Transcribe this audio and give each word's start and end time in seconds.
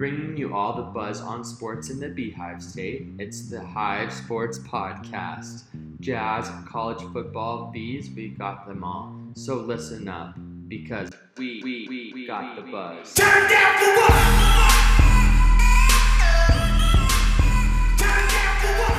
bringing 0.00 0.34
you 0.34 0.54
all 0.54 0.74
the 0.74 0.82
buzz 0.82 1.20
on 1.20 1.44
sports 1.44 1.90
in 1.90 2.00
the 2.00 2.08
Beehive 2.08 2.62
State. 2.62 3.06
It's 3.18 3.50
the 3.50 3.62
Hive 3.62 4.10
Sports 4.10 4.58
Podcast. 4.60 5.64
Jazz, 6.00 6.50
college 6.66 7.02
football, 7.12 7.70
bees, 7.70 8.08
we 8.16 8.28
got 8.28 8.66
them 8.66 8.82
all. 8.82 9.14
So 9.34 9.56
listen 9.56 10.08
up, 10.08 10.36
because 10.68 11.10
we, 11.36 11.60
we, 11.62 11.86
we, 11.86 12.12
we 12.14 12.26
got 12.26 12.56
the 12.56 12.62
buzz. 12.62 13.12
Turn 13.12 13.50
down 13.50 13.78
for 13.78 13.94
what? 13.96 14.10
Turn 17.98 18.26
down 18.30 18.56
for 18.62 18.72
what? 18.80 18.96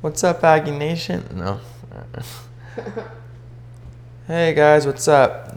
What's 0.00 0.24
up, 0.24 0.42
Aggie 0.42 0.70
Nation? 0.70 1.22
No. 1.34 1.60
hey 4.26 4.54
guys, 4.54 4.86
what's 4.86 5.08
up? 5.08 5.56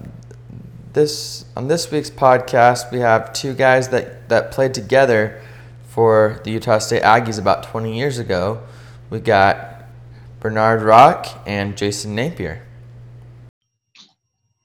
This 0.94 1.46
on 1.56 1.68
this 1.68 1.92
week's 1.92 2.10
podcast, 2.10 2.92
we 2.92 3.00
have 3.00 3.34
two 3.34 3.54
guys 3.54 3.90
that 3.90 4.30
that 4.30 4.52
played 4.52 4.74
together 4.74 5.42
for 5.88 6.42
the 6.44 6.52
Utah 6.52 6.80
State 6.80 7.04
Aggies 7.04 7.40
about 7.40 7.64
20 7.64 7.96
years 7.96 8.18
ago. 8.18 8.64
We 9.10 9.20
got 9.20 9.84
Bernard 10.40 10.82
Rock 10.82 11.28
and 11.46 11.78
Jason 11.78 12.16
Napier. 12.16 12.66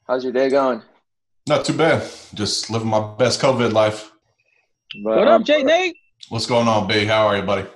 How's 0.06 0.24
your 0.24 0.32
day 0.32 0.48
going? 0.48 0.82
Not 1.46 1.66
too 1.66 1.74
bad. 1.76 2.08
Just 2.34 2.70
living 2.70 2.88
my 2.88 3.14
best 3.16 3.40
COVID 3.40 3.72
life. 3.72 4.10
But, 5.04 5.18
What 5.18 5.28
up, 5.28 5.42
Jay 5.42 5.62
Nate? 5.62 5.96
What's 6.30 6.46
going 6.46 6.66
on, 6.66 6.86
B? 6.88 7.04
How 7.04 7.26
are 7.26 7.36
you, 7.36 7.42
buddy? 7.42 7.68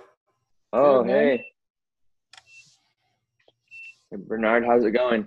Oh, 0.73 1.05
hey. 1.05 1.52
Hey, 4.13 4.19
Bernard, 4.19 4.67
how's 4.67 4.85
it 4.85 4.91
going? 4.91 5.27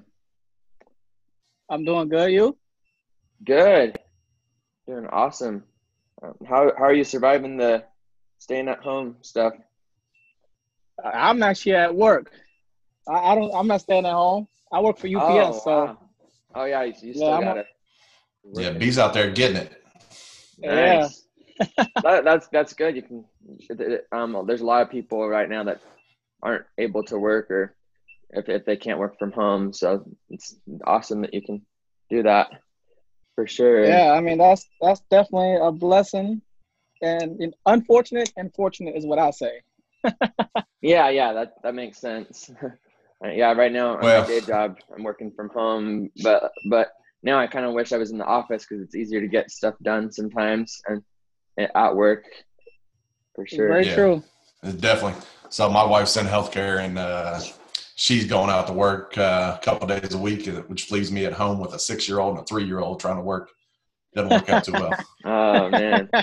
I'm 1.72 1.84
doing 1.86 2.08
good. 2.08 2.32
You? 2.32 2.56
Good. 3.44 3.98
Doing 4.88 5.08
awesome. 5.08 5.64
Um, 6.22 6.36
how 6.48 6.72
how 6.78 6.84
are 6.84 6.94
you 6.94 7.04
surviving 7.04 7.58
the 7.58 7.84
staying 8.38 8.68
at 8.68 8.84
home 8.84 9.16
stuff? 9.22 9.54
I- 11.04 11.30
I'm 11.30 11.42
actually 11.42 11.74
at 11.74 11.96
work. 11.96 12.32
I, 13.08 13.14
I 13.32 13.36
don't. 13.36 13.52
I'm 13.56 13.66
not 13.66 13.82
staying 13.82 14.06
at 14.06 14.14
home. 14.14 14.48
I 14.72 14.82
work 14.82 15.00
for 15.00 15.08
UPS. 15.08 15.18
oh, 15.26 15.62
so 15.64 15.72
wow. 15.86 15.98
oh 16.54 16.66
yeah, 16.66 16.84
you, 16.84 16.94
you 17.02 17.14
still 17.16 17.34
I'm 17.34 17.42
got 17.42 17.58
a- 17.58 17.62
it. 17.62 17.68
Yeah, 18.54 18.70
B's 18.70 19.00
out 19.00 19.16
there 19.16 19.32
getting 19.32 19.58
it. 19.58 19.84
Yeah. 20.60 21.10
That, 22.04 22.24
that's 22.26 22.48
that's 22.50 22.74
good. 22.74 22.96
You 22.96 23.02
can. 23.02 23.26
It, 23.70 23.80
it, 23.82 24.08
um, 24.12 24.44
there's 24.46 24.62
a 24.62 24.66
lot 24.66 24.84
of 24.84 24.92
people 24.92 25.28
right 25.28 25.50
now 25.50 25.64
that 25.64 25.80
aren't 26.44 26.66
able 26.78 27.02
to 27.06 27.18
work 27.18 27.50
or 27.50 27.74
if 28.36 28.50
if 28.50 28.66
they 28.66 28.78
can't 28.78 29.00
work 29.00 29.18
from 29.20 29.32
home. 29.32 29.74
So 29.74 30.06
it's 30.30 30.56
awesome 30.86 31.22
that 31.22 31.34
you 31.34 31.42
can 31.42 31.62
do 32.10 32.24
that 32.24 32.48
for 33.36 33.48
sure. 33.48 33.86
yeah, 33.86 34.12
I 34.12 34.22
mean 34.22 34.38
that's 34.38 34.68
that's 34.82 35.02
definitely 35.10 35.56
a 35.56 35.72
blessing, 35.72 36.42
and, 37.02 37.40
and 37.42 37.54
unfortunate 37.66 38.32
and 38.38 38.54
fortunate 38.54 38.96
is 38.96 39.06
what 39.06 39.20
I 39.20 39.32
say. 39.32 39.62
Yeah, 40.82 41.10
yeah, 41.10 41.34
that 41.34 41.54
that 41.64 41.74
makes 41.76 41.98
sense. 42.00 42.52
Uh, 43.24 43.30
yeah, 43.30 43.54
right 43.54 43.72
now 43.72 43.96
on 43.96 44.02
Well- 44.04 44.22
my 44.22 44.28
day 44.28 44.42
job, 44.42 44.78
I'm 44.94 45.02
working 45.02 45.32
from 45.32 45.48
home, 45.50 46.10
but 46.22 46.52
but 46.70 46.90
now 47.24 47.40
I 47.40 47.48
kind 47.48 47.66
of 47.66 47.72
wish 47.74 47.94
I 47.94 47.98
was 47.98 48.12
in 48.12 48.18
the 48.18 48.26
office 48.26 48.66
because 48.68 48.84
it's 48.84 48.94
easier 48.94 49.22
to 49.22 49.28
get 49.30 49.50
stuff 49.50 49.74
done 49.82 50.12
sometimes 50.12 50.82
and, 50.86 51.02
and 51.58 51.70
at 51.74 51.96
work 51.96 52.26
for 53.34 53.48
sure. 53.48 53.70
Very 53.70 53.86
Yeah. 53.86 53.96
true. 53.96 54.24
Definitely. 54.80 55.22
So 55.50 55.70
my 55.70 55.86
wife's 55.86 56.18
in 56.18 56.26
healthcare, 56.26 56.84
and 56.84 57.00
uh, 57.00 57.40
she's 57.96 58.26
going 58.26 58.50
out 58.50 58.68
to 58.68 58.74
work 58.74 59.18
uh, 59.18 59.58
a 59.60 59.64
couple 59.64 59.88
days 59.88 60.14
a 60.14 60.18
week, 60.18 60.46
which 60.68 60.92
leaves 60.92 61.12
me 61.12 61.26
at 61.26 61.34
home 61.34 61.60
with 61.60 61.74
a 61.74 61.80
six-year-old 61.80 62.36
and 62.36 62.44
a 62.44 62.46
three-year-old 62.46 63.00
trying 63.00 63.16
to 63.16 63.22
work. 63.24 63.50
Doesn't 64.14 64.32
work 64.32 64.50
out 64.50 64.64
too 64.64 64.74
well. 64.74 64.94
Oh 65.26 65.70
man. 65.70 66.10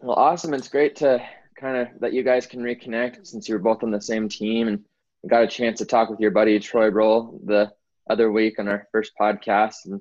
well, 0.00 0.16
awesome. 0.16 0.54
It's 0.54 0.68
great 0.68 0.94
to 0.96 1.20
kind 1.58 1.76
of 1.76 1.88
that 2.00 2.12
you 2.12 2.22
guys 2.22 2.46
can 2.46 2.60
reconnect 2.60 3.26
since 3.26 3.48
you 3.48 3.54
were 3.54 3.60
both 3.60 3.82
on 3.82 3.90
the 3.90 4.00
same 4.00 4.28
team 4.28 4.68
and 4.68 4.84
got 5.28 5.42
a 5.42 5.46
chance 5.48 5.78
to 5.78 5.84
talk 5.84 6.08
with 6.08 6.20
your 6.20 6.30
buddy 6.30 6.58
Troy 6.60 6.88
Rolle 6.88 7.40
the 7.44 7.70
other 8.08 8.30
week 8.32 8.58
on 8.58 8.68
our 8.68 8.86
first 8.92 9.12
podcast, 9.20 9.86
and 9.86 10.00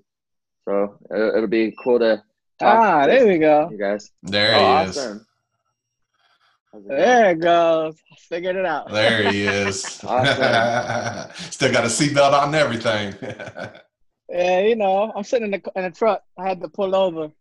so 0.65 0.97
it- 1.09 1.35
it'll 1.35 1.47
be 1.47 1.75
cool 1.83 1.99
to 1.99 2.23
talk 2.59 2.77
ah, 2.77 3.05
to 3.05 3.11
there 3.11 3.27
we 3.27 3.37
go. 3.39 3.67
you 3.71 3.77
guys. 3.77 4.11
There 4.23 4.55
oh, 4.55 4.59
he 4.59 4.63
awesome. 4.65 4.85
How's 4.85 4.97
it 4.97 5.09
going? 5.09 5.25
There 6.73 7.25
oh. 7.25 7.29
it 7.29 7.39
goes. 7.39 7.95
I 8.11 8.15
figured 8.15 8.55
it 8.55 8.65
out. 8.65 8.89
There 8.91 9.31
he 9.31 9.43
is. 9.47 9.83
Still 9.83 10.07
got 10.07 10.23
a 11.83 11.87
seatbelt 11.87 12.33
on 12.33 12.47
and 12.47 12.55
everything. 12.55 13.15
Yeah, 14.31 14.59
you 14.59 14.75
know, 14.75 15.11
I'm 15.15 15.23
sitting 15.23 15.51
in 15.51 15.59
the 15.59 15.71
in 15.75 15.85
the 15.85 15.89
truck. 15.89 16.21
I 16.37 16.47
had 16.47 16.61
to 16.61 16.69
pull 16.69 16.93
over. 16.93 17.31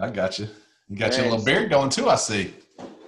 I 0.00 0.10
got 0.10 0.38
you. 0.38 0.46
You 0.88 0.96
got 0.96 1.16
your 1.16 1.24
little 1.24 1.44
beard 1.44 1.70
going 1.70 1.90
too. 1.90 2.08
I 2.08 2.14
see. 2.14 2.54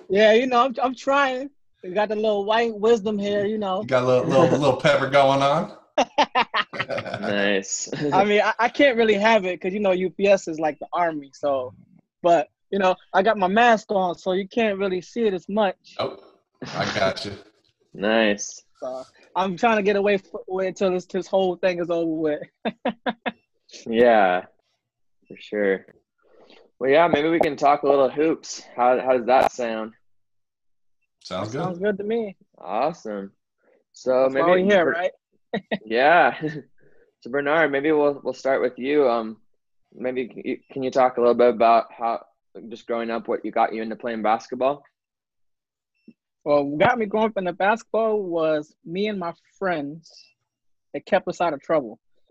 Yeah, 0.09 0.33
you 0.33 0.49
know, 0.49 0.65
I'm, 0.65 0.75
I'm 0.83 0.97
trying. 0.97 1.51
We 1.85 1.91
got 1.91 2.09
the 2.09 2.17
little 2.17 2.45
white 2.45 2.77
wisdom 2.77 3.17
here, 3.17 3.47
you 3.47 3.59
know. 3.59 3.83
You 3.83 3.87
got 3.87 4.03
a 4.03 4.07
little 4.07 4.25
little, 4.25 4.59
little 4.59 4.77
pepper 4.81 5.09
going 5.09 5.41
on. 5.41 5.73
Nice. 7.21 7.89
I 8.13 8.25
mean, 8.25 8.41
I, 8.41 8.55
I 8.59 8.69
can't 8.69 8.97
really 8.97 9.15
have 9.15 9.45
it 9.45 9.61
because 9.61 9.73
you 9.73 9.79
know 9.79 9.93
UPS 9.93 10.49
is 10.49 10.59
like 10.59 10.81
the 10.81 10.89
army. 10.93 11.31
So, 11.33 11.75
but 12.25 12.49
you 12.71 12.79
know, 12.79 12.95
I 13.13 13.23
got 13.23 13.37
my 13.39 13.49
mask 13.49 13.91
on, 13.91 14.17
so 14.17 14.33
you 14.33 14.47
can't 14.49 14.79
really 14.79 15.01
see 15.01 15.23
it 15.23 15.35
as 15.35 15.49
much. 15.49 15.77
oh, 15.99 16.17
I 16.75 16.85
got 16.95 17.25
you. 17.25 17.33
nice. 17.95 18.63
So 18.81 19.03
I'm 19.37 19.57
trying 19.57 19.77
to 19.77 19.83
get 19.83 19.97
away 19.97 20.15
f- 20.15 20.23
away 20.49 20.69
until 20.69 20.91
this 20.93 21.05
this 21.07 21.27
whole 21.27 21.57
thing 21.57 21.81
is 21.81 21.91
over 21.91 22.11
with. 22.11 22.43
Yeah, 23.87 24.47
for 25.29 25.37
sure. 25.39 25.87
Well, 26.81 26.91
yeah, 26.91 27.07
maybe 27.07 27.29
we 27.29 27.39
can 27.39 27.55
talk 27.57 27.85
a 27.85 27.87
little 27.87 28.11
hoops. 28.11 28.63
How 28.75 28.99
how 29.01 29.17
does 29.17 29.27
that 29.27 29.53
sound? 29.53 29.93
Sounds 31.23 31.53
good. 31.53 31.61
Sounds 31.61 31.79
good. 31.79 31.85
good 31.97 31.99
to 31.99 32.05
me. 32.05 32.37
Awesome. 32.59 33.31
So 33.93 34.23
That's 34.23 34.35
maybe 34.35 34.45
why 34.45 34.55
we 34.57 34.65
here, 34.65 34.85
Ber- 34.87 34.91
right? 34.91 35.13
Yeah. 35.85 36.41
so 37.21 37.31
Bernard, 37.31 37.71
maybe 37.71 37.93
we'll 37.93 38.21
we'll 38.25 38.35
start 38.35 38.61
with 38.61 38.77
you. 38.77 39.09
Um, 39.09 39.37
maybe 39.95 40.63
can 40.73 40.83
you 40.83 40.91
talk 40.91 41.17
a 41.17 41.21
little 41.21 41.35
bit 41.35 41.51
about 41.51 41.93
how 41.97 42.25
just 42.69 42.87
growing 42.87 43.11
up, 43.11 43.29
what 43.29 43.45
you 43.45 43.51
got 43.51 43.75
you 43.75 43.83
into 43.83 43.97
playing 43.97 44.23
basketball? 44.23 44.83
Well, 46.45 46.65
what 46.65 46.81
got 46.89 46.99
me 46.99 47.07
growing 47.07 47.27
up 47.27 47.37
in 47.37 47.45
the 47.45 47.53
basketball 47.53 48.23
was 48.23 48.75
me 48.85 49.09
and 49.09 49.19
my 49.19 49.33
friends. 49.59 50.11
It 50.95 51.07
kept 51.07 51.29
us 51.29 51.41
out 51.41 51.53
of 51.53 51.61
trouble. 51.61 51.99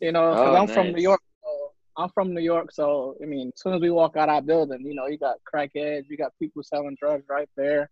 you 0.00 0.12
know, 0.12 0.32
'cause 0.34 0.46
Oh, 0.46 0.54
I'm 0.56 0.66
from 0.68 0.92
New. 0.92 1.02
York. 1.02 1.20
So 1.42 1.72
I'm 1.96 2.08
from 2.10 2.34
New 2.34 2.40
York, 2.40 2.72
so 2.72 3.16
I 3.22 3.26
mean, 3.26 3.48
as 3.54 3.60
soon 3.60 3.74
as 3.74 3.80
we 3.80 3.90
walk 3.90 4.16
out 4.16 4.28
our 4.28 4.42
building, 4.42 4.84
you 4.84 4.94
know, 4.94 5.06
you 5.06 5.18
got 5.18 5.36
crackheads, 5.52 6.08
you 6.08 6.16
got 6.16 6.32
people 6.38 6.62
selling 6.62 6.96
drugs 7.00 7.24
right 7.28 7.48
there, 7.56 7.90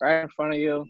right 0.00 0.22
in 0.22 0.28
front 0.28 0.54
of 0.54 0.60
you. 0.60 0.86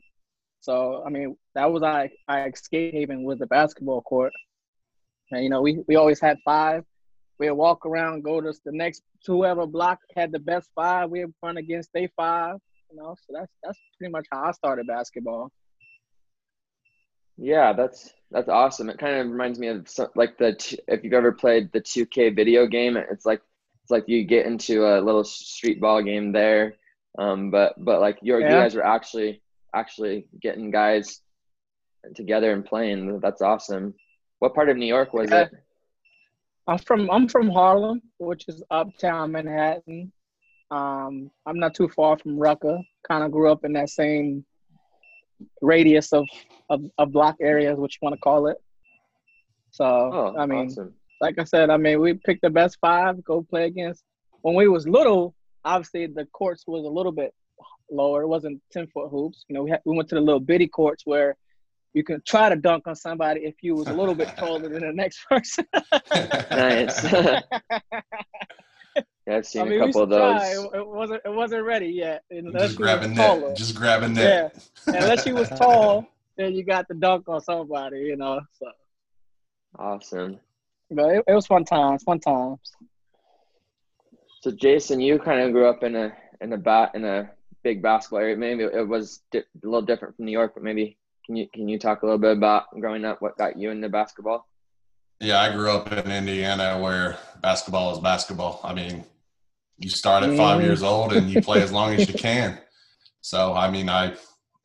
So 0.60 1.02
I 1.06 1.10
mean, 1.10 1.36
that 1.54 1.70
was 1.72 1.82
our 1.82 2.08
our 2.28 2.48
escape 2.48 2.92
haven 2.94 3.24
was 3.24 3.38
the 3.38 3.46
basketball 3.46 4.02
court. 4.02 4.32
And 5.30 5.42
you 5.42 5.48
know, 5.50 5.62
we 5.62 5.82
we 5.88 5.96
always 5.96 6.20
had 6.20 6.38
five. 6.44 6.84
We'd 7.38 7.50
walk 7.52 7.86
around, 7.86 8.22
go 8.22 8.40
to 8.40 8.52
the 8.64 8.72
next 8.72 9.02
whoever 9.26 9.66
block 9.66 9.98
had 10.14 10.32
the 10.32 10.38
best 10.38 10.68
five. 10.74 11.10
We'd 11.10 11.26
run 11.42 11.56
against 11.56 11.90
they 11.92 12.08
five. 12.16 12.56
You 12.90 12.96
know, 12.98 13.16
so 13.26 13.32
that's 13.34 13.52
that's 13.62 13.78
pretty 13.98 14.12
much 14.12 14.26
how 14.30 14.44
I 14.44 14.52
started 14.52 14.86
basketball. 14.86 15.50
Yeah, 17.38 17.72
that's 17.72 18.12
that's 18.30 18.48
awesome. 18.48 18.90
It 18.90 18.98
kind 18.98 19.16
of 19.16 19.30
reminds 19.30 19.58
me 19.58 19.68
of 19.68 19.88
some, 19.88 20.08
like 20.14 20.38
the 20.38 20.54
t- 20.54 20.78
if 20.88 21.02
you've 21.02 21.12
ever 21.12 21.32
played 21.32 21.72
the 21.72 21.80
2K 21.80 22.36
video 22.36 22.66
game, 22.66 22.96
it's 22.96 23.24
like 23.26 23.40
it's 23.82 23.90
like 23.90 24.04
you 24.06 24.24
get 24.24 24.46
into 24.46 24.86
a 24.86 25.00
little 25.00 25.24
street 25.24 25.80
ball 25.80 26.02
game 26.02 26.32
there. 26.32 26.74
Um, 27.18 27.50
but 27.50 27.74
but 27.78 28.00
like 28.00 28.18
you're, 28.22 28.40
you 28.40 28.48
guys 28.48 28.74
are 28.76 28.82
actually 28.84 29.42
actually 29.74 30.26
getting 30.40 30.70
guys 30.70 31.20
together 32.14 32.52
and 32.52 32.64
playing. 32.64 33.20
That's 33.20 33.42
awesome. 33.42 33.94
What 34.38 34.54
part 34.54 34.68
of 34.68 34.76
New 34.76 34.86
York 34.86 35.12
was 35.12 35.30
Yeah. 35.30 35.42
it? 35.42 35.50
I'm 36.68 36.78
from 36.78 37.10
I'm 37.10 37.28
from 37.28 37.50
Harlem, 37.50 38.00
which 38.18 38.44
is 38.48 38.62
uptown 38.70 39.32
Manhattan. 39.32 40.12
Um, 40.70 41.30
I'm 41.44 41.58
not 41.58 41.74
too 41.74 41.88
far 41.88 42.18
from 42.18 42.38
Rucker. 42.38 42.78
Kind 43.08 43.24
of 43.24 43.32
grew 43.32 43.50
up 43.50 43.64
in 43.64 43.72
that 43.74 43.90
same 43.90 44.44
radius 45.60 46.12
of 46.12 46.26
of, 46.70 46.82
of 46.98 47.12
block 47.12 47.36
areas, 47.40 47.78
what 47.78 47.92
you 47.92 47.98
want 48.02 48.14
to 48.14 48.20
call 48.20 48.46
it. 48.46 48.56
So 49.70 49.84
Oh, 49.84 50.34
I 50.38 50.46
mean, 50.46 50.66
awesome. 50.66 50.94
like 51.20 51.38
I 51.38 51.44
said, 51.44 51.68
I 51.70 51.76
mean, 51.76 52.00
we 52.00 52.14
picked 52.14 52.42
the 52.42 52.50
best 52.50 52.78
five, 52.80 53.22
go 53.24 53.42
play 53.42 53.66
against. 53.66 54.04
When 54.42 54.54
we 54.54 54.68
was 54.68 54.86
little, 54.88 55.34
obviously 55.64 56.06
the 56.06 56.26
courts 56.26 56.64
was 56.66 56.84
a 56.84 56.88
little 56.88 57.12
bit 57.12 57.34
lower. 57.90 58.22
It 58.22 58.28
wasn't 58.28 58.62
ten 58.70 58.86
foot 58.86 59.08
hoops. 59.10 59.44
You 59.48 59.54
know, 59.54 59.62
we 59.64 59.70
had, 59.70 59.80
we 59.84 59.96
went 59.96 60.08
to 60.10 60.14
the 60.14 60.20
little 60.20 60.40
bitty 60.40 60.68
courts 60.68 61.02
where 61.06 61.36
you 61.94 62.02
can 62.04 62.22
try 62.26 62.48
to 62.48 62.56
dunk 62.56 62.86
on 62.86 62.96
somebody 62.96 63.40
if 63.42 63.56
you 63.62 63.74
was 63.74 63.86
a 63.88 63.92
little 63.92 64.14
bit 64.14 64.28
taller 64.36 64.68
than 64.68 64.80
the 64.80 64.92
next 64.92 65.24
person. 65.28 65.66
Nice. 66.50 67.04
yeah, 67.12 67.40
I've 69.28 69.46
seen 69.46 69.62
I 69.62 69.64
mean, 69.66 69.80
a 69.82 69.86
couple 69.86 70.02
of 70.02 70.10
should 70.10 70.18
those. 70.18 70.64
It, 70.74 70.78
it 70.78 70.86
wasn't 70.86 71.20
it 71.24 71.32
wasn't 71.32 71.64
ready 71.64 71.86
yet. 71.88 72.24
Unless 72.30 72.52
Just 72.52 72.78
you 72.78 72.84
was 72.84 72.94
grabbing 72.94 73.14
taller. 73.16 73.48
net. 73.48 73.56
Just 73.56 73.74
grabbing 73.74 74.14
net. 74.14 74.68
Unless 74.86 75.26
you 75.26 75.34
was 75.34 75.48
tall, 75.56 76.06
then 76.36 76.54
you 76.54 76.64
got 76.64 76.88
the 76.88 76.94
dunk 76.94 77.28
on 77.28 77.40
somebody, 77.40 77.98
you 78.00 78.16
know. 78.16 78.40
So, 78.58 78.66
Awesome. 79.78 80.38
but 80.90 81.10
it, 81.16 81.24
it 81.26 81.34
was 81.34 81.46
fun 81.46 81.64
times. 81.64 82.02
Fun 82.04 82.20
times. 82.20 82.58
So 84.40 84.50
Jason, 84.50 85.00
you 85.00 85.18
kind 85.18 85.40
of 85.40 85.52
grew 85.52 85.68
up 85.68 85.82
in 85.82 85.94
a 85.94 86.12
in 86.40 86.52
a 86.52 86.58
bat 86.58 86.92
in 86.94 87.04
a 87.04 87.30
big 87.62 87.80
basketball 87.82 88.20
area. 88.20 88.36
Maybe 88.36 88.64
it 88.64 88.88
was 88.88 89.20
di- 89.30 89.38
a 89.38 89.42
little 89.62 89.82
different 89.82 90.16
from 90.16 90.24
New 90.24 90.32
York, 90.32 90.52
but 90.54 90.64
maybe 90.64 90.96
can 91.24 91.36
you 91.36 91.48
can 91.52 91.68
you 91.68 91.78
talk 91.78 92.02
a 92.02 92.06
little 92.06 92.18
bit 92.18 92.36
about 92.36 92.64
growing 92.78 93.04
up? 93.04 93.22
What 93.22 93.36
got 93.36 93.58
you 93.58 93.70
into 93.70 93.88
basketball? 93.88 94.46
Yeah, 95.20 95.40
I 95.40 95.52
grew 95.52 95.70
up 95.70 95.92
in 95.92 96.10
Indiana 96.10 96.80
where 96.80 97.16
basketball 97.40 97.92
is 97.92 98.00
basketball. 98.00 98.60
I 98.64 98.74
mean, 98.74 99.04
you 99.78 99.88
start 99.88 100.24
at 100.24 100.36
five 100.36 100.62
years 100.62 100.82
old 100.82 101.12
and 101.12 101.30
you 101.30 101.40
play 101.40 101.62
as 101.62 101.72
long 101.72 101.94
as 101.94 102.08
you 102.08 102.14
can. 102.18 102.58
So, 103.20 103.54
I 103.54 103.70
mean, 103.70 103.88
I 103.88 104.14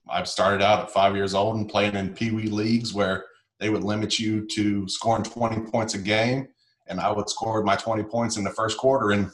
I've 0.09 0.27
started 0.27 0.63
out 0.63 0.79
at 0.79 0.91
five 0.91 1.15
years 1.15 1.33
old 1.33 1.57
and 1.57 1.69
played 1.69 1.95
in 1.95 2.13
Pee 2.13 2.31
Wee 2.31 2.49
leagues 2.49 2.93
where 2.93 3.25
they 3.59 3.69
would 3.69 3.83
limit 3.83 4.19
you 4.19 4.47
to 4.47 4.87
scoring 4.87 5.23
20 5.23 5.69
points 5.69 5.93
a 5.95 5.99
game, 5.99 6.47
and 6.87 6.99
I 6.99 7.11
would 7.11 7.29
score 7.29 7.61
my 7.63 7.75
20 7.75 8.03
points 8.03 8.37
in 8.37 8.43
the 8.43 8.51
first 8.51 8.77
quarter 8.77 9.11
and 9.11 9.29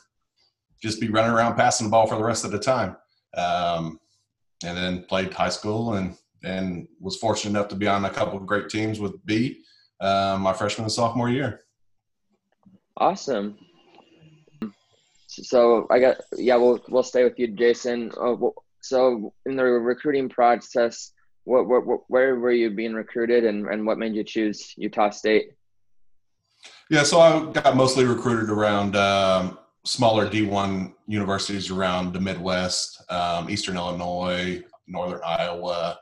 just 0.81 1.00
be 1.00 1.10
running 1.10 1.31
around 1.31 1.56
passing 1.56 1.88
the 1.88 1.92
ball 1.92 2.08
for 2.08 2.16
the 2.16 2.24
rest 2.24 2.44
of 2.44 2.52
the 2.52 2.60
time. 2.60 2.98
Um, 3.38 4.00
and 4.66 4.78
then 4.78 5.04
played 5.04 5.34
high 5.34 5.50
school 5.50 5.94
and 5.94 6.16
and 6.44 6.88
was 7.00 7.18
fortunate 7.18 7.51
enough 7.51 7.69
to 7.69 7.75
be 7.75 7.88
on 7.88 8.06
a 8.06 8.10
couple 8.10 8.38
of 8.38 8.45
great 8.45 8.69
teams 8.69 9.00
with 9.00 9.13
B 9.25 9.63
uh, 10.04 10.38
my 10.40 10.54
freshman 10.54 10.86
and 10.86 10.92
sophomore 10.92 11.30
year. 11.30 11.62
Awesome. 12.98 13.57
So 15.28 15.88
I 15.90 16.00
got 16.00 16.18
yeah. 16.38 16.57
We'll 16.57 16.80
we'll 16.90 17.04
stay 17.04 17.24
with 17.24 17.40
you, 17.40 17.48
Jason. 17.48 18.12
Uh, 18.19 18.36
so 18.81 19.34
in 19.45 19.56
the 19.56 19.63
recruiting 19.63 20.30
process, 20.30 21.12
what, 21.45 21.68
what, 21.68 21.88
what 21.88 22.01
where 22.07 22.36
were 22.36 22.51
you 22.51 22.69
being 22.69 22.94
recruited, 22.94 23.46
and 23.46 23.66
and 23.68 23.86
what 23.86 23.98
made 23.98 24.13
you 24.13 24.24
choose 24.24 24.74
Utah 24.78 25.10
State? 25.10 25.54
Yeah, 26.89 27.04
so 27.04 27.19
I 27.19 27.51
got 27.51 27.75
mostly 27.75 28.06
recruited 28.06 28.50
around 28.51 28.96
um, 28.96 29.57
smaller 29.86 30.30
D1 30.30 30.94
universities 31.07 31.72
around 31.72 32.13
the 32.13 32.19
Midwest, 32.19 33.04
um, 33.10 33.50
Eastern 33.50 33.75
Illinois, 33.75 34.62
Northern 34.88 35.22
Iowa. 35.25 35.98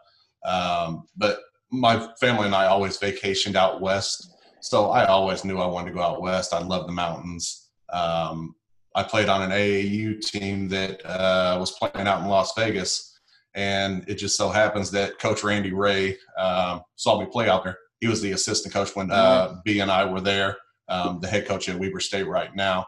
Um, 0.45 1.07
but 1.17 1.39
my 1.71 2.07
family 2.19 2.45
and 2.45 2.55
I 2.55 2.65
always 2.65 2.97
vacationed 2.97 3.55
out 3.55 3.81
west. 3.81 4.35
So 4.61 4.89
I 4.91 5.05
always 5.05 5.43
knew 5.45 5.57
I 5.59 5.65
wanted 5.65 5.89
to 5.89 5.95
go 5.95 6.01
out 6.01 6.21
west. 6.21 6.53
I 6.53 6.59
love 6.61 6.85
the 6.87 6.93
mountains. 6.93 7.69
Um, 7.91 8.55
I 8.95 9.03
played 9.03 9.29
on 9.29 9.41
an 9.41 9.51
AAU 9.51 10.19
team 10.21 10.67
that 10.69 11.05
uh, 11.05 11.57
was 11.59 11.71
playing 11.71 12.07
out 12.07 12.21
in 12.21 12.27
Las 12.27 12.53
Vegas. 12.55 13.17
And 13.53 14.03
it 14.07 14.15
just 14.15 14.37
so 14.37 14.49
happens 14.49 14.91
that 14.91 15.19
Coach 15.19 15.43
Randy 15.43 15.71
Rahe 15.71 16.15
um, 16.37 16.81
saw 16.95 17.19
me 17.19 17.25
play 17.31 17.49
out 17.49 17.63
there. 17.63 17.77
He 17.99 18.07
was 18.07 18.21
the 18.21 18.31
assistant 18.31 18.73
coach 18.73 18.95
when 18.95 19.11
uh, 19.11 19.55
B 19.63 19.79
and 19.79 19.91
I 19.91 20.05
were 20.05 20.21
there 20.21 20.57
um, 20.91 21.19
the 21.21 21.27
head 21.27 21.47
coach 21.47 21.69
at 21.69 21.79
Weber 21.79 21.99
State 21.99 22.27
right 22.27 22.53
now. 22.55 22.85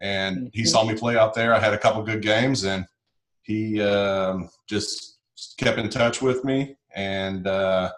And 0.00 0.50
he 0.54 0.62
Mhm. 0.62 0.68
saw 0.68 0.84
me 0.84 0.94
play 0.94 1.18
out 1.18 1.34
there. 1.34 1.52
I 1.54 1.58
had 1.58 1.74
a 1.74 1.78
couple 1.78 2.02
good 2.02 2.22
games, 2.22 2.64
and 2.64 2.86
he 3.42 3.82
um, 3.82 4.48
just 4.68 5.18
kept 5.58 5.78
in 5.78 5.90
touch 5.90 6.22
with 6.22 6.44
me. 6.44 6.76
And 6.94 7.46
uh, 7.46 7.92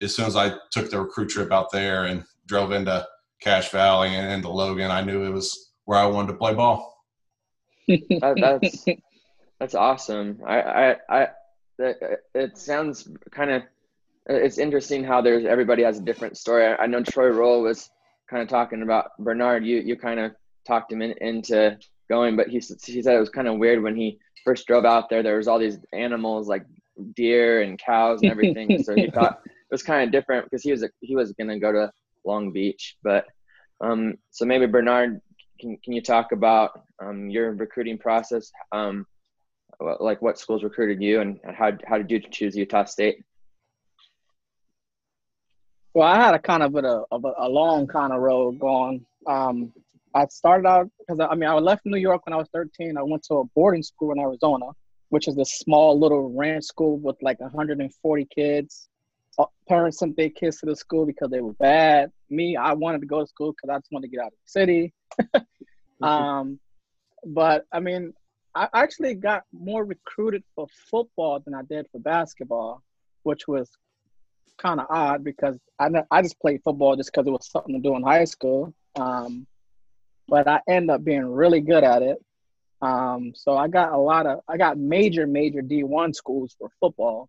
as 0.00 0.14
soon 0.14 0.26
as 0.26 0.36
I 0.36 0.54
took 0.70 0.90
the 0.90 1.00
recruit 1.00 1.28
trip 1.28 1.52
out 1.52 1.70
there 1.70 2.04
and 2.04 2.24
drove 2.46 2.72
into 2.72 3.06
Cache 3.40 3.70
Valley 3.70 4.08
and 4.08 4.32
into 4.32 4.48
Logan, 4.48 4.90
I 4.90 5.02
knew 5.02 5.24
it 5.24 5.30
was 5.30 5.72
where 5.84 5.98
I 5.98 6.06
wanted 6.06 6.32
to 6.32 6.38
play 6.38 6.54
ball. 6.54 7.04
That, 7.88 8.36
that's 8.40 8.84
that's 9.58 9.74
awesome. 9.74 10.40
I 10.46 10.60
I, 10.60 10.96
I 11.08 11.28
it, 11.78 12.56
sounds 12.56 13.08
kind 13.30 13.50
of 13.50 13.62
it's 14.26 14.58
interesting 14.58 15.02
how 15.02 15.20
there's 15.20 15.44
everybody 15.44 15.82
has 15.82 15.98
a 15.98 16.02
different 16.02 16.36
story. 16.36 16.66
I, 16.66 16.76
I 16.76 16.86
know 16.86 17.02
Troy 17.02 17.28
Rolle 17.28 17.62
was 17.62 17.90
kind 18.30 18.42
of 18.42 18.48
talking 18.48 18.82
about 18.82 19.10
Bernard. 19.18 19.64
You 19.64 19.78
you 19.78 19.96
kind 19.96 20.20
of 20.20 20.32
talked 20.66 20.92
him 20.92 21.02
in, 21.02 21.12
into 21.20 21.78
going, 22.08 22.36
but 22.36 22.48
he 22.48 22.56
he 22.58 23.02
said 23.02 23.16
it 23.16 23.20
was 23.20 23.30
kind 23.30 23.48
of 23.48 23.58
weird 23.58 23.82
when 23.82 23.96
he 23.96 24.18
first 24.44 24.66
drove 24.66 24.84
out 24.84 25.10
there. 25.10 25.22
There 25.22 25.36
was 25.36 25.48
all 25.48 25.58
these 25.58 25.78
animals 25.92 26.48
like 26.48 26.64
deer 27.14 27.62
and 27.62 27.78
cows 27.78 28.22
and 28.22 28.30
everything. 28.30 28.82
so 28.82 28.94
he 28.94 29.10
thought 29.14 29.40
it 29.44 29.52
was 29.70 29.82
kind 29.82 30.04
of 30.04 30.12
different 30.12 30.44
because 30.44 30.62
he 30.62 30.70
was 30.70 30.82
a, 30.82 30.90
he 31.00 31.16
was 31.16 31.32
gonna 31.32 31.58
go 31.58 31.72
to 31.72 31.92
Long 32.24 32.52
Beach, 32.52 32.96
but 33.02 33.26
um, 33.82 34.14
so 34.30 34.44
maybe 34.44 34.66
Bernard, 34.66 35.20
can 35.60 35.76
can 35.78 35.92
you 35.92 36.02
talk 36.02 36.32
about 36.32 36.82
um, 37.02 37.28
your 37.28 37.52
recruiting 37.52 37.98
process? 37.98 38.50
Um, 38.70 39.06
like 39.80 40.22
what 40.22 40.38
schools 40.38 40.62
recruited 40.62 41.02
you, 41.02 41.20
and 41.20 41.40
how 41.54 41.72
how 41.86 41.98
did 41.98 42.10
you 42.10 42.20
choose 42.20 42.56
Utah 42.56 42.84
State? 42.84 43.24
Well, 45.94 46.08
I 46.08 46.16
had 46.16 46.34
a 46.34 46.38
kind 46.38 46.62
of 46.62 46.74
a, 46.74 47.02
of 47.10 47.24
a, 47.24 47.32
a 47.38 47.48
long 47.48 47.86
kind 47.86 48.12
of 48.12 48.20
road 48.20 48.58
going. 48.58 49.04
Um, 49.26 49.72
I 50.14 50.26
started 50.26 50.66
out 50.66 50.90
because 50.98 51.20
I 51.20 51.34
mean 51.34 51.48
I 51.48 51.54
left 51.54 51.84
New 51.84 51.98
York 51.98 52.26
when 52.26 52.32
I 52.32 52.36
was 52.36 52.48
13. 52.52 52.96
I 52.96 53.02
went 53.02 53.22
to 53.24 53.36
a 53.36 53.44
boarding 53.54 53.82
school 53.82 54.12
in 54.12 54.18
Arizona, 54.18 54.66
which 55.12 55.28
is 55.28 55.36
a 55.36 55.44
small 55.44 56.00
little 56.00 56.30
ranch 56.30 56.64
school 56.64 56.96
with 56.96 57.16
like 57.20 57.38
140 57.38 58.28
kids. 58.34 58.88
Uh, 59.38 59.44
Parents 59.68 59.98
sent 59.98 60.16
their 60.16 60.30
kids 60.30 60.58
to 60.60 60.66
the 60.66 60.74
school 60.74 61.04
because 61.04 61.28
they 61.28 61.42
were 61.42 61.52
bad. 61.52 62.10
Me, 62.30 62.56
I 62.56 62.72
wanted 62.72 63.02
to 63.02 63.06
go 63.06 63.20
to 63.20 63.26
school 63.26 63.52
because 63.52 63.68
I 63.68 63.76
just 63.76 63.92
wanted 63.92 64.06
to 64.06 64.16
get 64.16 64.24
out 64.24 64.28
of 64.28 64.32
the 64.32 64.50
city. 64.50 64.94
um, 66.02 66.58
but 67.26 67.66
I 67.70 67.80
mean, 67.80 68.14
I 68.54 68.68
actually 68.72 69.12
got 69.12 69.42
more 69.52 69.84
recruited 69.84 70.44
for 70.54 70.66
football 70.90 71.40
than 71.40 71.52
I 71.52 71.60
did 71.60 71.88
for 71.92 71.98
basketball, 71.98 72.82
which 73.22 73.46
was 73.46 73.70
kind 74.56 74.80
of 74.80 74.86
odd 74.88 75.22
because 75.22 75.58
I 75.78 75.90
I 76.10 76.22
just 76.22 76.40
played 76.40 76.62
football 76.64 76.96
just 76.96 77.12
because 77.12 77.26
it 77.26 77.32
was 77.32 77.50
something 77.50 77.74
to 77.74 77.86
do 77.86 77.96
in 77.96 78.02
high 78.02 78.24
school. 78.24 78.72
Um, 78.96 79.46
but 80.26 80.48
I 80.48 80.60
ended 80.66 80.88
up 80.88 81.04
being 81.04 81.26
really 81.26 81.60
good 81.60 81.84
at 81.84 82.00
it. 82.00 82.16
Um, 82.82 83.32
so 83.34 83.56
I 83.56 83.68
got 83.68 83.92
a 83.92 83.98
lot 83.98 84.26
of 84.26 84.40
I 84.48 84.56
got 84.56 84.76
major 84.76 85.26
major 85.26 85.62
D 85.62 85.84
one 85.84 86.12
schools 86.12 86.54
for 86.58 86.68
football. 86.80 87.28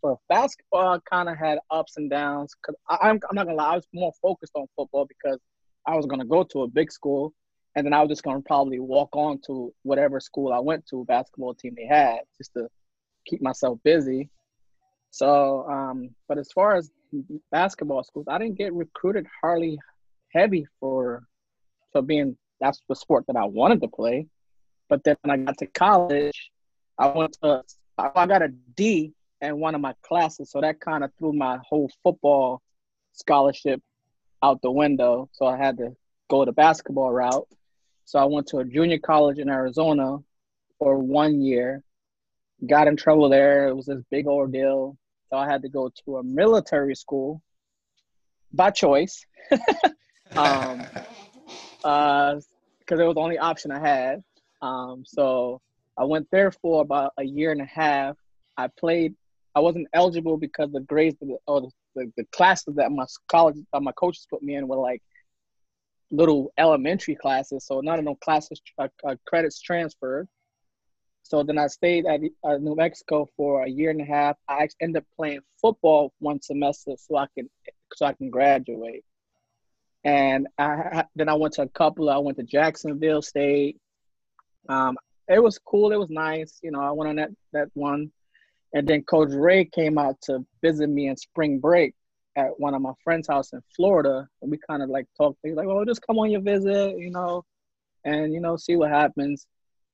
For 0.00 0.18
basketball, 0.28 1.00
kind 1.00 1.28
of 1.28 1.36
had 1.36 1.58
ups 1.70 1.96
and 1.96 2.08
downs. 2.08 2.54
Cause 2.64 2.76
I, 2.88 3.08
I'm 3.08 3.20
I'm 3.28 3.34
not 3.34 3.46
gonna 3.46 3.56
lie, 3.56 3.72
I 3.72 3.76
was 3.76 3.88
more 3.92 4.12
focused 4.22 4.52
on 4.54 4.66
football 4.76 5.06
because 5.06 5.40
I 5.86 5.96
was 5.96 6.06
gonna 6.06 6.24
go 6.24 6.44
to 6.44 6.62
a 6.62 6.68
big 6.68 6.92
school, 6.92 7.34
and 7.74 7.84
then 7.84 7.92
I 7.92 8.00
was 8.00 8.10
just 8.10 8.22
gonna 8.22 8.42
probably 8.42 8.78
walk 8.78 9.16
on 9.16 9.40
to 9.46 9.74
whatever 9.82 10.20
school 10.20 10.52
I 10.52 10.60
went 10.60 10.86
to, 10.90 11.04
basketball 11.06 11.54
team 11.54 11.74
they 11.76 11.86
had, 11.86 12.20
just 12.38 12.52
to 12.54 12.68
keep 13.26 13.42
myself 13.42 13.78
busy. 13.82 14.30
So, 15.10 15.66
um, 15.68 16.10
but 16.28 16.38
as 16.38 16.52
far 16.52 16.76
as 16.76 16.90
basketball 17.50 18.04
schools, 18.04 18.26
I 18.28 18.38
didn't 18.38 18.58
get 18.58 18.72
recruited 18.72 19.26
hardly 19.42 19.78
heavy 20.32 20.66
for 20.78 21.24
for 21.92 22.02
being 22.02 22.36
that's 22.60 22.80
the 22.88 22.94
sport 22.94 23.24
that 23.26 23.36
I 23.36 23.44
wanted 23.46 23.80
to 23.82 23.88
play. 23.88 24.26
But 24.94 25.02
then 25.02 25.16
when 25.22 25.40
I 25.40 25.44
got 25.44 25.58
to 25.58 25.66
college, 25.66 26.52
I 26.96 27.08
went 27.08 27.36
to 27.42 27.64
I 27.98 28.26
got 28.26 28.42
a 28.42 28.48
D 28.76 29.12
in 29.40 29.58
one 29.58 29.74
of 29.74 29.80
my 29.80 29.92
classes, 30.02 30.52
so 30.52 30.60
that 30.60 30.78
kind 30.78 31.02
of 31.02 31.10
threw 31.18 31.32
my 31.32 31.58
whole 31.68 31.90
football 32.04 32.62
scholarship 33.12 33.82
out 34.40 34.62
the 34.62 34.70
window. 34.70 35.28
So 35.32 35.46
I 35.46 35.56
had 35.56 35.78
to 35.78 35.96
go 36.30 36.44
the 36.44 36.52
basketball 36.52 37.10
route. 37.10 37.48
So 38.04 38.20
I 38.20 38.24
went 38.26 38.46
to 38.48 38.58
a 38.58 38.64
junior 38.64 39.00
college 39.00 39.38
in 39.38 39.48
Arizona 39.48 40.18
for 40.78 40.96
one 40.96 41.40
year. 41.42 41.82
Got 42.64 42.86
in 42.86 42.96
trouble 42.96 43.28
there. 43.28 43.66
It 43.66 43.74
was 43.74 43.86
this 43.86 44.02
big 44.12 44.28
ordeal. 44.28 44.96
So 45.28 45.36
I 45.36 45.50
had 45.50 45.62
to 45.62 45.68
go 45.68 45.90
to 46.04 46.18
a 46.18 46.22
military 46.22 46.94
school 46.94 47.42
by 48.52 48.70
choice. 48.70 49.26
Um, 50.36 50.84
uh, 51.84 52.40
because 52.80 53.00
it 53.00 53.04
was 53.04 53.14
the 53.14 53.20
only 53.20 53.38
option 53.38 53.70
I 53.70 53.78
had. 53.78 54.22
Um, 54.64 55.04
so 55.06 55.60
I 55.98 56.04
went 56.04 56.26
there 56.32 56.50
for 56.50 56.80
about 56.80 57.12
a 57.18 57.24
year 57.24 57.52
and 57.52 57.60
a 57.60 57.66
half. 57.66 58.16
I 58.56 58.68
played. 58.68 59.14
I 59.54 59.60
wasn't 59.60 59.88
eligible 59.92 60.36
because 60.38 60.72
the 60.72 60.80
grades 60.80 61.16
the, 61.20 61.36
or 61.46 61.60
the, 61.60 61.70
the, 61.94 62.12
the 62.16 62.24
classes 62.32 62.74
that 62.76 62.90
my 62.90 63.04
college, 63.28 63.56
uh, 63.72 63.80
my 63.80 63.92
coaches 63.92 64.26
put 64.28 64.42
me 64.42 64.56
in 64.56 64.66
were 64.66 64.76
like 64.76 65.02
little 66.10 66.50
elementary 66.58 67.14
classes. 67.14 67.66
So 67.66 67.80
none 67.80 67.98
of 67.98 68.04
them 68.06 68.14
classes 68.24 68.60
uh, 68.78 68.88
uh, 69.06 69.16
credits 69.26 69.60
transferred. 69.60 70.28
So 71.22 71.42
then 71.42 71.58
I 71.58 71.66
stayed 71.68 72.06
at 72.06 72.20
uh, 72.42 72.56
New 72.56 72.74
Mexico 72.74 73.28
for 73.36 73.64
a 73.64 73.68
year 73.68 73.90
and 73.90 74.00
a 74.00 74.04
half. 74.04 74.36
I 74.48 74.68
ended 74.80 75.02
up 75.02 75.06
playing 75.16 75.40
football 75.60 76.12
one 76.20 76.40
semester 76.40 76.92
so 76.98 77.16
I 77.16 77.26
can 77.36 77.50
so 77.94 78.06
I 78.06 78.14
can 78.14 78.30
graduate. 78.30 79.04
And 80.04 80.48
I- 80.58 81.04
then 81.14 81.28
I 81.28 81.34
went 81.34 81.54
to 81.54 81.62
a 81.62 81.68
couple. 81.68 82.08
I 82.10 82.18
went 82.18 82.38
to 82.38 82.44
Jacksonville 82.44 83.22
State. 83.22 83.78
Um, 84.68 84.96
it 85.28 85.42
was 85.42 85.58
cool. 85.58 85.92
It 85.92 85.98
was 85.98 86.10
nice. 86.10 86.58
You 86.62 86.70
know, 86.70 86.80
I 86.80 86.90
went 86.90 87.10
on 87.10 87.16
that 87.16 87.30
that 87.52 87.68
one, 87.74 88.10
and 88.74 88.86
then 88.88 89.02
Coach 89.04 89.30
Rahe 89.30 89.70
came 89.72 89.98
out 89.98 90.16
to 90.24 90.44
visit 90.62 90.88
me 90.88 91.08
in 91.08 91.16
spring 91.16 91.60
break 91.60 91.94
at 92.36 92.58
one 92.58 92.74
of 92.74 92.82
my 92.82 92.92
friend's 93.02 93.28
house 93.28 93.52
in 93.52 93.60
Florida, 93.76 94.26
and 94.42 94.50
we 94.50 94.58
kind 94.68 94.82
of 94.82 94.90
like 94.90 95.06
talked. 95.16 95.38
He's 95.42 95.54
like, 95.54 95.66
"Well, 95.66 95.84
just 95.84 96.06
come 96.06 96.18
on 96.18 96.30
your 96.30 96.42
visit," 96.42 96.98
you 96.98 97.10
know. 97.10 97.44
and 98.04 98.32
you 98.32 98.40
know 98.40 98.56
see 98.56 98.76
what 98.76 98.90
happens. 98.90 99.46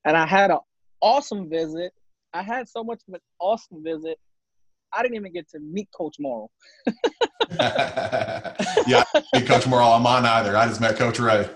And 0.05 0.17
I 0.17 0.27
had 0.27 0.51
an 0.51 0.59
awesome 1.01 1.49
visit. 1.49 1.93
I 2.33 2.43
had 2.43 2.69
so 2.69 2.85
much 2.85 3.03
of 3.09 3.15
an 3.15 3.21
awesome 3.41 3.83
visit. 3.83 4.19
I 4.93 5.03
didn't 5.03 5.17
even 5.17 5.33
get 5.33 5.49
to 5.51 5.61
meet 5.61 5.89
Coach 5.97 6.17
Morrill. 6.19 6.51
yeah, 7.51 9.05
I 9.05 9.05
didn't 9.15 9.27
meet 9.35 9.47
Coach 9.47 9.67
I'm 9.67 10.07
on 10.07 10.27
either. 10.27 10.57
I 10.57 10.67
just 10.67 10.81
met 10.81 10.97
Coach 10.97 11.19
Rahe. 11.19 11.49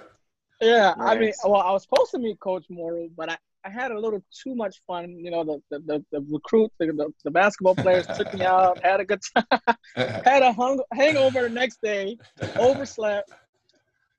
Yeah, 0.64 0.94
I 0.98 1.18
mean, 1.18 1.32
well, 1.44 1.60
I 1.60 1.72
was 1.72 1.82
supposed 1.82 2.10
to 2.12 2.18
meet 2.18 2.40
Coach 2.40 2.64
Morrill, 2.70 3.10
but 3.14 3.28
I, 3.28 3.36
I 3.66 3.68
had 3.68 3.90
a 3.90 4.00
little 4.00 4.24
too 4.42 4.54
much 4.54 4.80
fun. 4.86 5.10
You 5.10 5.30
know, 5.30 5.44
the 5.44 5.60
the, 5.70 5.78
the, 5.84 6.04
the 6.10 6.26
recruit, 6.30 6.72
the, 6.78 6.86
the, 6.86 7.12
the 7.22 7.30
basketball 7.30 7.74
players 7.74 8.06
took 8.16 8.32
me 8.32 8.46
out, 8.46 8.82
had 8.82 8.98
a 8.98 9.04
good 9.04 9.20
time, 9.36 9.60
had 9.94 10.42
a 10.42 10.54
hung, 10.54 10.82
hangover 10.94 11.42
the 11.42 11.50
next 11.50 11.82
day, 11.82 12.16
overslept. 12.56 13.30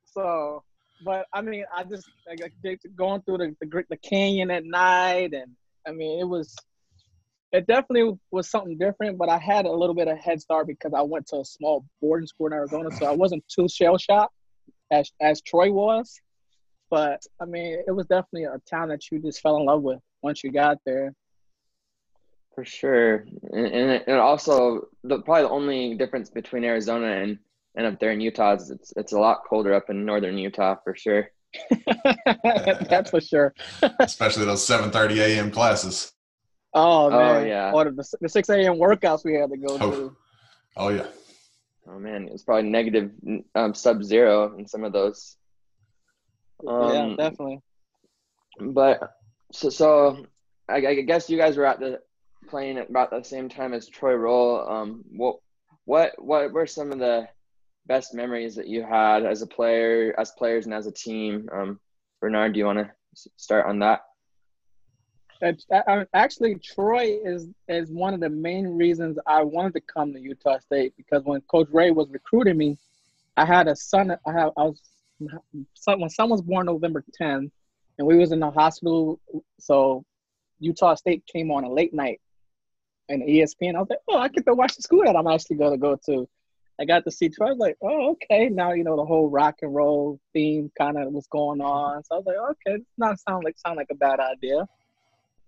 So, 0.05 0.61
but 1.03 1.25
I 1.33 1.41
mean, 1.41 1.65
I 1.75 1.83
just 1.83 2.07
like 2.27 2.53
going 2.95 3.23
through 3.23 3.39
the, 3.39 3.55
the 3.59 3.83
the 3.89 3.97
canyon 3.97 4.51
at 4.51 4.65
night, 4.65 5.33
and 5.33 5.51
I 5.87 5.93
mean, 5.93 6.19
it 6.19 6.25
was 6.25 6.55
it 7.51 7.65
definitely 7.65 8.19
was 8.29 8.51
something 8.51 8.77
different. 8.77 9.17
But 9.17 9.29
I 9.29 9.39
had 9.39 9.65
a 9.65 9.71
little 9.71 9.95
bit 9.95 10.07
of 10.07 10.19
head 10.19 10.41
start 10.41 10.67
because 10.67 10.93
I 10.93 11.01
went 11.01 11.25
to 11.29 11.37
a 11.37 11.45
small 11.45 11.85
boarding 12.03 12.27
school 12.27 12.45
in 12.47 12.53
Arizona, 12.53 12.91
so 12.91 13.07
I 13.07 13.15
wasn't 13.15 13.43
too 13.47 13.67
shell 13.67 13.97
shocked 13.97 14.35
as 14.91 15.11
as 15.19 15.41
Troy 15.41 15.71
was. 15.71 16.21
But 16.95 17.25
I 17.41 17.45
mean, 17.45 17.83
it 17.85 17.91
was 17.91 18.05
definitely 18.07 18.45
a 18.45 18.57
town 18.69 18.87
that 18.87 19.11
you 19.11 19.19
just 19.19 19.41
fell 19.41 19.57
in 19.57 19.65
love 19.65 19.81
with 19.81 19.99
once 20.21 20.45
you 20.45 20.49
got 20.49 20.77
there. 20.85 21.13
For 22.53 22.63
sure, 22.63 23.25
and, 23.51 23.65
and, 23.67 24.03
and 24.07 24.17
also 24.17 24.87
the 25.03 25.21
probably 25.21 25.43
the 25.43 25.49
only 25.49 25.95
difference 25.95 26.29
between 26.29 26.63
Arizona 26.63 27.07
and, 27.07 27.37
and 27.75 27.85
up 27.85 27.99
there 27.99 28.11
in 28.11 28.21
Utah 28.21 28.55
is 28.55 28.69
it's 28.71 28.93
it's 28.95 29.11
a 29.11 29.19
lot 29.19 29.41
colder 29.45 29.73
up 29.73 29.89
in 29.89 30.05
northern 30.05 30.37
Utah 30.37 30.77
for 30.85 30.95
sure. 30.95 31.31
That's 32.89 33.09
for 33.09 33.19
sure. 33.19 33.53
Especially 33.99 34.45
those 34.45 34.65
7:30 34.65 35.17
a.m. 35.17 35.51
classes. 35.51 36.13
Oh 36.73 37.09
man! 37.09 37.19
Oh, 37.19 37.33
man, 37.39 37.47
yeah. 37.47 37.71
Or 37.73 37.83
the, 37.83 38.17
the 38.21 38.29
six 38.29 38.47
a.m. 38.47 38.75
workouts 38.75 39.25
we 39.25 39.33
had 39.33 39.49
to 39.49 39.57
go 39.57 39.77
Oh. 39.81 39.91
to. 39.91 40.15
Oh 40.77 40.89
yeah. 40.91 41.07
Oh 41.89 41.99
man, 41.99 42.27
it 42.27 42.31
was 42.31 42.43
probably 42.43 42.69
negative 42.69 43.11
um, 43.53 43.73
sub 43.73 44.01
zero 44.01 44.57
in 44.57 44.65
some 44.65 44.85
of 44.85 44.93
those. 44.93 45.35
Yeah, 46.67 47.03
Um, 47.03 47.15
definitely. 47.15 47.61
But 48.59 49.11
so 49.51 49.69
so 49.69 50.25
I, 50.67 50.77
I 50.77 51.01
guess 51.01 51.29
you 51.29 51.37
guys 51.37 51.57
were 51.57 51.65
at 51.65 51.79
the 51.79 52.01
playing 52.47 52.77
at 52.77 52.89
about 52.89 53.11
the 53.11 53.23
same 53.23 53.49
time 53.49 53.73
as 53.73 53.87
Troy 53.87 54.15
Rolle. 54.15 54.67
Um, 54.69 55.03
what 55.11 55.37
what 55.85 56.13
what 56.17 56.51
were 56.51 56.65
some 56.67 56.91
of 56.91 56.99
the 56.99 57.27
best 57.85 58.13
memories 58.13 58.55
that 58.55 58.67
you 58.67 58.83
had 58.83 59.25
as 59.25 59.41
a 59.41 59.47
player, 59.47 60.13
as 60.17 60.31
players, 60.31 60.65
and 60.65 60.73
as 60.73 60.87
a 60.87 60.91
team? 60.91 61.49
Um, 61.51 61.79
Bernard, 62.21 62.53
do 62.53 62.59
you 62.59 62.65
want 62.65 62.79
to 62.79 62.91
start 63.35 63.65
on 63.67 63.79
that? 63.79 64.01
It's- 65.41 65.65
I- 65.71 65.83
I- 66.01 66.07
Actually, 66.13 66.55
Troy 66.55 67.19
is 67.23 67.49
is 67.67 67.91
one 67.91 68.13
of 68.13 68.19
the 68.21 68.29
main 68.29 68.77
reasons 68.77 69.19
I 69.27 69.43
wanted 69.43 69.73
to 69.73 69.81
come 69.81 70.13
to 70.13 70.19
Utah 70.19 70.59
State 70.59 70.95
because 70.95 71.23
when 71.23 71.41
Coach 71.41 71.67
Rahe 71.69 71.93
was 71.93 72.09
recruiting 72.09 72.57
me, 72.57 72.77
I 73.35 73.45
had 73.45 73.67
a 73.67 73.75
son. 73.75 74.11
I 74.25 74.31
have 74.31 74.53
I 74.57 74.63
was 74.63 74.81
son, 74.81 74.94
when 75.19 76.29
was 76.29 76.41
born 76.41 76.65
November 76.65 77.03
10th, 77.19 77.51
and 77.97 78.07
we 78.07 78.17
was 78.17 78.31
in 78.31 78.39
the 78.39 78.51
hospital. 78.51 79.19
So 79.59 80.03
Utah 80.59 80.95
State 80.95 81.23
came 81.31 81.51
on 81.51 81.63
a 81.63 81.71
late 81.71 81.93
night, 81.93 82.21
and 83.09 83.23
ESPN. 83.23 83.75
I 83.75 83.79
was 83.79 83.89
like, 83.89 83.99
oh, 84.07 84.17
I 84.17 84.27
get 84.27 84.45
to 84.45 84.53
watch 84.53 84.75
the 84.75 84.81
school 84.81 85.03
that 85.05 85.15
I'm 85.15 85.27
actually 85.27 85.57
going 85.57 85.73
to 85.73 85.77
go 85.77 85.97
to. 86.07 86.27
I 86.79 86.83
got 86.85 87.05
to 87.05 87.11
see. 87.11 87.31
I 87.39 87.45
was 87.45 87.57
like, 87.57 87.77
oh, 87.81 88.11
okay. 88.11 88.49
Now 88.49 88.73
you 88.73 88.83
know 88.83 88.97
the 88.97 89.05
whole 89.05 89.29
rock 89.29 89.55
and 89.61 89.73
roll 89.73 90.19
theme 90.33 90.71
kind 90.77 90.97
of 90.97 91.11
was 91.13 91.27
going 91.27 91.61
on. 91.61 92.03
So 92.03 92.15
I 92.15 92.17
was 92.17 92.25
like, 92.25 92.35
okay, 92.35 92.81
it's 92.81 92.85
not 92.97 93.19
sound 93.19 93.45
like 93.45 93.57
sound 93.57 93.77
like 93.77 93.87
a 93.91 93.95
bad 93.95 94.19
idea. 94.19 94.65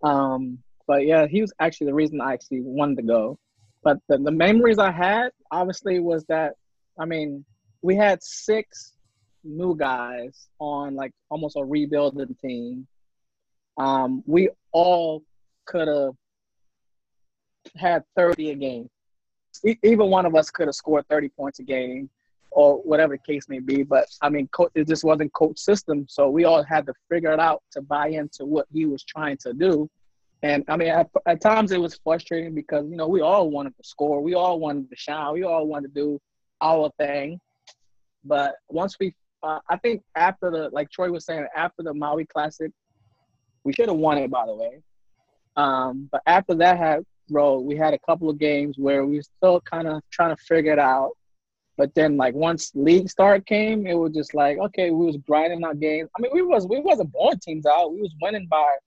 Um, 0.03 0.59
but 0.87 1.05
yeah, 1.05 1.27
he 1.27 1.41
was 1.41 1.51
actually 1.59 1.87
the 1.87 1.95
reason 1.95 2.21
I 2.21 2.33
actually 2.33 2.61
wanted 2.61 2.97
to 2.97 3.03
go. 3.03 3.37
But 3.83 3.97
the, 4.07 4.17
the 4.19 4.31
memories 4.31 4.79
I 4.79 4.91
had, 4.91 5.31
obviously, 5.51 5.99
was 5.99 6.23
that 6.25 6.53
I 6.97 7.05
mean, 7.05 7.43
we 7.81 7.95
had 7.95 8.23
six 8.23 8.93
new 9.47 9.75
guys 9.75 10.47
on 10.59 10.95
like 10.95 11.11
almost 11.29 11.55
a 11.55 11.63
rebuilding 11.63 12.35
team. 12.41 12.87
Um, 13.77 14.23
we 14.25 14.49
all 14.71 15.23
could 15.65 15.87
have 15.87 16.13
had 17.75 18.03
30 18.15 18.51
a 18.51 18.55
game. 18.55 18.89
E- 19.65 19.77
Even 19.83 20.09
one 20.09 20.25
of 20.25 20.35
us 20.35 20.49
could 20.49 20.67
have 20.67 20.75
scored 20.75 21.05
30 21.09 21.29
points 21.29 21.59
a 21.59 21.63
game 21.63 22.09
or 22.51 22.77
whatever 22.77 23.15
the 23.15 23.33
case 23.33 23.47
may 23.49 23.59
be. 23.59 23.83
But 23.83 24.07
I 24.21 24.29
mean, 24.29 24.47
co- 24.51 24.69
it 24.75 24.87
just 24.87 25.03
wasn't 25.03 25.33
coach 25.33 25.59
system. 25.59 26.05
So 26.09 26.29
we 26.29 26.45
all 26.45 26.63
had 26.63 26.85
to 26.87 26.93
figure 27.09 27.31
it 27.31 27.39
out 27.39 27.61
to 27.71 27.81
buy 27.81 28.07
into 28.09 28.45
what 28.45 28.67
he 28.71 28.85
was 28.85 29.03
trying 29.03 29.37
to 29.41 29.53
do. 29.53 29.89
And 30.43 30.63
I 30.67 30.77
mean, 30.77 30.89
at, 30.89 31.09
at 31.25 31.41
times 31.41 31.71
it 31.71 31.81
was 31.81 31.99
frustrating 32.03 32.53
because, 32.53 32.85
you 32.89 32.95
know, 32.95 33.07
we 33.07 33.21
all 33.21 33.49
wanted 33.49 33.75
to 33.77 33.83
score. 33.83 34.21
We 34.21 34.35
all 34.35 34.59
wanted 34.59 34.89
to 34.89 34.95
shine. 34.95 35.33
We 35.33 35.43
all 35.43 35.67
wanted 35.67 35.93
to 35.93 36.01
do 36.01 36.19
our 36.61 36.91
thing. 36.99 37.39
But 38.23 38.55
once 38.69 38.97
we, 38.99 39.15
uh, 39.43 39.59
I 39.69 39.77
think 39.77 40.01
after 40.15 40.49
the, 40.51 40.69
like 40.71 40.89
Troy 40.89 41.11
was 41.11 41.25
saying, 41.25 41.47
after 41.55 41.83
the 41.83 41.93
Maui 41.93 42.25
Classic, 42.25 42.71
we 43.63 43.73
should 43.73 43.89
have 43.89 43.97
won 43.97 44.17
it, 44.17 44.31
by 44.31 44.45
the 44.45 44.55
way. 44.55 44.81
Um, 45.55 46.07
but 46.11 46.21
after 46.25 46.55
that 46.55 46.77
had 46.77 47.03
rolled, 47.29 47.65
we 47.65 47.75
had 47.75 47.93
a 47.93 47.99
couple 47.99 48.29
of 48.29 48.39
games 48.39 48.77
where 48.77 49.05
we 49.05 49.17
were 49.17 49.23
still 49.23 49.61
kind 49.61 49.87
of 49.87 50.01
trying 50.11 50.35
to 50.35 50.41
figure 50.43 50.71
it 50.71 50.79
out. 50.79 51.11
But 51.77 51.93
then, 51.93 52.17
like 52.17 52.33
once 52.33 52.71
league 52.73 53.09
start 53.09 53.45
came, 53.45 53.85
it 53.85 53.93
was 53.93 54.13
just 54.13 54.33
like, 54.33 54.57
okay, 54.57 54.89
we 54.89 55.05
was 55.05 55.17
grinding 55.17 55.63
our 55.63 55.75
games. 55.75 56.09
I 56.17 56.21
mean, 56.21 56.31
we 56.33 56.41
was 56.41 56.65
we 56.65 56.79
wasn't 56.79 57.11
blowing 57.11 57.39
teams 57.39 57.67
out. 57.67 57.93
We 57.93 58.01
was 58.01 58.13
winning 58.19 58.47
by 58.49 58.77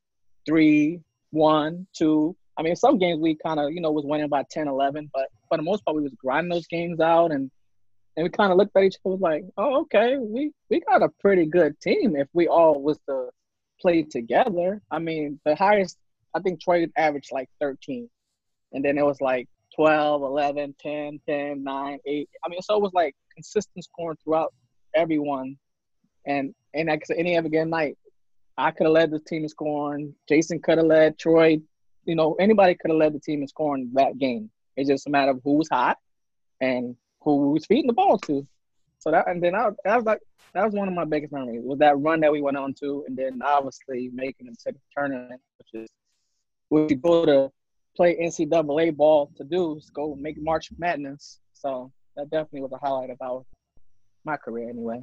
three, 0.44 1.00
one, 1.30 1.86
two. 1.96 2.36
I 2.56 2.62
mean, 2.62 2.74
some 2.74 2.98
games 2.98 3.20
we 3.20 3.36
kind 3.36 3.60
of 3.60 3.72
you 3.72 3.80
know 3.80 3.92
was 3.92 4.04
winning 4.04 4.28
by 4.28 4.44
10, 4.50 4.66
11, 4.66 5.08
but 5.14 5.28
for 5.48 5.56
the 5.56 5.62
most 5.62 5.84
part, 5.84 5.96
we 5.96 6.02
was 6.02 6.14
grinding 6.14 6.50
those 6.50 6.66
games 6.66 6.98
out, 7.00 7.30
and 7.30 7.50
and 8.20 8.26
we 8.26 8.28
kind 8.36 8.52
of 8.52 8.58
looked 8.58 8.76
at 8.76 8.84
each 8.84 8.96
other 9.06 9.12
was 9.14 9.20
like, 9.22 9.44
oh, 9.56 9.80
okay, 9.80 10.18
we 10.18 10.52
we 10.68 10.80
got 10.80 11.02
a 11.02 11.08
pretty 11.20 11.46
good 11.46 11.80
team 11.80 12.16
if 12.16 12.28
we 12.34 12.48
all 12.48 12.78
was 12.78 12.98
to 13.08 13.30
play 13.80 14.02
together. 14.02 14.82
I 14.90 14.98
mean, 14.98 15.40
the 15.46 15.56
highest 15.56 15.96
I 16.34 16.40
think 16.40 16.60
Troy 16.60 16.86
averaged 16.98 17.32
like 17.32 17.48
13, 17.62 18.10
and 18.74 18.84
then 18.84 18.98
it 18.98 19.06
was 19.06 19.22
like 19.22 19.48
12, 19.74 20.20
11, 20.20 20.74
10, 20.78 21.20
10, 21.26 21.64
9, 21.64 21.98
8. 22.04 22.28
I 22.44 22.48
mean, 22.50 22.60
so 22.60 22.76
it 22.76 22.82
was 22.82 22.92
like 22.92 23.16
consistent 23.34 23.84
scoring 23.86 24.18
throughout 24.22 24.52
everyone. 24.94 25.56
And 26.26 26.54
and 26.74 26.88
like 26.90 27.00
I 27.04 27.06
said, 27.06 27.16
any 27.16 27.38
other 27.38 27.48
game 27.48 27.70
night, 27.70 27.96
I 28.58 28.70
could 28.70 28.84
have 28.84 28.92
led 28.92 29.12
the 29.12 29.20
team 29.20 29.44
in 29.44 29.48
scoring. 29.48 30.14
Jason 30.28 30.60
could 30.60 30.76
have 30.76 30.86
led 30.86 31.18
Troy. 31.18 31.58
You 32.04 32.16
know, 32.16 32.34
anybody 32.34 32.74
could 32.74 32.90
have 32.90 32.98
led 32.98 33.14
the 33.14 33.20
team 33.20 33.40
in 33.40 33.48
scoring 33.48 33.92
that 33.94 34.18
game. 34.18 34.50
It's 34.76 34.90
just 34.90 35.06
a 35.06 35.10
matter 35.10 35.30
of 35.30 35.40
who 35.42 35.54
was 35.54 35.70
hot 35.70 35.96
and 36.60 36.96
who 37.22 37.50
was 37.50 37.66
feeding 37.66 37.86
the 37.86 37.92
ball 37.92 38.18
to. 38.18 38.46
So 38.98 39.10
that 39.10 39.28
and 39.28 39.42
then 39.42 39.54
I, 39.54 39.70
that 39.84 39.96
was 39.96 40.04
like 40.04 40.20
that 40.54 40.64
was 40.64 40.74
one 40.74 40.88
of 40.88 40.94
my 40.94 41.04
biggest 41.04 41.32
memories 41.32 41.62
was 41.62 41.78
that 41.78 41.98
run 41.98 42.20
that 42.20 42.32
we 42.32 42.42
went 42.42 42.56
on 42.56 42.74
to, 42.74 43.04
and 43.06 43.16
then 43.16 43.40
obviously 43.42 44.10
making 44.12 44.48
it 44.48 44.58
to 44.60 44.72
the 44.72 44.78
tournament, 44.96 45.40
which 45.58 45.82
is 45.82 45.88
we 46.70 46.94
go 46.94 47.24
to 47.24 47.50
play 47.96 48.16
NCAA 48.16 48.96
ball 48.96 49.30
to 49.36 49.44
do 49.44 49.76
is 49.76 49.90
go 49.90 50.14
make 50.14 50.40
March 50.40 50.70
Madness. 50.78 51.40
So 51.52 51.92
that 52.16 52.30
definitely 52.30 52.62
was 52.62 52.72
a 52.72 52.78
highlight 52.78 53.10
of 53.10 53.18
our 53.22 53.44
my 54.24 54.36
career 54.36 54.68
anyway. 54.68 55.02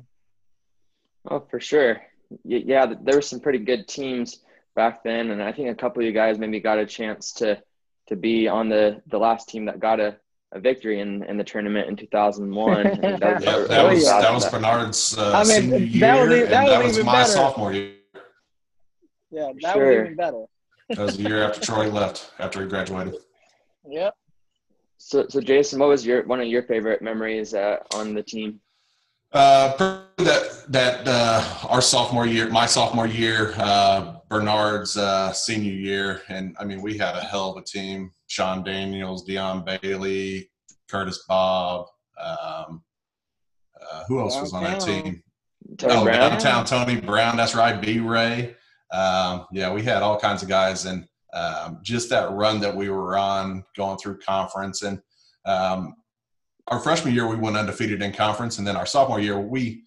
Oh, 1.29 1.39
for 1.49 1.59
sure. 1.59 2.01
Yeah, 2.43 2.93
there 3.01 3.15
were 3.15 3.21
some 3.21 3.39
pretty 3.39 3.59
good 3.59 3.87
teams 3.87 4.39
back 4.75 5.03
then, 5.03 5.31
and 5.31 5.41
I 5.41 5.51
think 5.51 5.69
a 5.69 5.75
couple 5.75 6.01
of 6.01 6.05
you 6.05 6.11
guys 6.11 6.37
maybe 6.37 6.59
got 6.59 6.77
a 6.79 6.85
chance 6.85 7.33
to 7.33 7.61
to 8.07 8.15
be 8.15 8.47
on 8.47 8.69
the 8.69 9.01
the 9.07 9.17
last 9.17 9.49
team 9.49 9.65
that 9.65 9.79
got 9.79 9.99
a, 9.99 10.17
a 10.53 10.59
victory 10.59 11.01
in, 11.01 11.23
in 11.23 11.37
the 11.37 11.43
tournament 11.43 11.87
in 11.89 11.95
2001. 11.95 12.83
That 13.01 13.21
was- 13.21 13.43
Yeah, 13.43 13.65
that 13.67 13.89
was 13.89 14.03
yeah. 14.03 14.21
that 14.21 14.33
was 14.33 14.45
Bernard's 14.49 15.17
uh, 15.17 15.31
I 15.33 15.43
mean, 15.43 15.47
senior 15.61 15.77
year, 15.77 15.99
that 16.01 16.19
was 16.27 16.31
e- 16.37 16.41
and 16.43 16.51
that 16.51 16.83
was 16.83 16.95
that 16.95 16.99
was 16.99 17.05
my 17.05 17.11
better. 17.13 17.31
sophomore 17.31 17.73
year. 17.73 17.91
Yeah, 19.29 19.51
that 19.61 19.73
Sure. 19.73 19.85
was 19.87 19.95
even 20.05 20.15
better. 20.15 20.43
That 20.89 20.99
was 20.99 21.17
the 21.17 21.23
year 21.23 21.43
after 21.43 21.59
Troy 21.61 21.89
left, 21.99 22.31
after 22.39 22.61
he 22.61 22.67
graduated. 22.69 23.15
Yep. 23.89 24.13
So, 24.97 25.25
so 25.29 25.41
Jason, 25.41 25.79
what 25.79 25.89
was 25.89 26.05
your 26.05 26.23
one 26.25 26.39
of 26.39 26.47
your 26.47 26.63
favorite 26.63 27.01
memories 27.01 27.53
uh, 27.53 27.77
on 27.93 28.13
the 28.13 28.23
team? 28.23 28.59
Uh, 29.33 30.05
that 30.17 30.65
that 30.69 31.07
uh, 31.07 31.43
our 31.67 31.81
sophomore 31.81 32.25
year, 32.25 32.49
my 32.49 32.65
sophomore 32.65 33.07
year, 33.07 33.53
uh, 33.57 34.15
Bernard's 34.29 34.97
uh, 34.97 35.31
senior 35.33 35.73
year, 35.73 36.21
and 36.29 36.55
I 36.59 36.65
mean 36.65 36.81
we 36.81 36.97
had 36.97 37.15
a 37.15 37.21
hell 37.21 37.51
of 37.51 37.57
a 37.57 37.63
team. 37.63 38.11
Sean 38.27 38.63
Daniels, 38.63 39.23
Dion 39.23 39.63
Bailey, 39.63 40.49
Curtis 40.89 41.23
Bobb. 41.27 41.87
Um, 42.19 42.83
uh, 43.79 44.03
who 44.07 44.19
else 44.19 44.39
was 44.39 44.53
on 44.53 44.63
that 44.63 44.81
team? 44.81 45.23
Tony 45.77 45.93
oh, 45.93 46.03
Brown? 46.03 46.31
downtown 46.31 46.65
Tony 46.65 46.99
Brown. 46.99 47.37
That's 47.37 47.55
right. 47.55 47.79
B 47.79 47.99
Ray. 47.99 48.55
Um, 48.93 49.45
yeah, 49.51 49.71
we 49.71 49.83
had 49.83 50.01
all 50.01 50.19
kinds 50.19 50.41
of 50.41 50.49
guys, 50.49 50.85
and 50.85 51.05
um, 51.33 51.79
just 51.83 52.09
that 52.09 52.31
run 52.31 52.59
that 52.61 52.75
we 52.75 52.89
were 52.89 53.17
on, 53.17 53.63
going 53.75 53.97
through 53.97 54.19
conference, 54.19 54.83
and 54.83 54.99
um, 55.45 55.95
our 56.67 56.79
freshman 56.79 57.13
year 57.13 57.27
we 57.27 57.35
went 57.35 57.57
undefeated 57.57 58.01
in 58.01 58.11
conference, 58.11 58.57
and 58.57 58.67
then 58.67 58.75
our 58.75 58.85
sophomore 58.85 59.19
year 59.19 59.39
we 59.39 59.83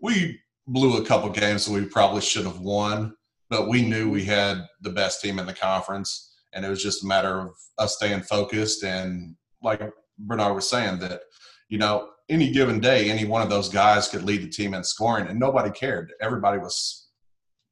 we 0.00 0.40
blew 0.66 0.96
a 1.00 1.04
couple 1.04 1.28
games 1.30 1.66
that 1.66 1.72
we 1.72 1.84
probably 1.84 2.20
should 2.20 2.44
have 2.44 2.60
won, 2.60 3.14
but 3.50 3.68
we 3.68 3.82
knew 3.82 4.10
we 4.10 4.24
had 4.24 4.66
the 4.80 4.90
best 4.90 5.20
team 5.20 5.38
in 5.38 5.46
the 5.46 5.52
conference, 5.52 6.34
and 6.52 6.64
it 6.64 6.68
was 6.68 6.82
just 6.82 7.04
a 7.04 7.06
matter 7.06 7.40
of 7.40 7.54
us 7.78 7.96
staying 7.96 8.22
focused. 8.22 8.84
And 8.84 9.36
like 9.62 9.82
Bernard 10.18 10.54
was 10.54 10.68
saying, 10.68 10.98
that 11.00 11.22
you 11.68 11.78
know, 11.78 12.10
any 12.28 12.52
given 12.52 12.80
day, 12.80 13.10
any 13.10 13.24
one 13.24 13.42
of 13.42 13.50
those 13.50 13.68
guys 13.68 14.08
could 14.08 14.22
lead 14.22 14.42
the 14.42 14.48
team 14.48 14.74
in 14.74 14.84
scoring, 14.84 15.26
and 15.26 15.38
nobody 15.38 15.70
cared. 15.70 16.12
Everybody 16.20 16.58
was 16.58 17.08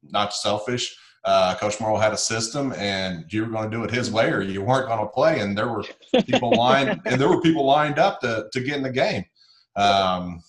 not 0.03 0.33
selfish. 0.33 0.95
Uh, 1.23 1.55
Coach 1.55 1.79
Morrill 1.79 1.99
had 1.99 2.13
a 2.13 2.17
system, 2.17 2.73
and 2.77 3.31
you 3.31 3.45
were 3.45 3.51
going 3.51 3.69
to 3.69 3.77
do 3.77 3.83
it 3.83 3.91
his 3.91 4.09
way, 4.11 4.31
or 4.31 4.41
you 4.41 4.61
weren't 4.63 4.87
going 4.87 4.99
to 4.99 5.07
play. 5.07 5.39
And 5.39 5.55
there 5.55 5.67
were 5.69 5.83
people 6.25 6.51
lined, 6.57 6.99
and 7.05 7.21
there 7.21 7.29
were 7.29 7.41
people 7.41 7.63
lined 7.65 7.99
up 7.99 8.19
to 8.21 8.47
to 8.51 8.59
get 8.61 8.77
in 8.77 8.83
the 8.83 8.91
game. 8.91 9.23
Um, 9.75 10.41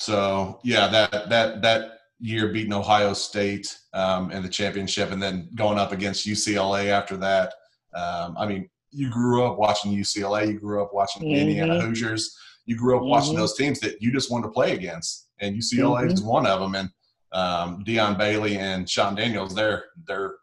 so 0.00 0.60
yeah, 0.64 0.88
that 0.88 1.28
that 1.28 1.62
that 1.62 1.98
year 2.18 2.48
beating 2.52 2.72
Ohio 2.72 3.12
State 3.12 3.76
um, 3.94 4.30
in 4.32 4.42
the 4.42 4.48
championship, 4.48 5.10
and 5.12 5.22
then 5.22 5.48
going 5.54 5.78
up 5.78 5.92
against 5.92 6.26
UCLA 6.26 6.86
after 6.86 7.16
that. 7.18 7.54
Um, 7.94 8.36
I 8.38 8.46
mean, 8.46 8.68
you 8.90 9.10
grew 9.10 9.44
up 9.44 9.58
watching 9.58 9.92
UCLA, 9.92 10.48
you 10.48 10.58
grew 10.58 10.82
up 10.82 10.92
watching 10.92 11.22
Mhm. 11.22 11.36
Indiana 11.40 11.80
Hoosiers, 11.80 12.36
you 12.66 12.76
grew 12.76 12.96
up 12.96 13.02
watching 13.04 13.34
Mhm. 13.34 13.38
those 13.38 13.56
teams 13.56 13.80
that 13.80 14.00
you 14.00 14.12
just 14.12 14.30
wanted 14.30 14.46
to 14.48 14.52
play 14.52 14.72
against, 14.72 15.28
and 15.40 15.54
UCLA 15.54 16.10
is 16.10 16.22
one 16.22 16.46
of 16.46 16.60
them. 16.60 16.74
And 16.74 16.90
um, 17.32 17.82
Dion 17.84 18.16
Bailey 18.16 18.58
and 18.58 18.88
Sean 18.88 19.14
Daniels, 19.14 19.54
they're 19.54 19.84
they're 20.06 20.34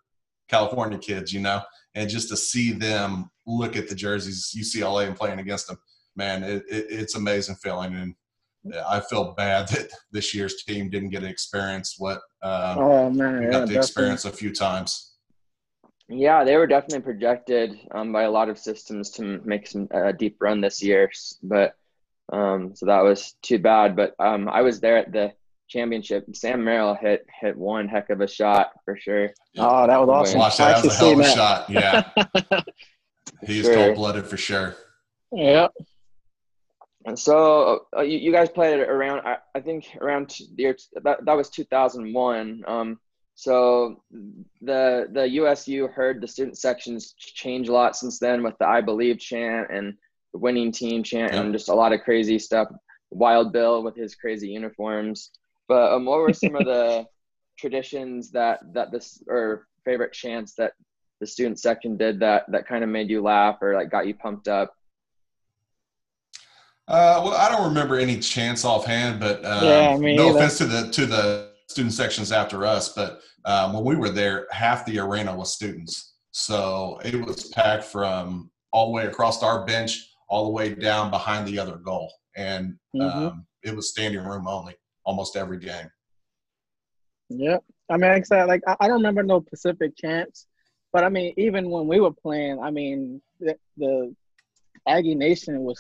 California 0.48 0.98
kids, 0.98 1.32
you 1.32 1.40
know, 1.40 1.62
and 1.96 2.10
just 2.10 2.30
to 2.30 2.38
see 2.38 2.72
them 2.72 3.30
look 3.46 3.76
at 3.76 3.88
the 3.88 3.96
jerseys 3.96 4.54
UCLA 4.58 5.08
and 5.08 5.16
playing 5.16 5.40
against 5.40 5.68
them, 5.68 5.78
man, 6.16 6.44
it, 6.44 6.64
it, 6.70 6.88
it's 6.90 7.16
amazing 7.16 7.56
feeling. 7.56 7.96
And 7.96 8.16
I 8.88 9.00
feel 9.00 9.34
bad 9.34 9.68
that 9.70 9.90
this 10.12 10.34
year's 10.34 10.64
team 10.64 10.90
didn't 10.90 11.10
get 11.10 11.22
to 11.22 11.30
experience 11.30 11.96
what 11.98 12.20
um, 12.42 12.78
Oh 12.78 13.10
man, 13.10 13.40
we 13.40 13.46
yeah, 13.46 13.52
got 13.52 13.68
to 13.68 13.74
definitely. 13.74 13.76
experience 13.76 14.26
a 14.26 14.32
few 14.32 14.54
times. 14.54 15.14
Yeah, 16.08 16.44
they 16.44 16.58
were 16.58 16.68
definitely 16.68 17.02
projected 17.02 17.80
um, 17.92 18.12
by 18.12 18.24
a 18.24 18.32
lot 18.32 18.50
of 18.50 18.58
systems 18.58 19.12
to 19.12 19.42
make 19.46 19.68
some 19.68 19.88
uh, 19.94 20.12
deep 20.12 20.38
run 20.42 20.60
this 20.60 20.82
year, 20.82 21.12
but 21.44 21.76
um, 22.34 22.76
so 22.76 22.88
that 22.88 23.04
was 23.04 23.36
too 23.44 23.60
bad. 23.60 23.96
But 23.96 24.16
um, 24.20 24.50
I 24.50 24.62
was 24.62 24.80
there 24.80 24.98
at 24.98 25.12
the 25.12 25.34
championship. 25.70 26.26
Sam 26.34 26.64
Merrill 26.64 26.96
hit 26.96 27.26
hit 27.40 27.56
one 27.58 27.88
heck 27.88 28.10
of 28.10 28.22
a 28.22 28.28
shot 28.28 28.72
for 28.84 28.98
sure. 28.98 29.32
Oh, 29.58 29.88
that 29.88 30.00
was 30.00 30.10
awesome. 30.10 30.40
Watch 30.40 30.58
that. 30.58 30.76
That 30.76 30.86
was 30.86 30.96
a 30.96 30.98
hell 30.98 31.12
of 31.14 31.20
a 31.20 31.24
seen 31.24 31.36
shot. 31.36 31.70
Yeah, 31.70 32.62
he's 33.46 33.66
Sure. 33.66 33.76
cold 33.76 33.96
blooded 33.96 34.26
for 34.26 34.38
sure. 34.38 34.76
Yep. 35.32 35.72
And 37.06 37.18
so 37.18 37.86
uh, 37.96 38.02
you, 38.02 38.18
you 38.18 38.32
guys 38.32 38.50
played 38.50 38.80
around, 38.80 39.22
I, 39.26 39.38
I 39.56 39.62
think 39.62 39.98
around 40.02 40.30
the 40.56 40.64
year 40.64 40.78
that, 41.04 41.24
that 41.26 41.34
was 41.38 41.50
2001. 41.50 42.64
Um, 42.68 43.00
so 43.36 44.04
the 44.62 45.08
the 45.14 45.30
USU 45.30 45.88
heard 45.88 46.20
the 46.20 46.28
student 46.28 46.58
sections 46.58 47.14
change 47.18 47.70
a 47.70 47.74
lot 47.74 47.96
since 47.96 48.20
then 48.20 48.44
with 48.44 48.58
the 48.60 48.68
I 48.68 48.82
Believe 48.82 49.18
chant 49.18 49.68
and 49.72 49.94
the 50.34 50.40
winning 50.40 50.74
team 50.74 51.04
chant 51.04 51.34
and 51.34 51.54
just 51.54 51.70
a 51.70 51.74
lot 51.74 51.94
of 51.94 52.02
crazy 52.02 52.38
stuff. 52.38 52.68
Wild 53.12 53.54
Bill 53.54 53.82
with 53.82 53.96
his 53.96 54.14
crazy 54.14 54.50
uniforms. 54.50 55.32
But 55.70 55.94
um, 55.94 56.06
what 56.06 56.20
were 56.20 56.34
some 56.34 56.56
of 56.56 56.66
the 56.66 57.06
traditions 57.58 58.32
that 58.32 58.60
that 58.74 58.92
this 58.92 59.24
or 59.28 59.68
favorite 59.86 60.12
chants 60.12 60.54
that 60.56 60.74
the 61.22 61.28
student 61.28 61.60
section 61.60 61.96
did 61.96 62.20
that 62.20 62.44
that 62.52 62.68
kind 62.68 62.84
of 62.84 62.90
made 62.90 63.10
you 63.10 63.22
laugh 63.22 63.58
or 63.62 63.76
like 63.76 63.90
got 63.92 64.08
you 64.08 64.16
pumped 64.16 64.48
up? 64.50 64.74
Uh, 66.88 67.22
well, 67.24 67.36
I 67.36 67.50
don't 67.50 67.68
remember 67.68 67.98
any 68.00 68.20
chants 68.20 68.66
offhand, 68.66 69.20
but 69.20 69.46
um, 69.46 69.68
Yeah, 69.68 69.98
no 70.02 70.28
either. 70.28 70.38
offense 70.38 70.58
to 70.58 70.66
the 70.66 70.90
to 70.90 71.06
the 71.06 71.52
student 71.68 71.94
sections 71.94 72.32
after 72.32 72.66
us, 72.66 72.94
but 72.94 73.22
um, 73.46 73.74
when 73.74 73.84
we 73.84 73.96
were 73.96 74.10
there, 74.10 74.48
half 74.52 74.86
the 74.88 74.98
arena 74.98 75.36
was 75.36 75.54
students, 75.54 76.16
so 76.32 77.00
it 77.06 77.24
was 77.24 77.50
packed 77.50 77.84
from 77.84 78.50
all 78.72 78.88
the 78.88 78.92
way 78.94 79.06
across 79.06 79.44
our 79.44 79.66
bench 79.66 80.08
all 80.30 80.46
the 80.46 80.52
way 80.52 80.74
down 80.74 81.10
behind 81.12 81.48
the 81.48 81.60
other 81.60 81.76
goal, 81.78 82.12
and 82.36 82.76
Mhm. 82.96 83.28
um, 83.32 83.46
it 83.64 83.76
was 83.76 83.90
standing 83.92 84.24
room 84.24 84.48
only 84.48 84.76
almost 85.04 85.36
every 85.36 85.60
game. 85.60 85.90
Yeah, 87.30 87.58
I 87.90 87.98
mean, 87.98 88.12
like 88.12 88.22
I 88.22 88.24
said, 88.24 88.46
like 88.46 88.62
I, 88.68 88.88
don't 88.88 88.98
remember 88.98 89.24
no 89.24 89.42
Pacific 89.42 89.96
chants, 89.96 90.48
but 90.92 91.04
I 91.04 91.10
mean, 91.10 91.34
even 91.38 91.70
when 91.70 91.88
we 91.88 92.00
were 92.00 92.12
playing, 92.12 92.60
I 92.60 92.72
mean, 92.72 93.22
the, 93.40 93.56
the 93.78 94.16
Aggie 94.88 95.16
Nation 95.16 95.62
was 95.62 95.80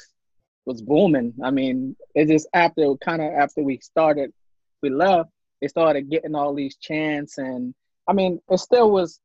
was 0.65 0.82
booming. 0.82 1.34
I 1.43 1.49
mean, 1.49 1.95
it 2.13 2.27
just 2.27 2.47
after 2.53 2.93
kind 2.97 3.21
of 3.21 3.34
after 3.34 3.63
we 3.63 3.79
started, 3.79 4.32
we 4.84 4.89
left, 4.91 5.32
they 5.62 5.67
started 5.67 6.10
getting 6.10 6.36
all 6.36 6.53
these 6.53 6.75
chants, 6.75 7.39
and 7.39 7.73
I 8.08 8.13
mean, 8.13 8.39
it 8.49 8.60
still 8.60 8.91
was 8.91 9.19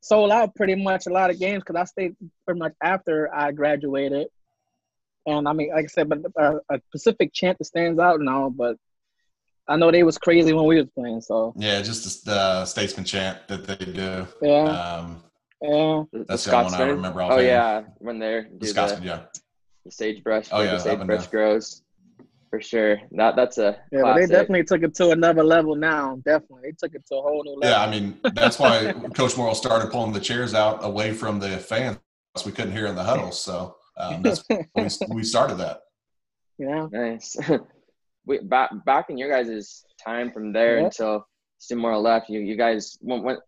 sold 0.00 0.30
out 0.30 0.54
pretty 0.54 0.74
much 0.74 1.06
a 1.06 1.10
lot 1.10 1.30
of 1.30 1.38
games 1.38 1.62
because 1.64 1.80
I 1.80 1.84
stayed 1.84 2.16
pretty 2.44 2.58
much 2.58 2.72
after 2.82 3.32
I 3.34 3.52
graduated. 3.52 4.28
And 5.26 5.46
I 5.46 5.52
mean, 5.52 5.70
like 5.70 5.84
I 5.84 5.88
said, 5.88 6.08
but 6.08 6.20
uh, 6.38 6.58
a 6.70 6.80
Pacific 6.90 7.32
chant 7.32 7.58
that 7.58 7.64
stands 7.64 7.98
out 8.00 8.20
now, 8.20 8.48
but 8.48 8.76
I 9.70 9.76
know 9.76 9.92
they 9.92 10.02
was 10.02 10.18
crazy 10.18 10.52
when 10.52 10.64
we 10.66 10.76
was 10.80 10.88
playing, 10.98 11.20
so 11.20 11.54
Yeah, 11.56 11.80
just 11.80 12.24
the 12.24 12.32
uh, 12.34 12.64
statesman 12.64 13.04
chant 13.04 13.46
that 13.46 13.64
they 13.68 13.76
do. 13.84 14.26
yeah, 14.42 14.64
Um, 14.64 15.22
yeah. 15.62 16.02
The- 16.12 16.18
the 16.18 16.24
That's 16.28 16.44
the 16.44 16.50
one 16.50 16.64
I 16.64 16.68
Scotsman? 16.68 16.88
remember 16.96 17.22
Oh 17.22 17.38
yeah, 17.38 17.82
when 17.98 18.18
they're 18.18 18.42
the 18.50 18.58
do 18.58 18.66
Scotsman, 18.66 19.02
the, 19.02 19.06
yeah. 19.06 19.20
the 19.84 19.90
sagebrush, 19.92 20.48
Oh, 20.50 20.62
yeah, 20.62 20.72
the 20.72 20.78
sagebrush 20.80 21.28
grows. 21.28 21.82
For 22.50 22.60
sure, 22.60 22.96
that 23.12 23.36
that's 23.36 23.58
a 23.58 23.78
Yeah, 23.92 24.02
but 24.02 24.16
they 24.16 24.26
definitely 24.26 24.64
took 24.64 24.82
it 24.82 24.92
to 24.96 25.10
another 25.10 25.44
level 25.44 25.76
now. 25.76 26.16
Definitely, 26.24 26.62
they 26.64 26.72
took 26.76 26.96
it 26.96 27.06
to 27.06 27.14
a 27.14 27.22
whole 27.22 27.44
new 27.44 27.54
level. 27.54 27.68
Yeah, 27.78 27.80
I 27.80 27.88
mean 27.88 28.18
that's 28.34 28.58
why 28.58 28.92
Coach 29.14 29.36
Morrill 29.36 29.54
started 29.54 29.92
pulling 29.92 30.12
the 30.12 30.18
chairs 30.18 30.52
out 30.52 30.84
away 30.84 31.12
from 31.12 31.38
the 31.38 31.58
fans. 31.58 31.98
We 32.44 32.50
couldn't 32.50 32.72
hear 32.72 32.86
in 32.86 32.96
the 32.96 33.04
huddles, 33.04 33.40
so 33.40 33.76
um, 33.96 34.22
that's 34.22 34.42
we, 34.74 34.88
we 35.14 35.22
started 35.22 35.58
that. 35.58 35.78
yeah, 36.58 36.88
Nice. 36.90 37.36
we 38.26 38.38
back 38.40 38.70
back 38.84 39.10
in 39.10 39.18
your 39.18 39.30
guys' 39.30 39.84
time 40.02 40.30
from 40.32 40.52
there 40.52 40.78
Yeah. 40.78 40.86
until 40.86 41.26
Morrill 41.72 42.02
left. 42.02 42.28
You 42.28 42.40
you 42.40 42.56
guys 42.56 42.98
went, 43.00 43.24
went 43.24 43.40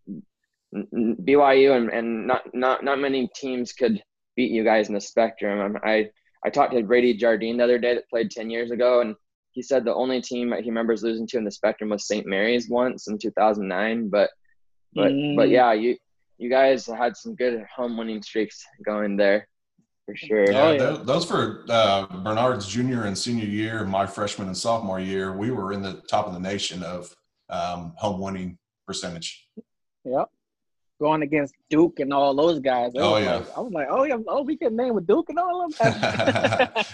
BYU 0.75 1.77
and, 1.77 1.91
and 1.91 2.27
not 2.27 2.43
not 2.55 2.85
not 2.85 2.99
many 2.99 3.29
teams 3.35 3.73
could 3.73 4.03
beat 4.37 4.51
you 4.51 4.65
guys 4.65 4.89
in 4.89 4.95
the 4.95 5.01
spectrum. 5.01 5.61
Um, 5.61 5.81
I 5.85 6.11
I 6.45 6.51
talked 6.51 6.73
to 6.75 6.83
Brady 6.83 7.15
Jardine 7.15 7.57
the 7.59 7.65
other 7.65 7.79
day 7.79 7.95
that 7.95 8.09
played 8.09 8.31
ten 8.31 8.51
years 8.51 8.71
ago, 8.71 9.01
and 9.01 9.15
he 9.53 9.63
said 9.63 9.85
the 9.85 9.95
only 9.95 10.21
team 10.23 10.51
that 10.51 10.61
he 10.61 10.71
remembers 10.71 11.03
losing 11.03 11.27
to 11.29 11.39
in 11.39 11.45
the 11.45 11.51
spectrum 11.51 11.91
was 11.91 12.07
St. 12.07 12.27
Mary's 12.27 12.69
once 12.69 13.09
in 13.09 13.19
two 13.19 13.31
thousand 13.33 13.69
nine. 13.69 14.09
But 14.09 14.31
but 14.95 15.09
but 15.11 15.49
Mm. 15.49 15.51
yeah, 15.51 15.73
you 15.73 15.97
you 16.39 16.49
guys 16.51 16.87
had 16.87 17.17
some 17.17 17.35
good 17.35 17.65
home 17.75 17.97
winning 17.97 18.23
streaks 18.23 18.65
going 18.85 19.17
there 19.17 19.47
for 20.07 20.17
sure. 20.17 20.51
Yeah, 20.51 20.63
Oh, 20.63 20.73
yeah. 20.73 20.79
tho- 20.79 20.97
those 21.05 21.25
for 21.25 21.65
uh, 21.69 22.07
Bernard's 22.07 22.67
junior 22.67 23.05
and 23.05 23.17
senior 23.17 23.45
year, 23.47 23.85
my 23.85 24.07
freshman 24.07 24.49
and 24.49 24.57
sophomore 24.57 25.01
year. 25.01 25.33
We 25.37 25.51
were 25.51 25.73
in 25.73 25.83
the 25.83 26.03
top 26.09 26.27
of 26.27 26.35
the 26.35 26.41
nation 26.41 26.83
of 26.83 27.15
um, 27.51 27.93
home 27.97 28.21
winning 28.21 28.59
percentage. 28.87 29.47
yep. 30.05 30.29
Going 31.01 31.23
against 31.23 31.55
Duke 31.69 31.99
and 31.99 32.13
all 32.13 32.33
those 32.33 32.61
guys. 32.61 32.93
It 32.95 33.01
Oh, 33.01 33.17
yeah. 33.17 33.37
like- 33.37 33.57
I 33.57 33.61
was 33.61 33.73
like, 33.73 33.89
oh 33.91 34.05
yeah, 34.05 34.19
oh 34.29 34.43
we 34.43 34.57
can 34.57 34.77
name 34.77 34.95
with 34.95 35.05
Duke 35.07 35.29
and 35.31 35.39
all 35.39 35.65
of 35.67 35.77
them. 35.77 35.95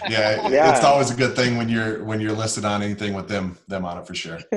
yeah, 0.09 0.49
Yeah. 0.49 0.71
it's 0.75 0.83
always 0.83 1.11
a 1.11 1.15
good 1.15 1.35
thing 1.35 1.57
when 1.57 1.69
you're 1.69 2.03
when 2.03 2.19
you're 2.19 2.31
listed 2.33 2.65
on 2.65 2.81
anything 2.81 3.13
with 3.13 3.27
them 3.27 3.57
them 3.67 3.85
on 3.85 3.99
it 3.99 4.07
for 4.07 4.15
sure. 4.15 4.39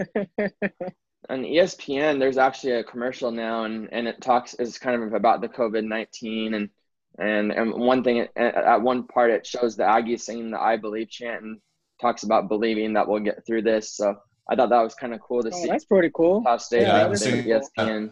on 1.28 1.42
ESPN, 1.44 2.18
there's 2.18 2.38
actually 2.38 2.72
a 2.72 2.84
commercial 2.84 3.30
now, 3.30 3.64
and, 3.64 3.88
and 3.92 4.08
it 4.08 4.20
talks 4.22 4.54
is 4.54 4.78
kind 4.78 5.02
of 5.02 5.12
about 5.12 5.40
the 5.42 5.48
COVID 5.48 5.84
nineteen, 5.84 6.54
and 6.54 6.70
and 7.18 7.53
and 7.53 7.72
one 7.75 8.03
thing 8.03 8.20
at, 8.20 8.31
at 8.37 8.83
one 8.83 9.07
part 9.07 9.31
it 9.31 9.46
shows 9.46 9.77
the 9.77 9.83
Aggies 9.85 10.20
singing 10.20 10.51
the 10.51 10.61
"I 10.61 10.77
Believe" 10.77 11.11
chant 11.11 11.42
and 11.42 11.61
talks 12.01 12.22
about 12.22 12.48
believing 12.48 12.94
that 12.94 13.07
we'll 13.09 13.20
get 13.20 13.44
through 13.46 13.62
this. 13.62 13.94
So 13.96 14.14
I 14.51 14.57
thought 14.57 14.70
that 14.70 14.83
was 14.83 14.94
kind 14.94 15.14
of 15.14 15.20
cool 15.20 15.42
to 15.42 15.51
Oh, 15.53 15.62
see. 15.62 15.68
that's 15.68 15.85
pretty 15.85 16.11
cool. 16.14 16.42
Top 16.42 16.61
State 16.61 16.83
Yeah, 16.83 16.96
yeah, 16.96 17.09
that 17.09 17.12
is 17.12 17.27
with 17.27 17.44
cool. 17.44 17.61
ESPN 17.87 18.11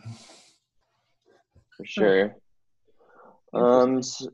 for 1.77 1.85
sure. 1.87 2.37
Um, 3.53 3.99
s- 3.99 4.27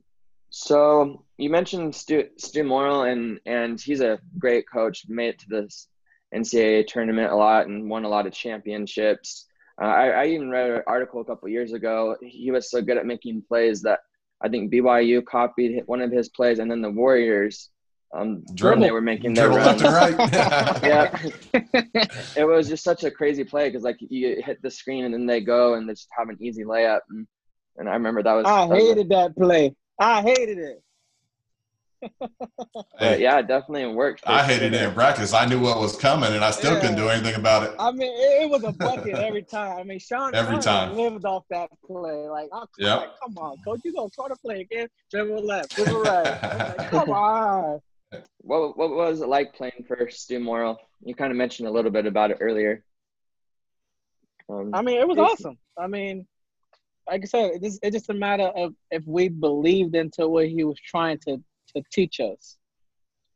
so 0.51 1.25
you 1.39 1.51
mentioned 1.51 1.95
Stu, 1.95 2.25
Stu 2.39 2.65
Morrill, 2.65 3.03
and 3.03 3.41
and 3.47 3.81
he's 3.81 4.01
a 4.01 4.19
great 4.39 4.65
coach. 4.71 5.05
Made 5.09 5.31
it 5.31 5.39
to 5.41 5.47
this 5.49 5.89
NCAA 6.35 6.87
tournament 6.87 7.33
a 7.33 7.37
lot 7.37 7.67
and 7.67 7.89
won 7.89 8.05
a 8.05 8.09
lot 8.09 8.27
of 8.27 8.33
championships. 8.33 9.47
Uh, 9.81 9.85
I, 9.87 10.09
I 10.09 10.25
even 10.27 10.51
read 10.51 10.71
an 10.71 10.83
article 10.87 11.21
a 11.21 11.25
couple 11.25 11.49
years 11.49 11.73
ago. 11.73 12.17
He 12.23 12.51
was 12.51 12.71
so 12.71 12.81
good 12.83 12.97
at 12.97 13.07
making 13.07 13.43
plays 13.47 13.83
that 13.83 14.01
I 14.43 14.49
think 14.49 14.73
BYU 14.73 15.25
copied 15.25 15.83
one 15.87 16.01
of 16.01 16.11
his 16.13 16.29
plays, 16.29 16.59
and 16.59 16.71
then 16.71 16.83
the 16.83 16.91
Warriors, 16.91 17.71
um, 18.15 18.43
when 18.47 18.55
Dribble. 18.55 18.83
they 18.83 18.91
were 18.91 19.01
making 19.01 19.35
their 19.35 19.49
Dribble 19.49 19.65
runs. 19.65 19.83
left 19.83 20.19
and 20.19 20.19
right. 20.19 20.83
yeah, 21.95 22.05
it 22.37 22.45
was 22.45 22.69
just 22.69 22.85
such 22.85 23.05
a 23.05 23.11
crazy 23.11 23.45
play 23.45 23.69
because 23.69 23.83
like 23.83 23.97
you 24.01 24.41
hit 24.45 24.61
the 24.63 24.71
screen 24.71 25.05
and 25.05 25.13
then 25.15 25.27
they 25.27 25.41
go 25.41 25.75
and 25.75 25.89
they 25.89 25.93
just 25.95 26.09
have 26.17 26.29
an 26.29 26.37
easy 26.41 26.65
layup, 26.65 27.01
and, 27.11 27.27
and 27.77 27.89
I 27.89 27.93
remember 27.95 28.23
that 28.23 28.33
was. 28.35 28.45
I 28.47 28.67
that 28.67 28.69
was 28.75 28.83
a- 28.83 28.87
hated 28.87 29.09
that 29.11 29.37
play. 29.37 29.75
I 29.99 30.21
hated 30.23 30.59
it. 30.59 30.83
But 32.99 33.21
yeah, 33.21 33.39
it 33.39 33.47
definitely 33.49 33.87
worked. 33.95 34.21
for 34.21 34.31
I 34.31 34.43
hated 34.43 34.75
it 34.75 34.83
in 34.83 34.93
practice. 34.93 35.33
I 35.33 35.47
knew 35.47 35.61
what 35.61 35.79
was 35.81 35.97
coming, 35.97 36.33
and 36.33 36.45
I 36.45 36.51
still 36.51 36.75
Yeah. 36.75 36.81
couldn't 36.81 36.97
do 36.97 37.09
anything 37.09 37.35
about 37.35 37.63
it. 37.65 37.75
I 37.79 37.91
mean, 37.91 38.11
it, 38.13 38.43
it 38.45 38.51
was 38.51 38.65
a 38.65 38.73
bucket 38.73 39.15
every 39.17 39.43
time. 39.43 39.79
I 39.79 39.83
mean, 39.83 39.99
Sean 39.99 40.35
Every 40.35 40.55
Sean 40.57 40.63
time. 40.63 40.97
lived 40.97 41.25
off 41.25 41.45
that 41.51 41.71
play. 41.87 42.29
Like, 42.29 42.49
I'm 42.53 42.67
Yep. 42.79 42.99
like, 42.99 43.09
come 43.23 43.39
on, 43.39 43.57
coach, 43.65 43.81
you 43.85 43.93
gonna 43.95 44.09
try 44.11 44.29
to 44.29 44.37
play 44.37 44.61
again? 44.61 44.89
Dribble 45.11 45.45
left, 45.45 45.75
dribble 45.75 46.01
right. 46.01 46.25
Like, 46.79 46.91
come 46.91 47.11
on. 47.11 47.81
What 48.39 48.77
what 48.79 48.91
was 48.91 49.21
it 49.21 49.29
like 49.29 49.55
playing 49.55 49.85
for 49.89 50.09
Stu 50.11 50.39
Morrill? 50.39 50.79
You 51.05 51.15
kind 51.15 51.31
of 51.31 51.37
mentioned 51.37 51.69
a 51.69 51.73
little 51.73 51.91
bit 51.91 52.07
about 52.07 52.31
it 52.31 52.39
earlier. 52.41 52.85
Um, 54.49 54.71
I 54.73 54.83
mean, 54.83 55.01
it 55.01 55.09
was 55.09 55.19
awesome. 55.19 55.59
I 55.77 55.87
mean, 55.89 56.27
like 57.09 57.23
I 57.23 57.27
said, 57.27 57.51
it 57.55 57.79
it's 57.83 57.97
just 57.97 58.11
a 58.11 58.15
matter 58.15 58.45
of 58.45 58.75
if 58.91 59.05
we 59.07 59.29
believed 59.29 59.97
into 59.97 60.29
what 60.29 60.47
he 60.49 60.63
was 60.65 60.79
trying 60.79 61.19
to, 61.27 61.43
to 61.75 61.83
teach 61.93 62.21
us. 62.21 62.57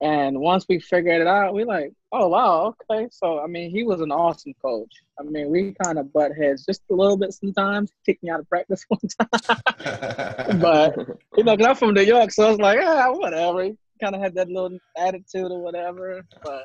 And 0.02 0.40
once 0.40 0.64
we 0.68 0.80
figured 0.80 1.20
it 1.20 1.26
out, 1.26 1.52
we 1.54 1.64
like, 1.64 1.92
oh 2.12 2.28
wow, 2.28 2.74
okay. 2.90 3.08
So 3.12 3.40
I 3.40 3.46
mean, 3.46 3.70
he 3.70 3.82
was 3.84 4.00
an 4.00 4.10
awesome 4.12 4.54
coach. 4.62 4.92
I 5.18 5.24
mean, 5.24 5.50
we 5.50 5.74
kind 5.84 5.98
of 5.98 6.12
butt 6.12 6.32
heads 6.36 6.64
just 6.64 6.82
a 6.90 6.94
little 6.94 7.18
bit 7.18 7.34
sometimes. 7.34 7.92
Kicked 8.06 8.22
me 8.22 8.30
out 8.30 8.40
of 8.40 8.48
practice 8.48 8.84
one 8.88 9.00
time, 9.20 10.58
but 10.60 10.96
you 11.36 11.44
know, 11.44 11.56
'cause 11.56 11.66
I'm 11.66 11.76
from 11.76 11.94
New 11.94 12.02
York, 12.02 12.30
so 12.30 12.46
I 12.46 12.50
was 12.50 12.58
like, 12.60 12.78
ah, 12.82 13.12
whatever. 13.12 13.64
He 13.64 13.76
kind 14.00 14.14
of 14.14 14.22
had 14.22 14.34
that 14.36 14.48
little 14.48 14.78
attitude 14.96 15.50
or 15.50 15.60
whatever. 15.62 16.22
But 16.42 16.64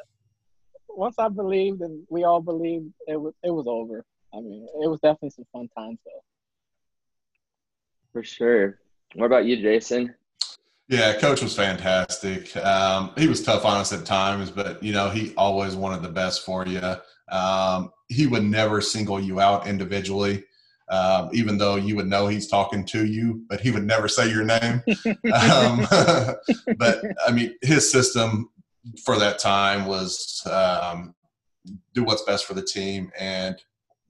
once 0.89 1.15
I 1.19 1.27
believed, 1.27 1.81
and 1.81 2.05
we 2.09 2.23
all 2.23 2.41
believed, 2.41 2.93
it 3.07 3.19
was 3.19 3.33
it 3.43 3.51
was 3.51 3.67
over. 3.67 4.05
I 4.33 4.39
mean, 4.39 4.65
it 4.81 4.87
was 4.89 4.99
definitely 5.01 5.31
some 5.31 5.45
fun 5.51 5.67
times 5.77 5.99
though. 6.05 6.23
for 8.13 8.23
sure. 8.23 8.79
What 9.15 9.25
about 9.25 9.45
you, 9.45 9.57
Jason? 9.57 10.15
Yeah, 10.87 11.17
coach 11.17 11.41
was 11.41 11.55
fantastic. 11.55 12.55
Um, 12.57 13.11
he 13.17 13.27
was 13.27 13.41
tough 13.41 13.65
on 13.65 13.77
us 13.77 13.91
at 13.91 14.05
times, 14.05 14.51
but 14.51 14.81
you 14.83 14.93
know 14.93 15.09
he 15.09 15.33
always 15.35 15.75
wanted 15.75 16.03
the 16.03 16.09
best 16.09 16.45
for 16.45 16.65
you. 16.67 16.81
Um, 17.31 17.91
he 18.07 18.27
would 18.27 18.43
never 18.43 18.81
single 18.81 19.19
you 19.19 19.39
out 19.39 19.65
individually, 19.65 20.43
um, 20.89 21.29
even 21.33 21.57
though 21.57 21.75
you 21.75 21.95
would 21.95 22.07
know 22.07 22.27
he's 22.27 22.47
talking 22.47 22.85
to 22.85 23.05
you, 23.05 23.43
but 23.49 23.61
he 23.61 23.71
would 23.71 23.85
never 23.85 24.07
say 24.07 24.29
your 24.29 24.45
name. 24.45 24.83
um, 25.33 25.87
but 26.77 27.03
I 27.27 27.31
mean, 27.33 27.55
his 27.63 27.91
system 27.91 28.49
for 29.03 29.17
that 29.17 29.39
time 29.39 29.87
was 29.87 30.45
um, 30.45 31.15
do 31.95 32.03
what's 32.03 32.21
best 32.23 32.45
for 32.45 32.53
the 32.53 32.61
team, 32.61 33.11
and 33.17 33.55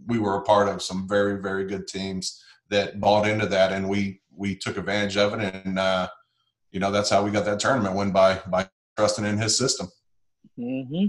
we 0.08 0.20
were 0.20 0.36
a 0.36 0.42
part 0.42 0.68
of 0.68 0.82
some 0.82 1.08
very, 1.08 1.42
very 1.42 1.66
good 1.66 1.88
teams 1.88 2.44
that 2.70 3.00
bought 3.00 3.28
into 3.28 3.46
that, 3.46 3.72
and 3.72 3.88
we 3.88 4.20
we 4.36 4.58
took 4.58 4.76
advantage 4.78 5.16
of 5.16 5.34
it, 5.40 5.56
and 5.66 5.80
uh, 5.80 6.10
you 6.76 6.82
know 6.82 6.92
that's 6.92 7.10
how 7.10 7.24
we 7.24 7.32
got 7.32 7.46
that 7.46 7.58
tournament 7.58 7.96
win 7.96 8.12
by 8.12 8.42
by 8.48 8.68
trusting 8.98 9.24
in 9.24 9.38
his 9.38 9.58
system. 9.58 9.88
Mm-hmm. 10.60 11.06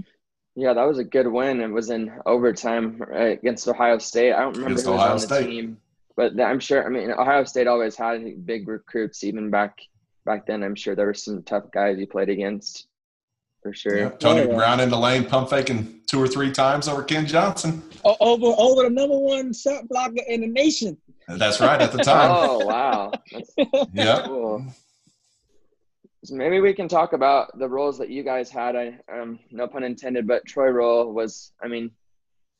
Yeah, 0.55 0.73
that 0.73 0.85
was 0.85 0.97
a 0.97 1.03
good 1.03 1.27
win. 1.27 1.59
It 1.59 1.67
was 1.67 1.89
in 1.89 2.09
overtime 2.25 2.97
right, 2.99 3.37
against 3.37 3.67
Ohio 3.67 3.97
State. 3.97 4.31
I 4.33 4.39
don't 4.39 4.53
remember 4.55 4.71
Against 4.71 4.85
who 4.85 4.91
was 4.93 5.01
Ohio 5.01 5.13
on 5.13 5.45
the 5.45 5.51
team, 5.51 5.77
but 6.15 6.39
I'm 6.39 6.61
sure. 6.61 6.85
I 6.85 6.89
mean, 6.89 7.11
Ohio 7.11 7.43
State 7.43 7.67
always 7.67 7.97
had 7.97 8.45
big 8.45 8.69
recruits. 8.69 9.25
Even 9.25 9.49
back 9.51 9.77
back 10.25 10.47
then, 10.47 10.63
I'm 10.63 10.73
sure 10.73 10.95
there 10.95 11.05
were 11.05 11.13
some 11.13 11.43
tough 11.43 11.69
guys 11.73 11.99
you 11.99 12.07
played 12.07 12.29
against, 12.29 12.87
for 13.61 13.73
sure. 13.73 13.97
Yeah, 13.97 14.09
Tony 14.11 14.43
Oh, 14.43 14.49
yeah. 14.49 14.55
Brown 14.55 14.79
in 14.79 14.89
the 14.89 14.97
lane, 14.97 15.25
pump 15.25 15.49
faking 15.49 15.99
two 16.07 16.23
or 16.23 16.29
three 16.29 16.51
times 16.53 16.87
over 16.87 17.03
Ken 17.03 17.27
Johnson. 17.27 17.83
over 18.05 18.55
over 18.57 18.83
the 18.83 18.89
number 18.89 19.19
one 19.19 19.51
shot 19.53 19.85
blocker 19.89 20.23
in 20.29 20.39
the 20.41 20.47
nation. 20.47 20.97
That's 21.27 21.59
right 21.59 21.81
at 21.81 21.91
the 21.91 21.97
time. 21.97 22.31
Oh 22.49 22.65
wow, 22.65 23.11
That's 23.33 23.89
yeah. 23.93 24.23
cool. 24.25 24.65
So 26.23 26.35
maybe 26.35 26.59
we 26.59 26.73
can 26.73 26.87
talk 26.87 27.13
about 27.13 27.57
the 27.57 27.69
roles 27.69 27.97
that 27.99 28.09
you 28.09 28.23
guys 28.23 28.49
had. 28.49 28.75
I 28.75 28.99
um, 29.11 29.39
no 29.51 29.67
pun 29.67 29.83
intended, 29.83 30.27
but 30.27 30.45
Troy 30.45 30.69
role 30.69 31.13
was. 31.13 31.51
I 31.61 31.67
mean, 31.67 31.91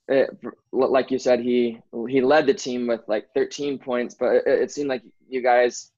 it, 0.08 0.30
like 0.72 1.12
you 1.12 1.20
said, 1.20 1.40
he 1.40 1.80
he 2.08 2.22
led 2.22 2.46
the 2.46 2.54
team 2.54 2.88
with 2.88 3.02
like 3.08 3.34
13 3.34 3.80
points, 3.80 4.16
but 4.16 4.36
it, 4.36 4.44
it 4.48 4.72
seemed 4.72 4.90
like 4.90 5.04
you 5.28 5.42
guys 5.42 5.92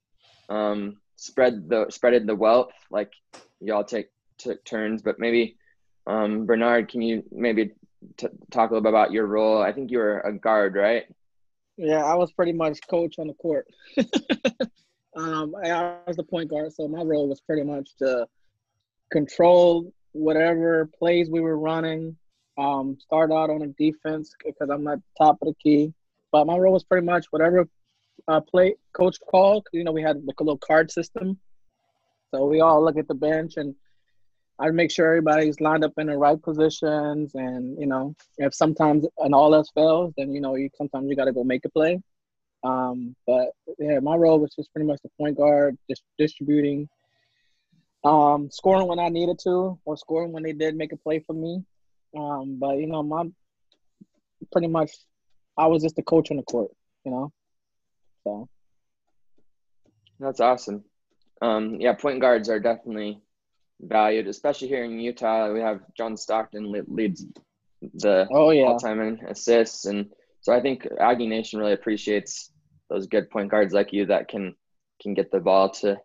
um, 0.50 0.98
spread 1.16 1.70
the 1.70 1.86
spreaded 1.88 2.26
the 2.26 2.36
wealth. 2.36 2.72
Like 2.90 3.12
y'all 3.60 3.84
take 3.84 4.10
took 4.38 4.64
turns, 4.64 5.02
but 5.02 5.20
maybe 5.20 5.58
um, 6.08 6.46
Bernard, 6.46 6.90
can 6.90 7.02
you 7.02 7.24
maybe 7.32 7.72
t- 8.18 8.28
talk 8.52 8.72
a 8.72 8.74
little 8.74 8.82
bit 8.82 8.90
about 8.90 9.12
your 9.12 9.28
role? 9.28 9.62
I 9.62 9.74
think 9.74 9.92
you 9.92 10.00
were 10.00 10.22
a 10.22 10.34
guard, 10.34 10.76
right? 10.76 11.04
Yeah, 11.78 12.04
I 12.04 12.16
was 12.16 12.32
pretty 12.32 12.54
much 12.54 12.80
coach 12.88 13.20
on 13.20 13.28
the 13.28 13.34
court. 13.34 13.68
um, 15.20 15.56
I 15.64 15.98
was 16.08 16.16
the 16.16 16.24
point 16.24 16.50
guard, 16.50 16.74
so 16.74 16.88
my 16.88 17.02
role 17.02 17.28
was 17.28 17.42
pretty 17.42 17.64
much 17.64 17.96
to 17.98 18.26
control 19.12 19.94
whatever 20.14 20.90
plays 20.98 21.30
we 21.30 21.42
were 21.42 21.58
running. 21.58 22.16
Um, 22.58 22.98
start 23.00 23.32
out 23.32 23.50
on 23.50 23.62
a 23.62 23.68
defense 23.68 24.34
because 24.44 24.70
I'm 24.70 24.88
at 24.88 24.98
the 24.98 25.26
top 25.26 25.38
of 25.42 25.50
the 25.50 25.54
key, 25.56 25.94
but 26.32 26.48
my 26.48 26.58
role 26.58 26.74
was 26.74 26.84
pretty 26.84 27.06
much 27.06 27.26
whatever 27.32 27.68
uh, 28.28 28.42
play 28.42 28.76
coach 28.94 29.18
called. 29.30 29.68
You 29.74 29.84
know, 29.84 29.92
we 29.92 30.02
had 30.02 30.24
like 30.26 30.40
a 30.40 30.44
little 30.44 30.58
card 30.58 30.92
system, 30.92 31.38
so 32.34 32.46
we 32.46 32.62
all 32.62 32.84
look 32.84 32.98
at 32.98 33.08
the 33.08 33.16
bench 33.16 33.58
and 33.58 33.76
I'd 34.60 34.74
make 34.74 34.92
sure 34.92 35.08
everybody's 35.08 35.62
lined 35.62 35.86
up 35.86 35.94
in 35.98 36.08
the 36.08 36.18
right 36.18 36.42
positions, 36.42 37.34
and 37.34 37.80
you 37.80 37.88
know, 37.88 38.14
if 38.38 38.54
sometimes 38.54 39.06
and 39.18 39.34
all 39.34 39.56
else 39.56 39.70
fails, 39.74 40.14
then 40.18 40.34
you 40.34 40.42
know, 40.42 40.56
you 40.56 40.70
sometimes 40.78 41.10
you 41.10 41.16
got 41.16 41.26
to 41.26 41.34
go 41.34 41.44
make 41.46 41.64
a 41.66 41.70
play. 41.70 42.02
Um, 42.64 43.16
but 43.26 43.50
yeah, 43.78 44.00
my 44.00 44.16
role 44.16 44.40
was 44.40 44.54
just 44.56 44.72
pretty 44.74 44.88
much 44.88 45.00
the 45.02 45.10
point 45.18 45.38
guard, 45.38 45.78
just 45.90 46.04
distributing, 46.18 46.90
um, 48.04 48.50
scoring 48.52 48.88
when 48.88 49.00
I 49.00 49.10
needed 49.10 49.40
to, 49.44 49.80
or 49.86 49.98
scoring 49.98 50.32
when 50.32 50.44
they 50.44 50.54
did 50.54 50.76
make 50.76 50.92
a 50.92 50.98
play 50.98 51.20
for 51.20 51.34
me. 51.34 51.64
Um, 52.18 52.58
but 52.60 52.78
you 52.78 52.88
know, 52.88 53.04
my 53.04 53.26
pretty 54.52 54.68
much, 54.68 54.92
I 55.58 55.68
was 55.68 55.84
just 55.84 55.96
the 55.96 56.04
coach 56.04 56.32
on 56.32 56.38
the 56.38 56.44
court, 56.44 56.72
you 57.06 57.12
know. 57.12 57.32
So 58.24 58.50
That's 60.20 60.40
awesome. 60.40 60.84
Um, 61.42 61.80
yeah, 61.80 61.94
point 61.94 62.20
guards 62.20 62.50
are 62.50 62.60
definitely 62.60 63.22
valued, 63.82 64.28
especially 64.28 64.68
here 64.68 64.84
in 64.84 65.00
Utah. 65.00 65.52
We 65.54 65.62
have 65.62 65.82
John 65.96 66.18
Stockton 66.18 66.72
leads 66.88 67.26
the 67.94 68.28
oh 68.32 68.50
yeah, 68.52 68.64
all-time 68.64 69.00
in 69.00 69.20
assists, 69.28 69.86
and 69.86 70.10
so 70.50 70.56
I 70.56 70.62
think 70.62 70.88
Aggie 71.00 71.28
Nation 71.28 71.60
really 71.60 71.74
appreciates 71.74 72.52
those 72.90 73.06
good 73.06 73.30
point 73.30 73.52
guards 73.52 73.72
like 73.72 73.94
you 73.94 74.08
that 74.08 74.28
can 74.28 74.56
can 75.00 75.14
get 75.14 75.32
the 75.32 75.40
ball 75.40 75.70
to 75.70 76.02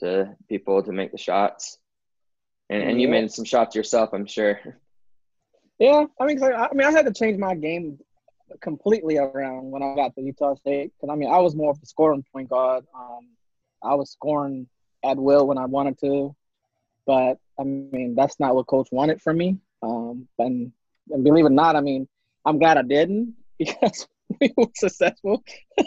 to 0.00 0.36
people 0.50 0.82
to 0.82 0.92
make 0.92 1.12
the 1.12 1.18
shots. 1.18 1.78
And 2.68 2.82
and 2.82 3.00
you 3.00 3.08
Yeah. 3.08 3.12
made 3.12 3.32
some 3.32 3.46
shots 3.46 3.74
yourself, 3.74 4.10
I'm 4.12 4.26
sure. 4.26 4.60
Yeah, 5.78 6.04
I 6.20 6.26
mean, 6.26 6.42
I 6.42 6.68
mean, 6.74 6.86
I 6.86 6.90
had 6.90 7.06
to 7.06 7.12
change 7.12 7.38
my 7.38 7.54
game 7.54 7.98
completely 8.60 9.16
around 9.16 9.70
when 9.70 9.82
I 9.82 9.94
got 9.94 10.14
to 10.16 10.20
Utah 10.20 10.54
State. 10.56 10.92
Because 10.94 11.10
I 11.10 11.16
mean, 11.16 11.30
I 11.30 11.38
was 11.38 11.54
more 11.54 11.70
of 11.70 11.78
a 11.82 11.86
scoring 11.86 12.24
point 12.30 12.50
guard. 12.50 12.84
Um, 12.94 13.28
I 13.82 13.94
was 13.94 14.10
scoring 14.10 14.68
at 15.04 15.16
will 15.16 15.46
when 15.46 15.56
I 15.56 15.64
wanted 15.64 15.98
to, 16.00 16.36
but 17.06 17.38
I 17.58 17.62
mean, 17.64 18.14
that's 18.14 18.38
not 18.38 18.54
what 18.54 18.66
coach 18.66 18.88
wanted 18.92 19.22
from 19.22 19.38
me. 19.38 19.56
Um, 19.82 20.28
and, 20.38 20.72
and 21.10 21.24
believe 21.24 21.46
it 21.46 21.48
or 21.48 21.50
not, 21.50 21.76
I 21.76 21.80
mean, 21.80 22.06
I'm 22.44 22.58
glad 22.58 22.76
I 22.76 22.82
didn't 22.82 23.34
because 23.58 24.06
we 24.40 24.52
were 24.56 24.66
successful. 24.74 25.42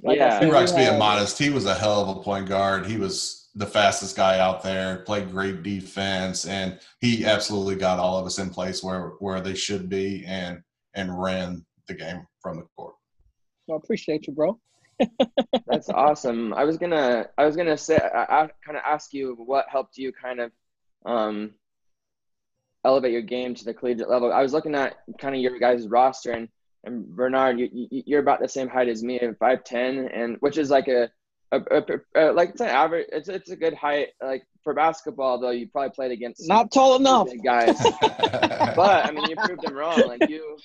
Like 0.00 0.18
yeah, 0.18 0.38
He 0.38 0.44
said, 0.44 0.52
rocks 0.52 0.70
we 0.70 0.78
being 0.78 0.96
modest. 0.96 1.38
He 1.38 1.50
was 1.50 1.66
a 1.66 1.74
hell 1.74 2.02
of 2.02 2.16
a 2.16 2.22
point 2.22 2.48
guard. 2.48 2.86
He 2.86 2.98
was 2.98 3.48
the 3.56 3.66
fastest 3.66 4.16
guy 4.16 4.38
out 4.38 4.62
there, 4.62 4.98
played 4.98 5.30
great 5.32 5.64
defense, 5.64 6.46
and 6.46 6.78
he 7.00 7.24
absolutely 7.24 7.74
got 7.74 7.98
all 7.98 8.16
of 8.16 8.24
us 8.24 8.38
in 8.38 8.50
place 8.50 8.80
where 8.80 9.14
where 9.18 9.40
they 9.40 9.56
should 9.56 9.88
be 9.88 10.24
and 10.24 10.62
and 10.94 11.20
ran 11.20 11.64
the 11.88 11.94
game 11.94 12.24
from 12.40 12.58
the 12.58 12.66
court. 12.76 12.94
So 13.66 13.74
I 13.74 13.76
appreciate 13.76 14.26
you, 14.26 14.34
bro. 14.34 14.58
That's 15.66 15.88
awesome. 15.88 16.54
I 16.54 16.64
was 16.64 16.78
gonna, 16.78 17.26
I 17.36 17.44
was 17.44 17.56
gonna 17.56 17.76
say, 17.76 17.96
I, 17.98 18.22
I 18.22 18.50
kind 18.64 18.76
of 18.76 18.82
ask 18.86 19.12
you 19.12 19.34
what 19.38 19.66
helped 19.68 19.96
you 19.98 20.12
kind 20.12 20.40
of 20.40 20.52
um, 21.06 21.54
elevate 22.84 23.12
your 23.12 23.22
game 23.22 23.54
to 23.54 23.64
the 23.64 23.74
collegiate 23.74 24.08
level. 24.08 24.32
I 24.32 24.42
was 24.42 24.52
looking 24.52 24.74
at 24.74 24.98
kind 25.20 25.34
of 25.34 25.40
your 25.40 25.58
guys' 25.58 25.86
roster, 25.86 26.32
and 26.32 26.48
and 26.84 27.06
Bernard, 27.08 27.58
you, 27.58 27.68
you 27.72 28.02
you're 28.06 28.20
about 28.20 28.40
the 28.40 28.48
same 28.48 28.68
height 28.68 28.88
as 28.88 29.02
me, 29.02 29.20
five 29.38 29.64
ten, 29.64 30.08
and 30.08 30.36
which 30.40 30.58
is 30.58 30.70
like 30.70 30.88
a, 30.88 31.10
a, 31.52 31.60
a, 31.70 31.82
a 32.16 32.32
like 32.32 32.50
it's 32.50 32.60
an 32.60 32.68
average. 32.68 33.06
It's 33.12 33.28
it's 33.28 33.50
a 33.50 33.56
good 33.56 33.74
height. 33.74 34.08
Like 34.22 34.44
for 34.64 34.74
basketball, 34.74 35.40
though, 35.40 35.50
you 35.50 35.68
probably 35.68 35.90
played 35.90 36.12
against 36.12 36.48
Not 36.48 36.70
tall 36.70 36.96
enough. 36.96 37.28
big 37.30 37.42
guys. 37.42 37.80
but 38.76 39.06
I 39.06 39.10
mean, 39.10 39.28
you 39.28 39.36
proved 39.36 39.62
them 39.62 39.74
wrong. 39.74 40.06
Like 40.06 40.28
you, 40.28 40.56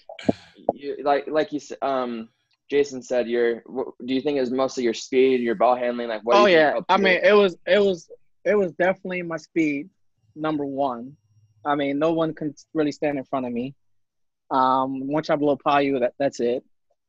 you 0.73 0.97
like 1.03 1.25
like 1.27 1.51
you 1.51 1.57
s- 1.57 1.71
um 1.81 2.29
Jason 2.69 3.01
said, 3.01 3.27
your 3.27 3.61
wh- 3.69 3.91
do 4.05 4.13
you 4.13 4.21
think 4.21 4.37
it 4.37 4.41
was 4.41 4.51
mostly 4.51 4.83
your 4.83 4.93
speed, 4.93 5.41
your 5.41 5.55
ball 5.55 5.75
handling? 5.75 6.09
Like 6.09 6.21
what? 6.23 6.37
Oh 6.37 6.45
yeah, 6.45 6.79
I 6.89 6.97
mean 6.97 7.19
it 7.23 7.33
was 7.33 7.55
it 7.65 7.79
was 7.79 8.09
it 8.45 8.55
was 8.55 8.71
definitely 8.73 9.21
my 9.23 9.37
speed, 9.37 9.89
number 10.35 10.65
one. 10.65 11.17
I 11.65 11.75
mean 11.75 11.97
no 11.97 12.13
one 12.13 12.33
can 12.33 12.53
really 12.73 12.91
stand 12.91 13.17
in 13.17 13.23
front 13.25 13.45
of 13.45 13.51
me. 13.51 13.73
Um, 14.53 15.07
once 15.07 15.29
I 15.31 15.35
blow 15.35 15.57
you, 15.79 15.99
that 15.99 16.13
that's 16.19 16.39
it. 16.39 16.63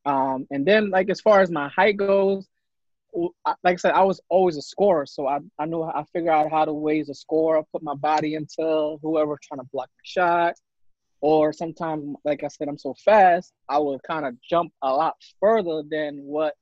Um, 0.07 0.47
and 0.51 0.67
then 0.67 0.91
like 0.91 1.11
as 1.11 1.21
far 1.21 1.41
as 1.41 1.51
my 1.51 1.69
height 1.69 1.99
goes, 1.99 2.49
like 3.15 3.47
I 3.65 3.77
said, 3.77 3.93
I 3.93 4.03
was 4.03 4.21
always 4.29 4.57
a 4.57 4.63
scorer, 4.63 5.07
so 5.07 5.29
I 5.29 5.39
I 5.59 5.67
knew 5.67 5.83
I 5.83 6.05
figured 6.13 6.33
out 6.33 6.51
how 6.51 6.65
to 6.65 6.73
ways 6.73 7.07
to 7.09 7.15
score. 7.15 7.59
I 7.59 7.63
put 7.71 7.83
my 7.83 7.95
body 7.95 8.35
into 8.35 8.99
whoever 9.03 9.39
trying 9.43 9.61
to 9.61 9.69
block 9.73 9.89
my 9.89 10.03
shot, 10.05 10.55
or 11.21 11.53
sometimes, 11.53 12.17
like 12.25 12.43
I 12.43 12.49
said, 12.49 12.69
I'm 12.69 12.79
so 12.79 12.95
fast, 13.05 13.53
I 13.69 13.79
would 13.79 14.03
kind 14.03 14.27
of 14.27 14.35
jump 14.43 14.73
a 14.83 14.93
lot 14.93 15.15
further 15.39 15.83
than 15.89 16.17
what 16.25 16.55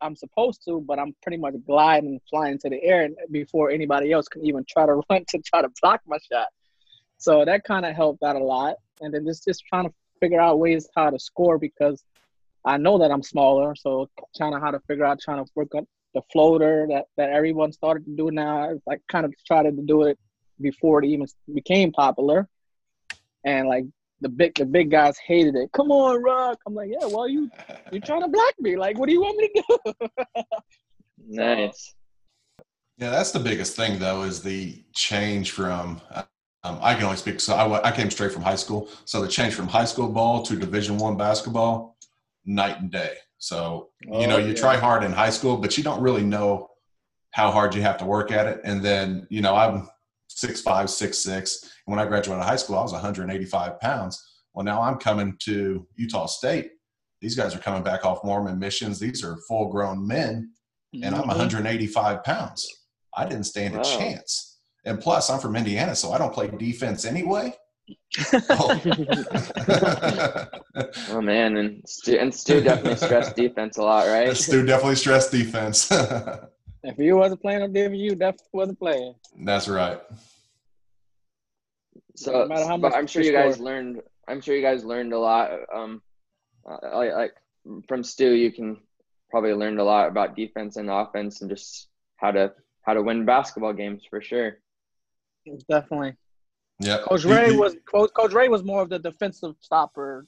I'm 0.00 0.16
supposed 0.16 0.62
to, 0.66 0.80
but 0.80 0.98
I'm 0.98 1.14
pretty 1.22 1.36
much 1.36 1.54
gliding 1.66 2.20
flying 2.30 2.58
to 2.60 2.70
the 2.70 2.82
air 2.82 3.10
before 3.30 3.70
anybody 3.70 4.12
else 4.12 4.28
can 4.28 4.44
even 4.46 4.64
try 4.68 4.86
to 4.86 4.94
run 5.10 5.24
to 5.28 5.38
try 5.40 5.62
to 5.62 5.68
block 5.82 6.00
my 6.06 6.18
shot. 6.32 6.48
So 7.20 7.44
that 7.44 7.64
kind 7.64 7.84
of 7.84 7.94
helped 7.94 8.22
out 8.22 8.36
a 8.36 8.42
lot, 8.42 8.76
and 9.02 9.12
then 9.12 9.26
just 9.26 9.44
just 9.44 9.62
trying 9.66 9.84
to 9.84 9.92
figure 10.20 10.40
out 10.40 10.58
ways 10.58 10.88
how 10.96 11.10
to 11.10 11.18
score 11.18 11.58
because 11.58 12.02
I 12.64 12.78
know 12.78 12.98
that 12.98 13.10
I'm 13.10 13.22
smaller, 13.22 13.74
so 13.74 14.08
trying 14.36 14.52
to 14.52 14.58
how 14.58 14.70
to 14.70 14.80
figure 14.88 15.04
out 15.04 15.20
trying 15.20 15.44
to 15.44 15.50
work 15.54 15.74
on 15.74 15.86
the 16.14 16.22
floater 16.32 16.86
that, 16.90 17.04
that 17.18 17.30
everyone 17.30 17.72
started 17.72 18.06
to 18.06 18.16
do 18.16 18.30
now. 18.30 18.74
I 18.88 18.96
kind 19.08 19.24
of 19.26 19.34
tried 19.46 19.64
to 19.64 19.72
do 19.72 20.04
it 20.04 20.18
before 20.60 21.04
it 21.04 21.08
even 21.08 21.26
became 21.54 21.92
popular, 21.92 22.48
and 23.44 23.68
like 23.68 23.84
the 24.22 24.30
big 24.30 24.54
the 24.54 24.64
big 24.64 24.90
guys 24.90 25.18
hated 25.18 25.56
it. 25.56 25.70
Come 25.72 25.92
on, 25.92 26.22
Rock. 26.22 26.58
I'm 26.66 26.74
like, 26.74 26.88
yeah, 26.90 27.06
well 27.06 27.28
you 27.28 27.50
you're 27.92 28.00
trying 28.00 28.22
to 28.22 28.28
block 28.28 28.54
me. 28.60 28.78
Like, 28.78 28.98
what 28.98 29.08
do 29.08 29.12
you 29.12 29.20
want 29.20 29.36
me 29.36 29.48
to 29.48 29.94
do? 29.98 30.08
Nice. 31.32 31.94
Yeah, 32.96 33.10
that's 33.10 33.30
the 33.30 33.38
biggest 33.38 33.76
thing 33.76 33.98
though 33.98 34.22
is 34.22 34.42
the 34.42 34.82
change 34.94 35.50
from. 35.50 36.00
Um, 36.62 36.78
I 36.82 36.94
can 36.94 37.04
only 37.04 37.16
speak. 37.16 37.40
So 37.40 37.54
I, 37.54 37.88
I 37.88 37.92
came 37.92 38.10
straight 38.10 38.32
from 38.32 38.42
high 38.42 38.56
school. 38.56 38.88
So 39.06 39.22
the 39.22 39.28
change 39.28 39.54
from 39.54 39.66
high 39.68 39.86
school 39.86 40.08
ball 40.08 40.42
to 40.44 40.56
Division 40.56 40.98
One 40.98 41.16
basketball, 41.16 41.96
night 42.44 42.78
and 42.80 42.90
day. 42.90 43.14
So 43.38 43.88
you 44.04 44.26
know 44.26 44.36
Oh, 44.36 44.38
you 44.38 44.48
yeah. 44.48 44.54
try 44.60 44.76
hard 44.76 45.02
in 45.02 45.12
high 45.12 45.30
school, 45.30 45.56
but 45.56 45.78
you 45.78 45.84
don't 45.84 46.02
really 46.02 46.22
know 46.22 46.68
how 47.32 47.50
hard 47.50 47.74
you 47.74 47.80
have 47.82 47.96
to 47.98 48.04
work 48.04 48.30
at 48.32 48.46
it. 48.46 48.60
And 48.64 48.82
then 48.84 49.26
you 49.30 49.40
know 49.40 49.54
I'm 49.56 49.88
six 50.28 50.60
five, 50.60 50.90
six 50.90 51.18
six. 51.18 51.70
When 51.86 51.98
I 51.98 52.04
graduated 52.06 52.44
high 52.44 52.56
school, 52.56 52.76
I 52.78 52.82
was 52.82 52.92
185 52.92 53.80
pounds. 53.80 54.22
Well, 54.52 54.64
now 54.64 54.82
I'm 54.82 54.96
coming 54.98 55.36
to 55.44 55.86
Utah 55.96 56.26
State. 56.26 56.72
These 57.22 57.36
guys 57.36 57.54
are 57.54 57.58
coming 57.58 57.82
back 57.82 58.04
off 58.04 58.22
Mormon 58.24 58.58
missions. 58.58 58.98
These 58.98 59.24
are 59.24 59.38
full 59.48 59.68
grown 59.70 60.06
men 60.06 60.52
and 60.92 61.14
I'm 61.14 61.22
Mhm. 61.24 61.28
185 61.28 62.24
pounds. 62.24 62.66
I 63.16 63.24
didn't 63.26 63.44
stand 63.44 63.76
a 63.76 63.82
chance. 63.84 64.49
And 64.84 64.98
plus, 65.00 65.28
I'm 65.30 65.38
from 65.40 65.56
Indiana, 65.56 65.94
so 65.94 66.12
I 66.12 66.18
don't 66.18 66.32
play 66.32 66.48
defense 66.48 67.04
anyway. 67.04 67.54
Oh. 68.50 68.80
Oh 71.10 71.20
man, 71.20 71.56
and 71.56 71.82
Stu, 71.88 72.16
and 72.16 72.32
Stu 72.34 72.60
definitely 72.60 72.96
stressed 72.96 73.36
defense 73.36 73.76
a 73.78 73.82
lot, 73.82 74.06
right? 74.06 74.36
Stu 74.36 74.64
definitely 74.64 74.96
stressed 74.96 75.30
defense. 75.32 75.90
If 76.82 76.96
you 76.98 77.14
wasn't 77.16 77.42
playing 77.42 77.60
on 77.62 77.74
David, 77.74 77.98
you 77.98 78.14
definitely 78.14 78.46
wasn't 78.54 78.78
playing. 78.78 79.14
That's 79.44 79.68
right. 79.68 80.00
So, 82.16 82.32
No 82.32 82.46
matter 82.46 82.64
how 82.66 82.78
but 82.78 82.92
much 82.92 82.94
I'm 82.94 83.06
sure 83.06 83.20
you 83.22 83.32
you 83.32 83.36
guys 83.36 83.56
score. 83.56 83.66
learned. 83.66 84.00
I'm 84.28 84.40
sure 84.40 84.56
you 84.56 84.62
guys 84.62 84.82
learned 84.82 85.12
a 85.12 85.18
lot. 85.18 85.50
Um, 85.74 86.00
uh, 86.66 86.78
like, 86.96 87.12
like 87.12 87.34
from 87.86 88.02
Stu, 88.02 88.30
you 88.32 88.50
can 88.50 88.78
probably 89.30 89.52
learned 89.52 89.78
a 89.78 89.84
lot 89.84 90.08
about 90.08 90.36
defense 90.36 90.76
and 90.76 90.88
offense, 90.88 91.42
and 91.42 91.50
just 91.50 91.88
how 92.16 92.30
to 92.30 92.52
how 92.82 92.94
to 92.94 93.02
win 93.02 93.26
basketball 93.26 93.74
games 93.74 94.02
for 94.08 94.22
sure. 94.22 94.56
Definitely. 95.68 96.14
Yeah. 96.78 96.98
Coach 97.02 97.22
Rahe 97.24 97.58
was 97.58 97.76
Coach, 97.90 98.10
Coach 98.14 98.30
Rahe 98.32 98.50
was 98.50 98.62
more 98.62 98.82
of 98.82 98.88
the 98.88 98.98
defensive 98.98 99.54
stopper. 99.60 100.26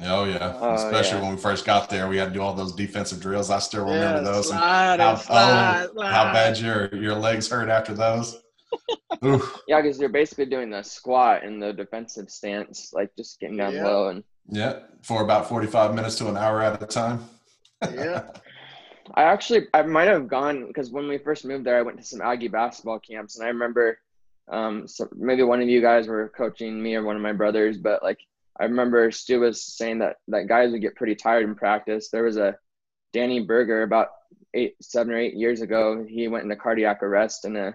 Oh 0.00 0.24
yeah. 0.24 0.56
Oh, 0.60 0.74
Especially 0.74 1.18
yeah. 1.18 1.24
when 1.24 1.34
we 1.36 1.40
first 1.40 1.64
got 1.66 1.90
there, 1.90 2.08
we 2.08 2.16
had 2.16 2.28
to 2.28 2.34
do 2.34 2.40
all 2.40 2.54
those 2.54 2.74
defensive 2.74 3.20
drills. 3.20 3.50
I 3.50 3.58
still 3.58 3.84
remember 3.84 4.16
Yeah, 4.18 4.20
those. 4.22 4.50
And 4.50 4.58
slide 4.58 5.00
how, 5.00 5.14
slide, 5.16 5.86
oh, 5.90 5.92
slide. 5.94 6.12
how 6.12 6.32
bad 6.32 6.58
your 6.58 6.94
your 6.94 7.14
legs 7.14 7.48
hurt 7.48 7.68
after 7.68 7.94
those. 7.94 8.38
Yeah, 9.68 9.82
because 9.82 10.00
you're 10.00 10.08
basically 10.08 10.46
doing 10.46 10.70
the 10.70 10.82
squat 10.82 11.44
in 11.44 11.60
the 11.60 11.72
defensive 11.74 12.30
stance, 12.30 12.90
like 12.94 13.14
just 13.16 13.38
getting 13.38 13.58
down 13.58 13.74
Yeah. 13.74 13.84
low. 13.84 14.08
And 14.08 14.24
Yeah, 14.48 14.80
for 15.02 15.22
about 15.22 15.46
45 15.48 15.94
minutes 15.94 16.16
to 16.16 16.28
an 16.28 16.36
hour 16.38 16.62
at 16.62 16.82
a 16.82 16.86
time. 16.86 17.28
Yeah. 17.82 18.24
I 19.14 19.24
actually 19.24 19.66
I 19.74 19.82
might 19.82 20.08
have 20.08 20.28
gone 20.28 20.66
because 20.66 20.90
when 20.90 21.08
we 21.08 21.18
first 21.18 21.44
moved 21.44 21.64
there, 21.64 21.78
I 21.78 21.82
went 21.82 21.98
to 21.98 22.04
some 22.04 22.20
Aggie 22.20 22.48
basketball 22.48 22.98
camps, 22.98 23.36
and 23.36 23.44
I 23.44 23.48
remember 23.48 23.98
um, 24.50 24.86
so 24.88 25.08
maybe 25.14 25.42
one 25.42 25.62
of 25.62 25.68
you 25.68 25.80
guys 25.80 26.08
were 26.08 26.32
coaching 26.36 26.82
me 26.82 26.94
or 26.94 27.02
one 27.02 27.16
of 27.16 27.22
my 27.22 27.32
brothers, 27.32 27.78
but 27.78 28.02
like 28.02 28.18
I 28.58 28.64
remember 28.64 29.10
Stu 29.10 29.40
was 29.40 29.62
saying 29.62 29.98
that 30.00 30.16
that 30.28 30.48
guys 30.48 30.72
would 30.72 30.82
get 30.82 30.96
pretty 30.96 31.14
tired 31.14 31.44
in 31.44 31.54
practice. 31.54 32.10
There 32.10 32.24
was 32.24 32.36
a 32.36 32.56
Danny 33.12 33.40
Berger 33.40 33.82
about 33.82 34.08
eight, 34.54 34.74
seven 34.80 35.12
or 35.14 35.18
eight 35.18 35.34
years 35.34 35.60
ago. 35.60 36.04
He 36.08 36.28
went 36.28 36.44
into 36.44 36.56
cardiac 36.56 37.02
arrest 37.02 37.44
in 37.44 37.56
a 37.56 37.74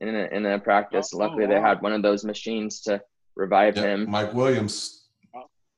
in 0.00 0.14
a, 0.14 0.24
in 0.36 0.46
a 0.46 0.58
practice. 0.58 1.12
Oh, 1.14 1.18
Luckily, 1.18 1.44
oh, 1.44 1.48
they 1.48 1.60
had 1.60 1.80
one 1.80 1.92
of 1.92 2.02
those 2.02 2.24
machines 2.24 2.80
to 2.82 3.00
revive 3.34 3.76
Yeah, 3.76 3.82
him 3.82 4.10
Mike 4.10 4.34
Williams 4.34 5.06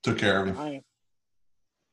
took 0.03 0.19
care 0.19 0.43
of 0.43 0.57
him. 0.57 0.83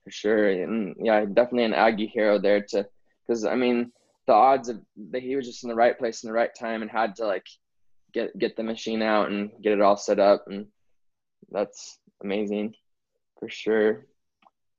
For 0.06 0.12
sure. 0.12 0.50
And 0.50 0.96
yeah, 1.02 1.26
definitely 1.26 1.64
an 1.64 1.74
Aggie 1.74 2.08
hero 2.08 2.38
there 2.40 2.62
to 2.70 2.88
because 3.26 3.46
I 3.46 3.56
mean 3.56 3.92
the 4.28 4.34
odds 4.34 4.70
of 4.70 4.82
that 5.12 5.22
he 5.22 5.36
was 5.36 5.46
just 5.46 5.64
in 5.64 5.70
the 5.70 5.76
right 5.76 5.98
place 5.98 6.24
in 6.24 6.28
the 6.28 6.34
right 6.34 6.54
time 6.58 6.82
and 6.82 6.92
had 6.92 7.16
to 7.18 7.26
like 7.26 7.46
get 8.14 8.38
get 8.38 8.56
the 8.56 8.64
machine 8.64 9.02
out 9.02 9.30
and 9.30 9.52
get 9.62 9.74
it 9.74 9.82
all 9.82 9.98
set 9.98 10.20
up 10.20 10.46
and 10.48 10.68
that's 11.52 12.00
amazing 12.24 12.74
for 13.40 13.50
sure. 13.50 14.06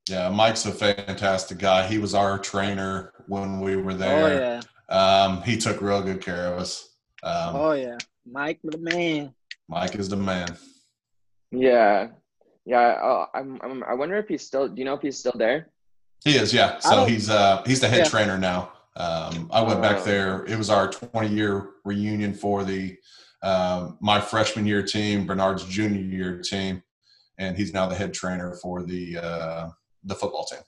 Yeah, 0.08 0.28
Mike's 0.28 0.66
a 0.66 0.72
fantastic 0.72 1.58
guy. 1.58 1.86
He 1.86 1.98
was 1.98 2.14
our 2.14 2.38
trainer 2.38 3.12
when 3.26 3.60
we 3.60 3.76
were 3.76 3.94
there. 3.94 4.24
Oh 4.24 4.28
there. 4.28 4.60
yeah. 4.88 4.96
Um, 5.24 5.42
he 5.42 5.56
took 5.56 5.80
real 5.80 6.02
good 6.02 6.20
care 6.20 6.46
of 6.46 6.60
us. 6.60 6.90
Um, 7.22 7.56
Oh 7.56 7.72
yeah. 7.72 7.98
Mike 8.24 8.60
the 8.62 8.78
man. 8.78 9.34
Mike 9.68 9.96
is 9.96 10.08
the 10.08 10.16
man. 10.16 10.56
Yeah, 11.50 12.08
yeah. 12.64 12.78
I, 12.78 13.26
I'm, 13.34 13.60
I'm 13.62 13.84
I 13.84 13.94
wonder 13.94 14.16
if 14.16 14.28
he's 14.28 14.46
still. 14.46 14.68
Do 14.68 14.74
you 14.76 14.84
know 14.84 14.94
if 14.94 15.02
he's 15.02 15.18
still 15.18 15.34
there? 15.36 15.70
He 16.26 16.36
is, 16.36 16.52
yeah. 16.52 16.80
So 16.80 17.04
he's 17.04 17.30
uh 17.30 17.62
he's 17.64 17.78
the 17.78 17.86
head 17.88 17.98
Yeah. 18.00 18.08
trainer 18.08 18.36
now. 18.36 18.72
Um, 18.96 19.48
I 19.52 19.60
went 19.62 19.80
back 19.80 19.98
Oh. 20.00 20.04
there. 20.04 20.44
It 20.46 20.58
was 20.58 20.70
our 20.70 20.90
20 20.90 21.28
year 21.28 21.68
reunion 21.84 22.34
for 22.34 22.64
the 22.64 22.96
um, 23.44 23.96
my 24.00 24.20
freshman 24.20 24.66
year 24.66 24.82
team, 24.82 25.24
Bernard's 25.24 25.64
junior 25.66 26.00
year 26.00 26.40
team, 26.42 26.82
and 27.38 27.56
he's 27.56 27.72
now 27.72 27.86
the 27.86 27.94
head 27.94 28.12
trainer 28.12 28.54
for 28.60 28.82
the 28.82 29.18
uh, 29.18 29.68
the 30.02 30.16
football 30.16 30.44
team. 30.46 30.62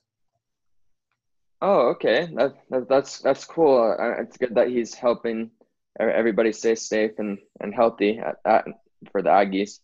Oh, 1.60 1.88
okay. 1.88 2.28
That, 2.36 2.54
that 2.70 2.88
that's 2.88 3.18
that's 3.18 3.44
cool. 3.44 3.96
Uh, 3.98 4.22
It's 4.22 4.36
good 4.36 4.54
that 4.54 4.68
he's 4.68 4.94
helping 4.94 5.50
everybody 5.98 6.52
stay 6.52 6.76
safe 6.76 7.18
and 7.18 7.36
and 7.60 7.74
healthy 7.74 8.20
at, 8.20 8.36
at 8.44 8.64
for 9.10 9.22
the 9.22 9.30
Aggies. 9.30 9.80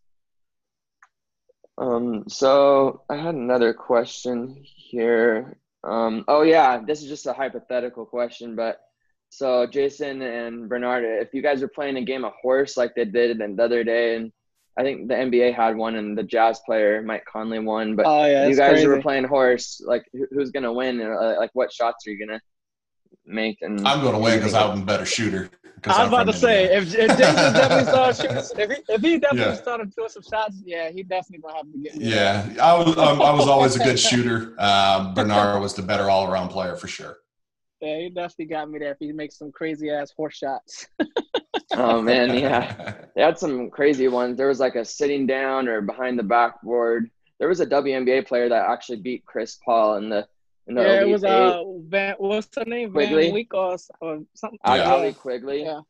Um, 1.78 2.28
so 2.28 3.02
I 3.10 3.16
had 3.16 3.34
another 3.34 3.74
question 3.74 4.62
here. 4.62 5.58
Um, 5.84 6.24
oh 6.28 6.42
yeah, 6.42 6.80
this 6.86 7.02
is 7.02 7.08
just 7.08 7.26
a 7.26 7.32
hypothetical 7.32 8.06
question, 8.06 8.56
but 8.56 8.80
so 9.28 9.66
Jason 9.66 10.22
and 10.22 10.68
Bernard, 10.68 11.04
if 11.04 11.34
you 11.34 11.42
guys 11.42 11.60
were 11.60 11.68
playing 11.68 11.96
a 11.96 12.04
game 12.04 12.24
of 12.24 12.32
horse 12.40 12.76
like 12.76 12.94
they 12.94 13.04
did 13.04 13.38
the 13.38 13.62
other 13.62 13.84
day, 13.84 14.16
and 14.16 14.32
I 14.78 14.82
think 14.82 15.08
the 15.08 15.14
NBA 15.14 15.54
had 15.54 15.76
one, 15.76 15.96
and 15.96 16.16
the 16.16 16.22
Jazz 16.22 16.60
player 16.64 17.02
Mike 17.02 17.24
Conley 17.30 17.58
won, 17.58 17.96
but 17.96 18.06
Oh 18.06 18.24
yeah. 18.24 18.46
you 18.46 18.56
guys 18.56 18.72
crazy. 18.72 18.86
were 18.86 19.02
playing 19.02 19.24
horse. 19.24 19.82
Like, 19.84 20.04
who's 20.30 20.50
gonna 20.50 20.72
win? 20.72 21.00
And, 21.00 21.12
uh, 21.12 21.36
like, 21.38 21.50
what 21.52 21.72
shots 21.72 22.06
are 22.06 22.10
you 22.10 22.26
gonna 22.26 22.40
make? 23.26 23.58
And 23.62 23.86
I'm 23.86 24.00
going 24.00 24.14
to 24.14 24.18
win 24.18 24.38
because 24.38 24.54
I'm 24.54 24.82
a 24.82 24.84
better 24.84 25.06
shooter. 25.06 25.50
'Cause 25.84 25.98
I 25.98 26.04
was 26.04 26.08
I'm 26.08 26.14
about 26.14 26.32
to 26.32 26.38
say 26.38 26.64
if, 26.76 26.94
if 26.94 27.08
Jason 27.18 27.52
definitely 27.54 27.84
started 27.84 28.16
shooting, 28.16 28.36
if 28.58 28.70
he, 28.70 28.94
if 28.94 29.00
he 29.02 29.18
definitely 29.18 29.54
Yeah. 29.54 29.60
started 29.62 29.94
doing 29.94 30.08
some 30.08 30.22
shots, 30.22 30.56
yeah, 30.64 30.90
he 30.90 31.02
definitely 31.02 31.42
gonna 31.42 31.56
have 31.58 31.72
to 31.72 31.78
get. 31.78 31.94
me. 31.96 32.06
Yeah, 32.06 32.48
I 32.62 32.74
was 32.78 32.96
um, 32.98 33.22
I 33.22 33.32
was 33.32 33.46
always 33.46 33.76
a 33.76 33.80
good 33.84 33.98
shooter. 34.10 34.54
Um, 34.58 35.14
Bernard 35.14 35.60
was 35.60 35.74
the 35.74 35.82
better 35.82 36.10
all 36.10 36.30
around 36.32 36.48
player 36.48 36.74
for 36.76 36.88
sure. 36.88 37.18
yeah, 37.80 37.98
he 37.98 38.08
definitely 38.08 38.46
got 38.46 38.70
me 38.70 38.78
there. 38.78 38.92
If 38.92 38.98
he 38.98 39.12
makes 39.12 39.36
some 39.38 39.52
crazy 39.52 39.90
ass 39.90 40.12
horse 40.16 40.36
shots. 40.36 40.86
oh 41.74 42.00
man, 42.02 42.34
yeah, 42.34 42.94
they 43.14 43.22
had 43.22 43.38
some 43.38 43.70
crazy 43.70 44.08
ones. 44.08 44.36
There 44.36 44.48
was 44.48 44.60
like 44.60 44.74
a 44.76 44.84
sitting 44.84 45.26
down 45.26 45.68
or 45.68 45.80
behind 45.82 46.18
the 46.18 46.22
backboard. 46.22 47.10
There 47.38 47.48
was 47.48 47.60
a 47.60 47.66
WNBA 47.66 48.26
player 48.26 48.48
that 48.48 48.70
actually 48.70 49.00
beat 49.00 49.24
Chris 49.26 49.58
Paul 49.64 49.96
in 49.96 50.08
the 50.08 50.26
in 50.66 50.74
the 50.74 50.82
yeah, 50.82 51.00
it 51.02 51.08
was 51.08 51.24
Eight. 51.24 51.30
uh 51.30 51.64
Van. 51.88 52.14
What's 52.18 52.48
her 52.56 52.64
name? 52.64 52.90
Quigley? 52.92 53.24
Van 53.26 53.34
Week 53.34 53.52
or, 53.54 53.76
or 54.00 54.20
something. 54.34 54.58
Allie 54.64 54.80
Yeah. 54.80 54.90
Allie 54.92 55.12
Quigley. 55.12 55.62
Yeah. 55.64 55.80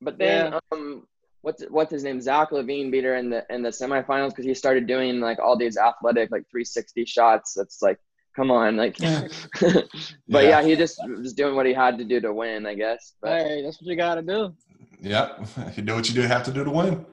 But 0.00 0.18
then 0.18 0.52
Yeah. 0.52 0.58
um 0.72 1.06
what's 1.42 1.62
what's 1.64 1.90
his 1.92 2.04
name? 2.04 2.20
Zach 2.20 2.50
LaVine 2.50 2.90
beat 2.92 3.04
her 3.04 3.16
in 3.16 3.30
the 3.30 3.44
in 3.50 3.62
the 3.62 3.70
semifinals 3.70 4.30
because 4.30 4.44
he 4.44 4.54
started 4.54 4.86
doing 4.86 5.20
like 5.20 5.38
all 5.38 5.56
these 5.56 5.76
athletic 5.76 6.30
like 6.30 6.44
360 6.50 7.04
shots. 7.04 7.54
That's 7.54 7.82
like 7.82 7.98
come 8.36 8.50
on, 8.50 8.76
like 8.76 8.98
Yeah. 9.00 9.26
but 9.60 9.84
Yeah. 10.28 10.40
yeah. 10.42 10.62
he 10.62 10.76
just 10.76 10.98
was 11.08 11.32
doing 11.34 11.54
what 11.56 11.66
he 11.66 11.72
had 11.74 11.98
to 11.98 12.04
do 12.04 12.20
to 12.20 12.32
win, 12.32 12.64
I 12.66 12.74
guess. 12.74 13.14
But 13.20 13.42
Hey, 13.42 13.62
that's 13.62 13.80
what 13.80 13.86
you 13.88 13.96
gotta 13.96 14.22
do. 14.22 14.54
Yep, 15.00 15.48
you 15.76 15.82
do 15.82 15.94
what 15.96 16.08
you 16.08 16.14
do 16.14 16.22
have 16.22 16.44
to 16.44 16.52
do 16.52 16.62
to 16.64 16.70
win. 16.70 17.04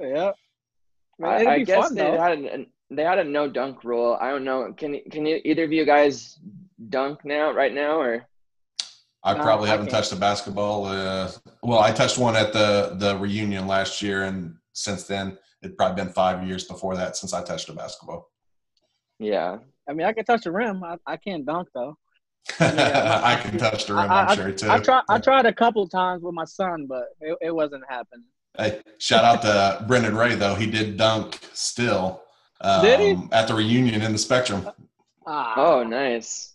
Yeah. 0.00 0.32
Man, 1.18 1.30
I, 1.30 1.36
it'd 1.36 1.48
I 1.48 1.58
guess 1.64 1.84
fun, 1.88 1.94
they 1.94 2.02
though. 2.10 2.20
had 2.20 2.38
an, 2.38 2.66
they 2.96 3.04
had 3.04 3.18
a 3.18 3.24
no 3.24 3.48
dunk 3.48 3.84
rule. 3.84 4.18
I 4.20 4.30
don't 4.30 4.44
know. 4.44 4.72
Can 4.76 5.00
can 5.10 5.26
you, 5.26 5.40
either 5.44 5.64
of 5.64 5.72
you 5.72 5.84
guys 5.84 6.38
dunk 6.88 7.24
now, 7.24 7.52
right 7.52 7.72
now, 7.72 8.00
or 8.00 8.26
I 9.24 9.34
probably 9.34 9.68
I 9.68 9.72
haven't 9.72 9.86
can't. 9.86 9.96
touched 9.96 10.12
a 10.12 10.16
basketball. 10.16 10.86
Uh, 10.86 11.30
well, 11.62 11.80
I 11.80 11.92
touched 11.92 12.18
one 12.18 12.36
at 12.36 12.52
the 12.52 12.96
the 12.98 13.16
reunion 13.18 13.66
last 13.66 14.02
year, 14.02 14.24
and 14.24 14.56
since 14.72 15.04
then, 15.04 15.38
it'd 15.62 15.76
probably 15.76 16.02
been 16.04 16.12
five 16.12 16.46
years 16.46 16.64
before 16.64 16.96
that 16.96 17.16
since 17.16 17.32
I 17.32 17.42
touched 17.42 17.68
a 17.68 17.72
basketball. 17.72 18.30
yeah? 19.18 19.58
I 19.88 19.92
mean, 19.94 20.06
I 20.06 20.12
can 20.12 20.24
touch 20.24 20.44
the 20.44 20.52
rim. 20.52 20.84
I, 20.84 20.96
I 21.06 21.16
can't 21.16 21.44
dunk 21.44 21.68
though. 21.74 21.96
I 22.60 23.38
can 23.42 23.58
touch 23.58 23.86
the 23.86 23.94
rim, 23.94 24.10
I, 24.10 24.22
I'm 24.22 24.28
I, 24.28 24.34
sure 24.34 24.52
too. 24.52 24.70
I 24.70 24.78
tried. 24.78 25.02
I 25.08 25.18
tried 25.18 25.46
a 25.46 25.52
couple 25.52 25.86
times 25.88 26.22
with 26.22 26.34
my 26.34 26.44
son, 26.44 26.86
but 26.88 27.04
it, 27.20 27.36
it 27.40 27.54
wasn't 27.54 27.84
happening. 27.88 28.24
Hey, 28.56 28.80
shout 28.98 29.24
out 29.24 29.42
to 29.42 29.84
Brendan 29.86 30.16
Ray 30.16 30.34
though. 30.34 30.54
He 30.54 30.66
did 30.66 30.96
dunk 30.96 31.38
still. 31.52 32.21
Um, 32.62 32.80
Did 32.80 33.00
he? 33.00 33.16
at 33.32 33.48
the 33.48 33.54
reunion 33.54 34.02
in 34.02 34.12
the 34.12 34.18
Spectrum? 34.18 34.66
Ah, 35.26 35.54
Oh, 35.56 35.82
nice. 35.84 36.54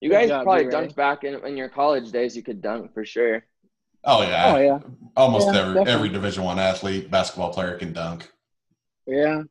You 0.00 0.10
Good 0.10 0.10
guys 0.10 0.26
job, 0.26 0.42
probably 0.42 0.66
B-Ray. 0.66 0.68
dunked 0.68 0.96
back 0.96 1.24
in, 1.24 1.34
in 1.46 1.56
your 1.56 1.68
college 1.70 2.12
days. 2.12 2.36
You 2.36 2.42
could 2.44 2.62
dunk 2.62 2.94
for 2.94 3.04
sure. 3.04 3.44
Oh 4.04 4.22
yeah, 4.22 4.44
oh 4.44 4.56
yeah, 4.58 4.80
almost 5.16 5.52
Yeah, 5.52 5.54
every 5.54 5.80
definitely. 5.80 5.90
every 5.90 6.08
Division 6.10 6.44
One 6.44 6.58
athlete, 6.58 7.10
basketball 7.10 7.52
player 7.52 7.78
can 7.78 7.92
dunk. 7.94 8.30
yeah. 9.06 9.42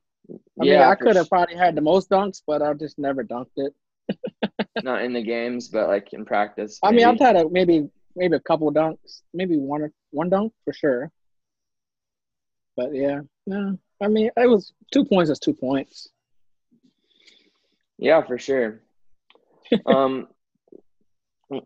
I 0.61 0.65
yeah, 0.65 0.65
mean, 0.65 0.89
I 0.89 0.95
could 0.95 1.15
have 1.15 1.29
s- 1.29 1.29
probably 1.29 1.55
had 1.55 1.75
the 1.75 1.81
most 1.81 2.09
dunks, 2.09 2.41
but 2.45 2.61
I 2.61 2.73
just 2.73 2.99
never 2.99 3.23
dunked 3.23 3.51
it. 3.57 3.73
not 4.81 5.03
in 5.03 5.13
the 5.13 5.21
games, 5.21 5.67
but 5.67 5.87
like 5.87 6.13
in 6.13 6.25
practice. 6.25 6.79
I 6.83 6.91
mean, 6.91 7.05
I've 7.05 7.19
had 7.19 7.35
a 7.35 7.49
maybe 7.49 7.89
maybe 8.15 8.35
a 8.35 8.39
couple 8.39 8.71
dunks, 8.73 9.21
maybe 9.33 9.57
one 9.57 9.81
or 9.81 9.91
one 10.11 10.29
dunk 10.29 10.53
for 10.65 10.73
sure. 10.73 11.11
But 12.75 12.93
yeah, 12.95 13.21
no. 13.45 13.77
I 14.01 14.07
mean, 14.07 14.29
it 14.35 14.47
was 14.47 14.73
two 14.91 15.05
points. 15.05 15.29
Is 15.29 15.39
two 15.39 15.53
points. 15.53 16.09
Yeah, 17.97 18.21
for 18.25 18.38
sure. 18.38 18.81
um, 19.85 20.27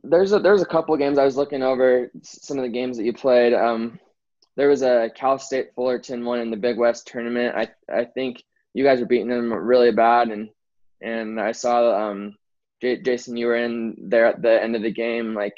there's 0.03 0.33
a 0.33 0.39
there's 0.39 0.61
a 0.61 0.65
couple 0.65 0.93
of 0.93 0.99
games 0.99 1.17
I 1.17 1.25
was 1.25 1.37
looking 1.37 1.63
over 1.63 2.11
some 2.23 2.57
of 2.57 2.63
the 2.63 2.69
games 2.69 2.97
that 2.97 3.03
you 3.03 3.13
played. 3.13 3.53
Um, 3.53 3.99
there 4.55 4.69
was 4.69 4.81
a 4.81 5.11
Cal 5.15 5.37
State 5.39 5.73
Fullerton 5.75 6.25
one 6.25 6.39
in 6.39 6.51
the 6.51 6.57
Big 6.57 6.77
West 6.77 7.07
tournament. 7.07 7.55
I 7.55 7.69
I 7.93 8.05
think 8.05 8.43
you 8.73 8.83
guys 8.83 8.99
were 8.99 9.05
beating 9.05 9.29
them 9.29 9.53
really 9.53 9.91
bad, 9.91 10.29
and 10.29 10.49
and 11.01 11.39
I 11.39 11.51
saw 11.51 12.09
um, 12.09 12.35
J- 12.81 13.01
Jason, 13.01 13.37
you 13.37 13.47
were 13.47 13.55
in 13.55 13.95
there 13.97 14.25
at 14.25 14.41
the 14.41 14.61
end 14.61 14.75
of 14.75 14.81
the 14.81 14.91
game. 14.91 15.33
Like, 15.33 15.57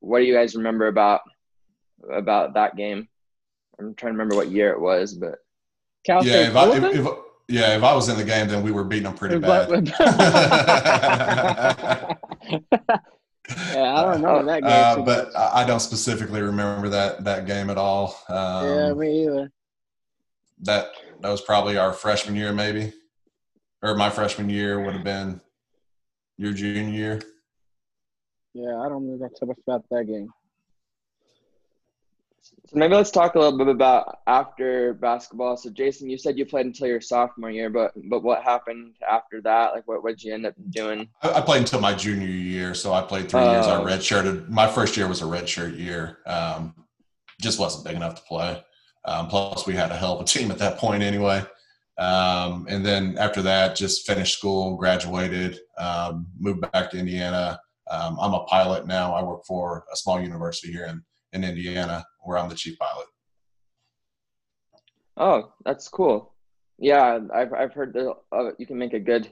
what 0.00 0.20
do 0.20 0.24
you 0.24 0.34
guys 0.34 0.56
remember 0.56 0.86
about 0.86 1.20
about 2.10 2.54
that 2.54 2.76
game? 2.76 3.08
I'm 3.78 3.94
trying 3.94 4.14
to 4.14 4.18
remember 4.18 4.36
what 4.36 4.50
year 4.50 4.70
it 4.70 4.80
was, 4.80 5.14
but 5.14 5.38
Cal 6.06 6.24
yeah, 6.24 6.32
State 6.32 6.48
if 6.48 6.56
I, 6.56 6.76
if, 6.76 6.84
if, 6.94 7.06
yeah, 7.48 7.76
if 7.76 7.82
I 7.82 7.94
was 7.94 8.08
in 8.08 8.16
the 8.16 8.24
game, 8.24 8.48
then 8.48 8.62
we 8.62 8.70
were 8.70 8.84
beating 8.84 9.04
them 9.04 9.14
pretty 9.14 9.38
bad. 9.38 9.68
yeah, 13.72 13.94
I 13.94 14.02
don't 14.02 14.22
remember 14.22 14.44
that 14.44 14.62
game. 14.62 14.70
Uh, 14.70 15.02
but 15.04 15.26
much. 15.26 15.36
I 15.36 15.64
don't 15.66 15.80
specifically 15.80 16.42
remember 16.42 16.88
that 16.90 17.24
that 17.24 17.46
game 17.46 17.70
at 17.70 17.76
all. 17.76 18.16
Um, 18.28 18.66
yeah, 18.68 18.92
me 18.94 19.24
either. 19.24 19.52
that 20.62 20.90
that 21.20 21.30
was 21.30 21.40
probably 21.40 21.76
our 21.76 21.92
freshman 21.92 22.36
year, 22.36 22.52
maybe, 22.52 22.92
or 23.82 23.96
my 23.96 24.10
freshman 24.10 24.48
year 24.48 24.80
would 24.80 24.94
have 24.94 25.04
been 25.04 25.40
your 26.38 26.52
junior 26.52 26.92
year. 26.92 27.20
Yeah, 28.54 28.78
I 28.80 28.88
don't 28.88 29.04
remember 29.04 29.28
too 29.28 29.46
much 29.46 29.58
about 29.66 29.84
that 29.90 30.06
game. 30.06 30.30
So 32.68 32.78
maybe 32.78 32.94
let's 32.96 33.12
talk 33.12 33.36
a 33.36 33.38
little 33.38 33.56
bit 33.56 33.68
about 33.68 34.18
after 34.26 34.94
basketball. 34.94 35.56
So 35.56 35.70
Jason, 35.70 36.10
you 36.10 36.18
said 36.18 36.36
you 36.36 36.44
played 36.44 36.66
until 36.66 36.88
your 36.88 37.00
sophomore 37.00 37.50
year, 37.50 37.70
but 37.70 37.92
but 38.10 38.24
what 38.24 38.42
happened 38.42 38.94
after 39.08 39.40
that? 39.42 39.72
Like 39.72 39.86
what 39.86 40.02
what 40.02 40.10
did 40.10 40.24
you 40.24 40.34
end 40.34 40.46
up 40.46 40.54
doing? 40.70 41.08
I, 41.22 41.34
I 41.34 41.40
played 41.42 41.60
until 41.60 41.80
my 41.80 41.94
junior 41.94 42.26
year, 42.26 42.74
so 42.74 42.92
I 42.92 43.02
played 43.02 43.28
three 43.28 43.42
years. 43.42 43.66
I 43.66 43.80
Oh. 43.80 43.84
redshirted. 43.84 44.48
My 44.48 44.66
first 44.66 44.96
year 44.96 45.06
was 45.06 45.22
a 45.22 45.26
redshirt 45.26 45.78
year. 45.78 46.18
Um, 46.26 46.74
just 47.40 47.60
wasn't 47.60 47.84
big 47.84 47.94
enough 47.94 48.16
to 48.16 48.22
play. 48.22 48.62
Um, 49.04 49.28
plus, 49.28 49.66
we 49.66 49.74
had 49.74 49.92
a 49.92 49.96
hell 49.96 50.14
of 50.14 50.20
a 50.20 50.24
team 50.24 50.50
at 50.50 50.58
that 50.58 50.78
point 50.78 51.02
anyway. 51.04 51.44
Um, 51.98 52.66
and 52.68 52.84
then 52.84 53.16
after 53.18 53.42
that, 53.42 53.76
just 53.76 54.06
finished 54.06 54.36
school, 54.36 54.76
graduated, 54.76 55.60
um, 55.78 56.26
moved 56.38 56.60
back 56.72 56.90
to 56.90 56.98
Indiana. 56.98 57.60
Um, 57.88 58.18
I'm 58.20 58.34
a 58.34 58.44
pilot 58.44 58.86
now. 58.86 59.14
I 59.14 59.22
work 59.22 59.44
for 59.46 59.84
a 59.92 59.96
small 59.96 60.20
university 60.20 60.72
here 60.72 60.86
in, 60.86 61.02
in 61.36 61.44
Indiana, 61.44 62.04
where 62.20 62.38
I'm 62.38 62.48
the 62.48 62.54
chief 62.54 62.78
pilot. 62.78 63.06
Oh, 65.16 65.52
that's 65.64 65.88
cool. 65.88 66.34
Yeah, 66.78 67.20
I've 67.32 67.52
I've 67.52 67.72
heard 67.72 67.92
that 67.94 68.12
uh, 68.32 68.50
you 68.58 68.66
can 68.66 68.78
make 68.78 68.92
a 68.92 69.00
good 69.00 69.30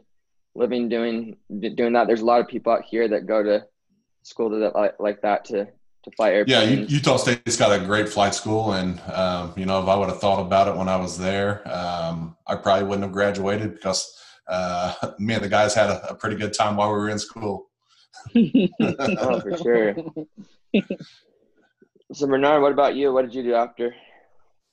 living 0.55 0.89
doing 0.89 1.37
doing 1.59 1.93
that. 1.95 2.07
There's 2.07 2.23
a 2.23 2.25
lot 2.25 2.41
of 2.41 2.49
people 2.49 2.73
out 2.73 2.85
here 2.85 3.09
that 3.09 3.27
go 3.27 3.43
to 3.43 3.67
school 4.23 4.51
to 4.51 4.57
that 4.61 4.75
like, 4.75 4.95
like 4.99 5.23
that 5.23 5.45
to 5.47 5.67
to 5.67 6.11
fly 6.17 6.31
Yeah, 6.47 6.61
airplanes. 6.61 6.91
U- 6.91 6.97
Utah 6.97 7.17
State's 7.17 7.57
got 7.57 7.79
a 7.79 7.85
great 7.85 8.09
flight 8.09 8.35
school, 8.35 8.73
and 8.73 9.01
um, 9.13 9.53
you 9.57 9.67
know, 9.67 9.83
if 9.83 9.89
I 9.89 9.97
would 9.97 10.09
have 10.09 10.21
thought 10.21 10.41
about 10.41 10.69
it 10.69 10.77
when 10.77 10.89
I 10.89 10.97
was 10.97 11.19
there, 11.19 11.67
um, 11.71 12.37
I 12.47 12.55
probably 12.57 12.85
wouldn't 12.85 13.05
have 13.05 13.13
graduated 13.13 13.75
because 13.75 14.19
uh, 14.49 14.95
me 15.19 15.35
and 15.35 15.45
the 15.45 15.49
guys 15.49 15.75
had 15.75 15.91
a, 15.91 16.11
a 16.11 16.15
pretty 16.15 16.37
good 16.37 16.55
time 16.55 16.77
while 16.77 16.89
we 16.93 16.99
were 16.99 17.11
in 17.11 17.19
school. 17.19 17.67
oh, 18.35 19.41
for 19.41 19.57
sure. 19.63 19.97
So 22.13 22.27
Bernard, 22.27 22.61
what 22.61 22.73
about 22.73 22.97
you? 22.97 23.13
What 23.13 23.23
did 23.23 23.35
you 23.35 23.43
do 23.43 23.55
after 23.55 23.95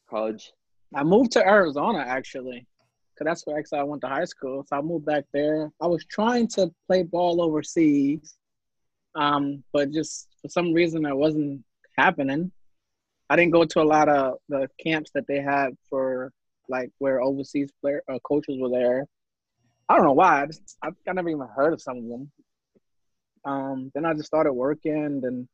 college? 0.10 0.52
I 0.94 1.04
moved 1.04 1.32
to 1.34 1.48
Arizona 1.48 2.00
actually, 2.00 2.67
because 3.13 3.26
that's 3.26 3.48
where 3.48 3.58
actually 3.58 3.80
I 3.80 3.84
went 3.84 4.02
to 4.02 4.10
high 4.10 4.26
school. 4.26 4.65
So 4.67 4.78
I 4.78 4.82
moved 4.82 5.06
back 5.06 5.24
there. 5.34 5.72
I 5.82 5.88
was 5.88 6.06
trying 6.06 6.50
to 6.50 6.72
play 6.88 7.04
ball 7.04 7.41
overseas, 7.41 8.36
um, 9.15 9.63
but 9.72 9.91
just 9.91 10.28
for 10.41 10.50
some 10.50 10.74
reason 10.74 11.06
it 11.06 11.15
wasn't 11.15 11.63
happening. 11.98 12.52
I 13.30 13.38
didn't 13.38 13.54
go 13.54 13.63
to 13.63 13.82
a 13.82 13.84
lot 13.84 14.10
of 14.10 14.36
the 14.50 14.67
camps 14.84 15.12
that 15.15 15.26
they 15.26 15.39
had 15.41 15.78
for 15.89 16.34
like 16.67 16.91
where 16.98 17.22
overseas 17.22 17.72
player 17.80 18.04
uh, 18.12 18.20
coaches 18.24 18.58
were 18.60 18.70
there. 18.70 19.08
I 19.88 19.96
don't 19.96 20.06
know 20.06 20.13
why. 20.13 20.44
I 20.44 20.46
just 20.48 20.78
I, 20.84 20.89
I 21.08 21.13
never 21.13 21.30
even 21.30 21.48
heard 21.56 21.74
of 21.74 21.82
some 21.82 21.98
of 21.98 22.04
them. 22.04 22.32
Um, 23.46 23.91
then 23.96 24.06
I 24.06 24.13
just 24.13 24.28
started 24.28 24.52
working 24.52 25.22
and 25.24 25.48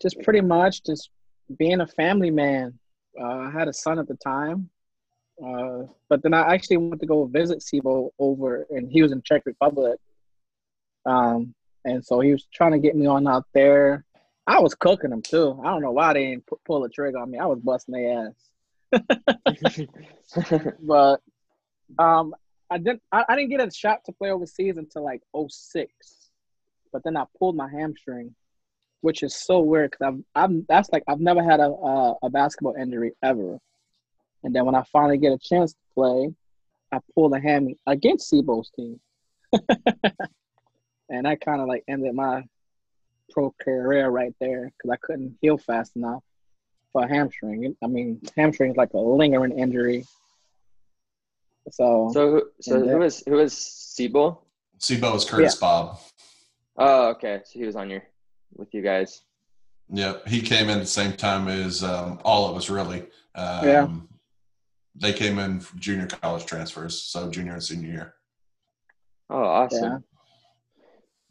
just 0.00 0.20
pretty 0.22 0.40
much 0.40 0.82
just 0.84 1.10
being 1.58 1.80
a 1.80 1.86
family 1.86 2.30
man. 2.30 2.78
Uh, 3.20 3.24
I 3.24 3.50
had 3.50 3.68
a 3.68 3.72
son 3.72 3.98
at 3.98 4.08
the 4.08 4.14
time, 4.14 4.70
uh, 5.44 5.82
but 6.08 6.22
then 6.22 6.34
I 6.34 6.54
actually 6.54 6.78
went 6.78 7.00
to 7.00 7.06
go 7.06 7.24
visit 7.26 7.58
Sibo 7.58 8.10
over, 8.18 8.66
and 8.70 8.90
he 8.90 9.02
was 9.02 9.12
in 9.12 9.22
Czech 9.22 9.42
Republic. 9.44 9.98
Um, 11.04 11.54
and 11.84 12.04
so 12.04 12.20
he 12.20 12.32
was 12.32 12.46
trying 12.54 12.72
to 12.72 12.78
get 12.78 12.96
me 12.96 13.06
on 13.06 13.26
out 13.26 13.46
there. 13.52 14.04
I 14.46 14.60
was 14.60 14.74
cooking 14.74 15.10
them 15.10 15.22
too. 15.22 15.60
I 15.62 15.70
don't 15.70 15.82
know 15.82 15.92
why 15.92 16.12
they 16.14 16.30
didn't 16.30 16.48
pull 16.64 16.80
the 16.80 16.88
trigger 16.88 17.18
on 17.18 17.30
me. 17.30 17.38
I 17.38 17.46
was 17.46 17.60
busting 17.60 17.94
their 17.94 18.28
ass. 18.28 18.34
but 20.80 21.20
um, 21.98 22.34
I 22.70 22.78
didn't. 22.78 23.02
I, 23.10 23.24
I 23.28 23.36
didn't 23.36 23.50
get 23.50 23.66
a 23.66 23.70
shot 23.70 24.04
to 24.06 24.12
play 24.12 24.30
overseas 24.30 24.76
until 24.76 25.04
like 25.04 25.22
06. 25.34 25.92
But 26.92 27.02
then 27.04 27.16
I 27.16 27.24
pulled 27.38 27.56
my 27.56 27.70
hamstring, 27.70 28.34
which 29.02 29.22
is 29.22 29.34
so 29.34 29.60
weird 29.60 29.90
because 29.90 30.14
I've, 30.34 30.50
I've 30.50 30.66
that's 30.66 30.90
like 30.92 31.02
I've 31.06 31.20
never 31.20 31.42
had 31.42 31.60
a, 31.60 31.68
a 31.68 32.14
a 32.22 32.30
basketball 32.30 32.74
injury 32.74 33.12
ever. 33.22 33.58
And 34.44 34.54
then 34.54 34.64
when 34.64 34.74
I 34.74 34.82
finally 34.92 35.18
get 35.18 35.32
a 35.32 35.38
chance 35.38 35.72
to 35.72 35.78
play, 35.94 36.34
I 36.90 36.98
pull 37.14 37.32
a 37.34 37.38
hammy 37.40 37.76
against 37.86 38.32
Sibo's 38.32 38.70
team, 38.70 38.98
and 41.08 41.26
that 41.26 41.40
kind 41.40 41.60
of 41.60 41.68
like 41.68 41.84
ended 41.86 42.14
my 42.14 42.44
pro 43.30 43.54
career 43.62 44.08
right 44.08 44.34
there 44.40 44.70
because 44.76 44.90
I 44.90 44.96
couldn't 44.96 45.36
heal 45.40 45.58
fast 45.58 45.94
enough 45.96 46.22
for 46.92 47.04
a 47.04 47.08
hamstring. 47.08 47.76
I 47.82 47.86
mean, 47.86 48.20
hamstring 48.36 48.72
is 48.72 48.76
like 48.76 48.92
a 48.94 48.98
lingering 48.98 49.58
injury. 49.58 50.04
So, 51.70 52.10
So 52.12 52.30
who- 52.32 52.50
so 52.60 52.76
And 52.76 52.90
who 52.90 52.98
that- 52.98 53.04
is 53.04 53.22
who 53.26 53.38
is 53.38 53.52
Siebel? 53.56 54.44
Sebo 54.78 55.14
is 55.16 55.24
Curtis 55.24 55.54
Bobb. 55.56 55.98
Oh, 56.76 57.10
okay. 57.10 57.40
So 57.44 57.58
he 57.60 57.64
was 57.66 57.76
on 57.76 57.88
your 57.90 58.02
with 58.56 58.72
you 58.72 58.82
guys. 58.82 59.22
Yeah, 59.90 60.14
he 60.26 60.40
came 60.40 60.68
in 60.68 60.78
at 60.78 60.80
the 60.80 60.86
same 60.86 61.12
time 61.12 61.48
as 61.48 61.82
um, 61.82 62.20
all 62.24 62.48
of 62.48 62.56
us, 62.56 62.70
really. 62.70 63.00
Um, 63.34 63.66
Yeah. 63.66 63.88
They 64.94 65.14
came 65.14 65.38
in 65.38 65.60
from 65.60 65.78
junior 65.80 66.06
college 66.06 66.44
transfers, 66.44 67.02
so 67.02 67.30
junior 67.30 67.54
and 67.54 67.62
senior 67.62 67.90
year. 67.90 68.14
Oh, 69.30 69.42
awesome. 69.42 69.92
Yeah. 69.92 69.98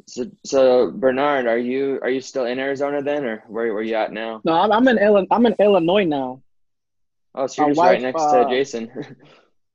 So, 0.07 0.26
so 0.43 0.91
Bernard, 0.91 1.45
are 1.45 1.59
you 1.59 1.99
are 2.01 2.09
you 2.09 2.22
still 2.22 2.45
in 2.45 2.57
Arizona 2.57 3.03
then, 3.03 3.24
or 3.24 3.43
where 3.47 3.72
where 3.72 3.84
you 3.84 3.93
at 3.93 4.11
now? 4.11 4.41
no, 4.43 4.53
I'm, 4.53 4.72
I'm 4.72 4.88
in 4.88 4.97
Illinois. 4.97 5.28
I'm 5.30 5.45
in 5.45 5.55
Illinois 5.59 6.05
now. 6.05 6.41
Oh, 7.36 7.45
so 7.45 7.61
you're 7.61 7.69
My 7.69 7.74
just 7.74 7.82
right 7.82 8.01
next 8.01 8.24
uh, 8.24 8.43
to 8.43 8.49
Jason. 8.49 8.91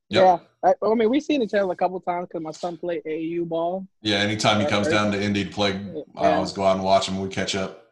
Yep. 0.09 0.22
Yeah, 0.22 0.38
I, 0.66 0.74
I 0.82 0.94
mean 0.94 1.08
we've 1.08 1.22
seen 1.22 1.42
each 1.42 1.54
other 1.54 1.70
a 1.70 1.76
couple 1.76 2.00
times 2.00 2.28
because 2.28 2.42
my 2.42 2.50
son 2.50 2.76
played 2.76 3.04
AAU 3.04 3.48
ball. 3.48 3.86
Yeah, 4.02 4.16
anytime 4.16 4.60
he 4.60 4.66
comes 4.66 4.88
down 4.88 5.12
to 5.12 5.22
Indy 5.22 5.44
to 5.44 5.50
play, 5.50 5.80
I 6.16 6.32
always 6.32 6.52
go 6.52 6.64
out 6.64 6.76
and 6.76 6.84
watch 6.84 7.08
him. 7.08 7.20
We 7.20 7.28
catch 7.28 7.54
up. 7.54 7.84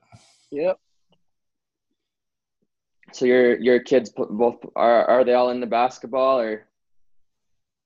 Yep. 0.50 0.78
so 3.12 3.26
your 3.26 3.58
your 3.58 3.80
kids 3.80 4.10
both 4.10 4.56
are 4.74 5.04
are 5.04 5.24
they 5.24 5.34
all 5.34 5.50
into 5.50 5.66
basketball 5.66 6.40
or? 6.40 6.66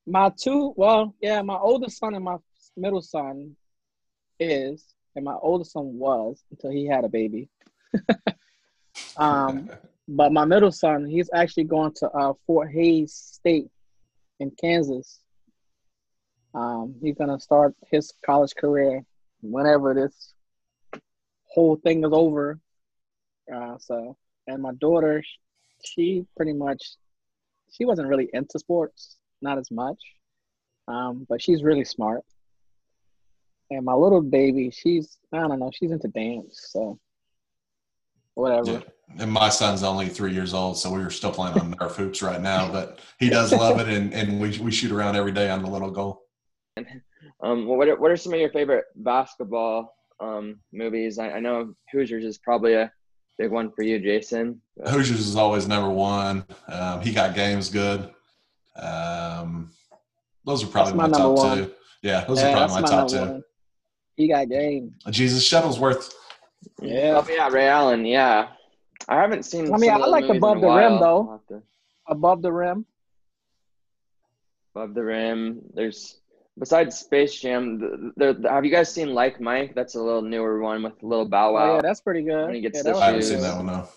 My 0.06 0.32
two, 0.42 0.72
well, 0.74 1.14
yeah, 1.20 1.42
my 1.42 1.56
oldest 1.56 1.98
son 1.98 2.14
and 2.14 2.24
my 2.24 2.36
middle 2.78 3.02
son, 3.02 3.54
is, 4.40 4.94
and 5.14 5.24
my 5.24 5.34
oldest 5.34 5.72
son 5.72 5.98
was 5.98 6.42
until 6.50 6.70
he 6.70 6.86
had 6.86 7.04
a 7.04 7.08
baby. 7.08 7.48
um, 9.18 9.70
but 10.08 10.32
my 10.32 10.44
middle 10.44 10.72
son, 10.72 11.04
he's 11.04 11.28
actually 11.34 11.64
going 11.64 11.92
to 11.96 12.08
uh, 12.10 12.32
Fort 12.46 12.70
Hays 12.70 13.12
State 13.12 13.70
in 14.40 14.50
Kansas. 14.60 15.20
Um, 16.54 16.94
he's 17.02 17.16
gonna 17.16 17.40
start 17.40 17.74
his 17.90 18.12
college 18.24 18.54
career 18.54 19.04
whenever 19.40 19.94
this 19.94 20.34
whole 21.44 21.76
thing 21.76 22.04
is 22.04 22.10
over. 22.12 22.58
Uh, 23.52 23.78
so, 23.78 24.16
and 24.46 24.62
my 24.62 24.72
daughter, 24.74 25.22
she 25.84 26.26
pretty 26.36 26.52
much, 26.52 26.96
she 27.72 27.84
wasn't 27.84 28.08
really 28.08 28.28
into 28.32 28.58
sports, 28.58 29.16
not 29.40 29.58
as 29.58 29.70
much, 29.70 29.98
um, 30.88 31.26
but 31.28 31.40
she's 31.40 31.62
really 31.62 31.84
smart. 31.84 32.24
And 33.70 33.84
my 33.84 33.94
little 33.94 34.22
baby, 34.22 34.70
she's 34.70 35.18
I 35.32 35.46
don't 35.46 35.58
know, 35.58 35.70
she's 35.72 35.90
into 35.90 36.08
dance, 36.08 36.68
so 36.70 36.98
whatever. 38.34 38.72
Yeah. 38.72 38.80
And 39.18 39.32
my 39.32 39.48
son's 39.48 39.82
only 39.82 40.08
three 40.08 40.32
years 40.32 40.52
old, 40.54 40.78
so 40.78 40.92
we 40.92 41.00
are 41.02 41.10
still 41.10 41.32
playing 41.32 41.58
on 41.58 41.74
Nerf 41.74 41.96
hoops 41.96 42.22
right 42.22 42.40
now. 42.40 42.70
But 42.70 43.00
he 43.18 43.28
does 43.30 43.52
love 43.52 43.80
it, 43.80 43.88
and, 43.88 44.12
and 44.12 44.40
we, 44.40 44.58
we 44.58 44.70
shoot 44.70 44.92
around 44.92 45.16
every 45.16 45.32
day 45.32 45.48
on 45.50 45.62
the 45.62 45.70
little 45.70 45.90
goal. 45.90 46.22
Um, 47.42 47.66
well, 47.66 47.76
what 47.78 47.88
are, 47.88 47.96
what 47.98 48.10
are 48.10 48.16
some 48.16 48.32
of 48.34 48.40
your 48.40 48.50
favorite 48.50 48.84
basketball 48.96 49.94
um, 50.20 50.60
movies? 50.72 51.18
I, 51.18 51.30
I 51.30 51.40
know 51.40 51.74
Hoosiers 51.92 52.24
is 52.24 52.38
probably 52.38 52.74
a 52.74 52.92
big 53.38 53.50
one 53.50 53.72
for 53.72 53.82
you, 53.82 53.98
Jason. 53.98 54.60
Hoosiers 54.86 55.26
is 55.26 55.36
always 55.36 55.66
number 55.66 55.90
one. 55.90 56.44
Um, 56.68 57.00
he 57.00 57.12
got 57.12 57.34
games 57.34 57.70
good. 57.70 58.10
Um, 58.76 59.70
those 60.44 60.62
are 60.62 60.68
probably 60.68 60.94
my, 60.94 61.08
my 61.08 61.18
top 61.18 61.32
one. 61.36 61.56
two. 61.58 61.72
Yeah, 62.02 62.24
those 62.24 62.40
Yeah, 62.40 62.50
are 62.50 62.56
probably 62.56 62.74
my 62.74 62.80
that's 62.82 62.90
top 62.92 63.08
two. 63.08 63.18
one. 63.32 63.42
He 64.16 64.28
got 64.28 64.48
game. 64.48 64.94
Jesus 65.10 65.48
Shuttlesworth. 65.48 66.12
Yeah. 66.80 67.20
Oh 67.22 67.26
yeah, 67.32 67.48
Ray 67.48 67.68
Allen. 67.68 68.04
Yeah, 68.04 68.48
I 69.08 69.16
haven't 69.16 69.44
seen. 69.44 69.72
I 69.72 69.78
mean, 69.78 69.90
I 69.90 69.98
those 69.98 70.08
like 70.08 70.28
Above 70.28 70.60
the 70.60 70.68
Rim, 70.68 71.00
though. 71.00 71.40
To- 71.48 71.62
Above 72.08 72.42
the 72.42 72.52
rim. 72.52 72.86
Above 74.74 74.94
the 74.94 75.02
rim. 75.02 75.60
There's 75.74 76.18
besides 76.58 76.98
Space 76.98 77.34
Jam. 77.40 77.80
th- 77.80 78.34
There, 78.42 78.50
have 78.52 78.64
you 78.64 78.70
guys 78.70 78.92
seen 78.92 79.14
Like 79.14 79.40
Mike? 79.40 79.74
That's 79.74 79.94
a 79.94 80.02
little 80.02 80.22
newer 80.22 80.60
one 80.60 80.82
with 80.82 81.02
a 81.02 81.06
Little 81.06 81.24
Bow 81.28 81.50
Oh, 81.50 81.52
Wow. 81.54 81.74
yeah, 81.76 81.80
that's 81.82 82.00
pretty 82.00 82.22
good. 82.22 82.46
When 82.46 82.54
he 82.54 82.60
gets 82.60 82.78
yeah, 82.78 82.92
the 82.92 82.96
I 82.98 83.06
haven't 83.06 83.22
seen 83.22 83.40
that 83.40 83.56
one 83.56 83.66
though. 83.66 83.88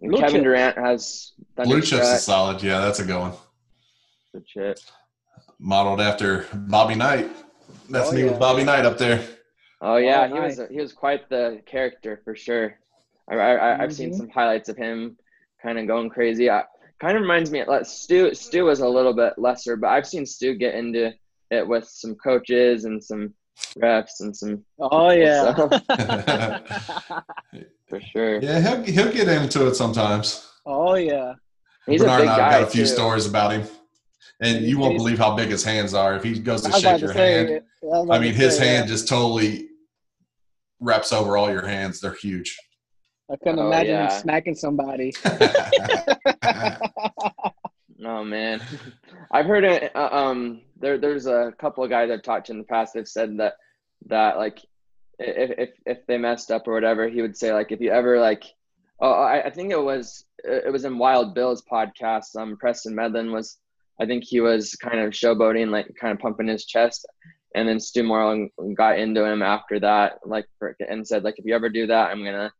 Blue 0.00 0.18
Kevin 0.18 0.34
Chips. 0.36 0.44
Durant 0.44 0.78
has 0.78 1.32
Blue 1.56 1.80
Chips 1.80 2.06
is 2.08 2.22
solid. 2.22 2.62
Yeah, 2.62 2.80
that's 2.80 3.00
a 3.00 3.04
good 3.04 3.18
one. 3.18 3.32
Good 4.32 4.44
shit. 4.48 4.80
Modeled 5.58 6.00
after 6.00 6.46
Bobby 6.54 6.94
Knight. 6.94 7.28
That's 7.90 8.10
Oh, 8.10 8.12
me 8.12 8.24
yeah. 8.24 8.30
with 8.30 8.38
Bobby 8.38 8.62
Knight 8.64 8.84
up 8.84 8.96
there. 8.98 9.24
Oh 9.80 9.96
yeah, 9.96 10.28
Oh, 10.30 10.34
he 10.34 10.40
was 10.40 10.60
he 10.70 10.80
was 10.80 10.92
quite 10.92 11.28
the 11.28 11.60
character 11.66 12.20
for 12.24 12.34
sure. 12.36 12.78
I, 13.30 13.34
I, 13.34 13.54
I 13.54 13.82
I've 13.82 13.94
seen 13.94 14.14
some 14.14 14.28
highlights 14.28 14.68
of 14.68 14.76
him 14.76 15.16
kind 15.62 15.78
of 15.78 15.86
going 15.86 16.08
crazy. 16.10 16.50
I, 16.50 16.64
kind 17.00 17.16
of 17.16 17.22
reminds 17.22 17.50
me. 17.50 17.64
Like 17.64 17.86
Stew 17.86 18.34
Stew 18.34 18.64
was 18.64 18.80
a 18.80 18.88
little 18.88 19.14
bit 19.14 19.34
lesser, 19.38 19.76
but 19.76 19.88
I've 19.88 20.06
seen 20.06 20.26
Stew 20.26 20.54
get 20.54 20.74
into 20.74 21.12
it 21.50 21.66
with 21.66 21.86
some 21.88 22.14
coaches 22.16 22.84
and 22.84 23.02
some 23.02 23.34
refs 23.78 24.20
and 24.20 24.36
some 24.36 24.64
Oh 24.78 25.10
yeah. 25.10 25.52
for 27.88 28.00
sure. 28.12 28.40
Yeah, 28.40 28.60
he'll 28.60 28.82
he'll 28.84 29.12
get 29.12 29.28
into 29.28 29.66
it 29.66 29.74
sometimes. 29.74 30.48
oh 30.66 30.94
yeah. 30.94 31.34
He's 31.86 32.02
Bernard 32.02 32.20
a 32.20 32.22
big 32.24 32.30
and 32.30 32.40
I've 32.42 32.52
got 32.52 32.62
a 32.64 32.66
few 32.66 32.82
too. 32.82 32.86
stories 32.86 33.24
about 33.24 33.50
him, 33.52 33.66
and 34.42 34.62
you 34.62 34.78
won't 34.78 34.92
He's- 34.92 35.02
believe 35.02 35.18
how 35.18 35.34
big 35.34 35.48
his 35.48 35.64
hands 35.64 35.94
are. 35.94 36.16
If 36.16 36.22
he 36.22 36.38
goes 36.38 36.60
to 36.62 36.72
shake 36.72 37.00
your 37.00 37.14
say. 37.14 37.46
hand, 37.46 37.62
I, 38.10 38.16
I 38.16 38.18
mean, 38.18 38.34
his 38.34 38.58
say, 38.58 38.66
hand 38.68 38.84
yeah. 38.88 38.94
just 38.94 39.08
totally 39.08 39.68
wraps 40.80 41.12
over 41.14 41.38
all 41.38 41.50
your 41.50 41.66
hands. 41.66 42.00
They're 42.00 42.12
huge. 42.12 42.58
I 43.30 43.36
couldn't 43.36 43.58
Oh, 43.58 43.66
imagine 43.68 43.92
yeah. 43.94 44.14
him 44.14 44.20
smacking 44.22 44.54
somebody. 44.54 45.12
Oh 48.04 48.22
man, 48.22 48.62
I've 49.32 49.46
heard 49.46 49.64
it. 49.64 49.90
Uh, 49.94 50.08
um, 50.12 50.60
there 50.78 50.98
there's 50.98 51.26
a 51.26 51.52
couple 51.58 51.82
of 51.82 51.90
guys 51.90 52.10
I've 52.12 52.22
talked 52.22 52.46
to 52.46 52.52
in 52.52 52.58
the 52.58 52.64
past 52.64 52.94
that've 52.94 53.08
said 53.08 53.36
that 53.38 53.54
that 54.06 54.36
like 54.38 54.60
if 55.18 55.50
if 55.58 55.70
if 55.84 56.06
they 56.06 56.16
messed 56.16 56.52
up 56.52 56.68
or 56.68 56.74
whatever, 56.74 57.08
he 57.08 57.22
would 57.22 57.36
say 57.36 57.52
like 57.52 57.72
if 57.72 57.80
you 57.80 57.90
ever 57.90 58.20
like, 58.20 58.44
oh 59.00 59.10
I, 59.12 59.46
I 59.46 59.50
think 59.50 59.72
it 59.72 59.82
was 59.82 60.24
it 60.44 60.72
was 60.72 60.84
in 60.84 60.96
Wild 60.96 61.34
Bill's 61.34 61.64
podcast. 61.70 62.36
Um, 62.36 62.56
Preston 62.56 62.94
Medlin 62.94 63.32
was, 63.32 63.58
I 64.00 64.06
think 64.06 64.22
he 64.22 64.40
was 64.40 64.76
kind 64.76 65.00
of 65.00 65.10
showboating, 65.12 65.70
like 65.70 65.92
kind 66.00 66.12
of 66.12 66.20
pumping 66.20 66.46
his 66.46 66.66
chest, 66.66 67.04
and 67.56 67.68
then 67.68 67.80
Stew 67.80 68.04
Morrill 68.04 68.48
got 68.76 69.00
into 69.00 69.24
him 69.24 69.42
after 69.42 69.80
that, 69.80 70.20
like 70.24 70.46
for, 70.60 70.76
and 70.88 71.06
said 71.06 71.24
like 71.24 71.40
if 71.40 71.44
you 71.44 71.54
ever 71.54 71.68
do 71.68 71.88
that, 71.88 72.10
I'm 72.10 72.24
gonna. 72.24 72.52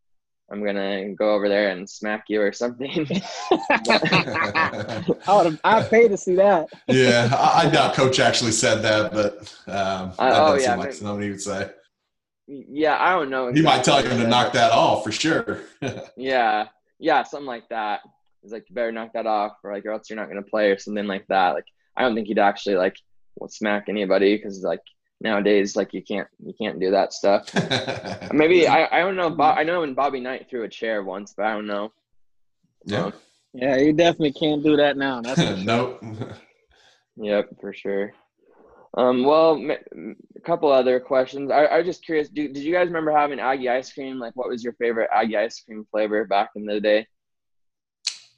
I'm 0.51 0.63
gonna 0.63 1.13
go 1.13 1.33
over 1.33 1.47
there 1.47 1.69
and 1.69 1.87
smack 1.89 2.25
you 2.27 2.41
or 2.41 2.51
something. 2.51 2.89
I 3.51 5.03
would 5.27 5.45
have. 5.45 5.59
I 5.63 5.83
paid 5.83 6.09
to 6.09 6.17
see 6.17 6.35
that. 6.35 6.67
yeah, 6.87 7.29
I, 7.31 7.67
I 7.67 7.69
doubt 7.69 7.93
Coach 7.93 8.19
actually 8.19 8.51
said 8.51 8.81
that, 8.81 9.11
but 9.11 9.37
um, 9.67 10.13
I- 10.17 10.29
that 10.29 10.41
oh, 10.41 10.55
doesn't 10.55 10.61
yeah, 10.61 10.69
seem 10.71 10.79
like 10.79 10.89
but- 10.89 10.95
something 10.95 11.21
he 11.21 11.29
would 11.29 11.41
say. 11.41 11.71
Yeah, 12.47 12.97
I 12.99 13.11
don't 13.11 13.29
know. 13.29 13.53
He 13.53 13.61
might 13.61 13.83
tell 13.83 13.97
exactly 13.99 14.17
him 14.17 14.23
to 14.23 14.27
knock 14.27 14.53
that 14.53 14.71
off 14.71 15.03
for 15.03 15.11
sure. 15.11 15.59
Yeah, 16.17 16.65
yeah, 16.97 17.21
something 17.21 17.45
like 17.45 17.69
that. 17.69 18.01
He's 18.41 18.51
like, 18.51 18.67
you 18.67 18.73
better 18.73 18.91
knock 18.91 19.13
that 19.13 19.27
off, 19.27 19.53
or 19.63 19.71
like, 19.71 19.85
or 19.85 19.91
else 19.91 20.09
you're 20.09 20.17
not 20.17 20.29
gonna 20.29 20.41
play, 20.41 20.71
or 20.71 20.79
something 20.79 21.05
like 21.05 21.27
that. 21.27 21.51
Like, 21.51 21.65
I 21.95 22.01
don't 22.01 22.15
think 22.15 22.27
he'd 22.27 22.39
actually 22.39 22.75
like 22.75 22.95
smack 23.49 23.85
anybody 23.87 24.35
because 24.35 24.63
like 24.63 24.81
nowadays, 25.21 25.75
like 25.75 25.93
you 25.93 26.01
can't 26.03 26.27
you 26.43 26.53
can't 26.59 26.79
do 26.79 26.91
that 26.91 27.13
stuff. 27.13 27.53
Maybe 28.33 28.67
I 28.67 28.85
I 28.97 28.99
don't 29.01 29.15
know. 29.15 29.29
Bob, 29.29 29.57
I 29.57 29.63
know 29.63 29.81
when 29.81 29.93
Bobby 29.93 30.19
Knight 30.19 30.47
threw 30.49 30.63
a 30.63 30.69
chair 30.69 31.03
once, 31.03 31.33
but 31.35 31.45
I 31.45 31.53
don't 31.53 31.67
know. 31.67 31.91
yeah. 32.85 33.05
Um, 33.05 33.13
Yeah, 33.53 33.77
you 33.77 33.93
definitely 33.93 34.33
can't 34.33 34.63
do 34.63 34.77
that 34.77 34.97
now. 34.97 35.21
That's 35.21 35.41
sure. 35.41 35.57
nope. 35.57 36.03
Yep, 37.17 37.49
for 37.59 37.73
sure. 37.73 38.13
Um, 38.97 39.23
well, 39.23 39.53
m- 39.55 39.71
m- 39.93 40.15
a 40.35 40.39
couple 40.41 40.71
other 40.71 40.99
questions. 40.99 41.51
I, 41.51 41.65
I 41.65 41.77
was 41.77 41.85
just 41.85 42.03
curious. 42.03 42.27
Do, 42.29 42.47
did 42.47 42.63
you 42.63 42.73
guys 42.73 42.87
remember 42.87 43.11
having 43.11 43.39
Aggie 43.39 43.69
ice 43.69 43.91
cream? 43.93 44.17
Like, 44.19 44.35
what 44.35 44.49
was 44.49 44.63
your 44.63 44.73
favorite 44.73 45.09
Aggie 45.13 45.37
ice 45.37 45.61
cream 45.61 45.85
flavor 45.91 46.25
back 46.25 46.49
in 46.55 46.65
the 46.65 46.79
day? 46.79 47.05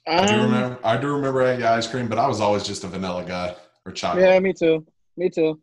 I 0.06 0.26
do 0.26 0.34
Um, 0.34 0.42
remember. 0.42 0.78
I 0.84 0.96
do 0.98 1.14
remember 1.14 1.42
egg 1.42 1.62
ice 1.62 1.86
cream, 1.86 2.08
but 2.08 2.18
I 2.18 2.26
was 2.26 2.40
always 2.40 2.64
just 2.64 2.84
a 2.84 2.88
vanilla 2.88 3.24
guy 3.24 3.54
or 3.86 3.92
chocolate. 3.92 4.24
Yeah, 4.24 4.38
me 4.40 4.52
too. 4.52 4.84
Me 5.16 5.30
too. 5.30 5.60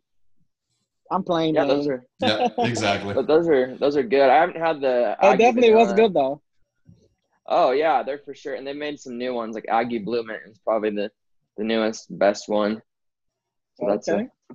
I'm 1.10 1.24
playing. 1.24 1.54
Yeah, 1.54 1.62
man. 1.64 1.68
those 1.68 1.88
are. 1.88 2.04
Yeah, 2.20 2.48
exactly. 2.58 3.14
But 3.14 3.26
those 3.26 3.48
are 3.48 3.76
those 3.78 3.96
are 3.96 4.02
good. 4.02 4.28
I 4.30 4.36
haven't 4.36 4.60
had 4.60 4.80
the. 4.80 5.12
It 5.12 5.16
Aggie 5.20 5.38
definitely 5.38 5.74
was 5.74 5.92
good 5.92 6.14
though. 6.14 6.40
Oh 7.46 7.72
yeah, 7.72 8.02
they're 8.02 8.18
for 8.24 8.34
sure, 8.34 8.54
and 8.54 8.66
they 8.66 8.72
made 8.72 9.00
some 9.00 9.18
new 9.18 9.34
ones. 9.34 9.54
Like 9.54 9.66
Aggie 9.68 9.98
Blue 9.98 10.22
Mint 10.22 10.40
is 10.46 10.58
probably 10.58 10.90
the 10.90 11.10
the 11.56 11.64
newest, 11.64 12.16
best 12.16 12.48
one. 12.48 12.80
So 13.74 13.86
that's 13.88 14.08
Okay. 14.08 14.28
a, 14.50 14.54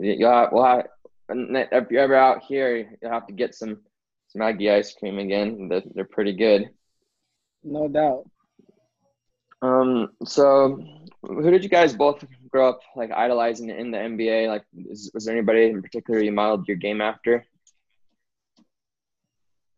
you'll 0.00 0.30
have, 0.30 0.48
we'll 0.52 0.64
have, 0.64 0.86
if 1.28 1.90
you're 1.90 2.00
ever 2.00 2.14
out 2.14 2.42
here, 2.44 2.96
you'll 3.02 3.10
have 3.10 3.26
to 3.26 3.32
get 3.32 3.54
some 3.54 3.80
some 4.28 4.42
Aggie 4.42 4.70
ice 4.70 4.94
cream 4.94 5.18
again. 5.18 5.68
They're, 5.68 5.82
they're 5.94 6.04
pretty 6.04 6.32
good. 6.34 6.70
No 7.64 7.88
doubt. 7.88 8.28
Um, 9.62 10.10
so 10.24 10.78
who 11.22 11.50
did 11.50 11.62
you 11.64 11.68
guys 11.70 11.94
both 11.94 12.24
grow 12.56 12.68
up 12.70 12.80
like 12.96 13.10
idolizing 13.12 13.68
in 13.68 13.90
the 13.90 13.98
NBA? 13.98 14.48
Like, 14.48 14.64
is, 14.90 15.10
was 15.12 15.26
there 15.26 15.36
anybody 15.36 15.64
in 15.66 15.82
particular 15.82 16.20
you 16.20 16.32
modeled 16.32 16.66
your 16.66 16.78
game 16.78 17.00
after? 17.00 17.44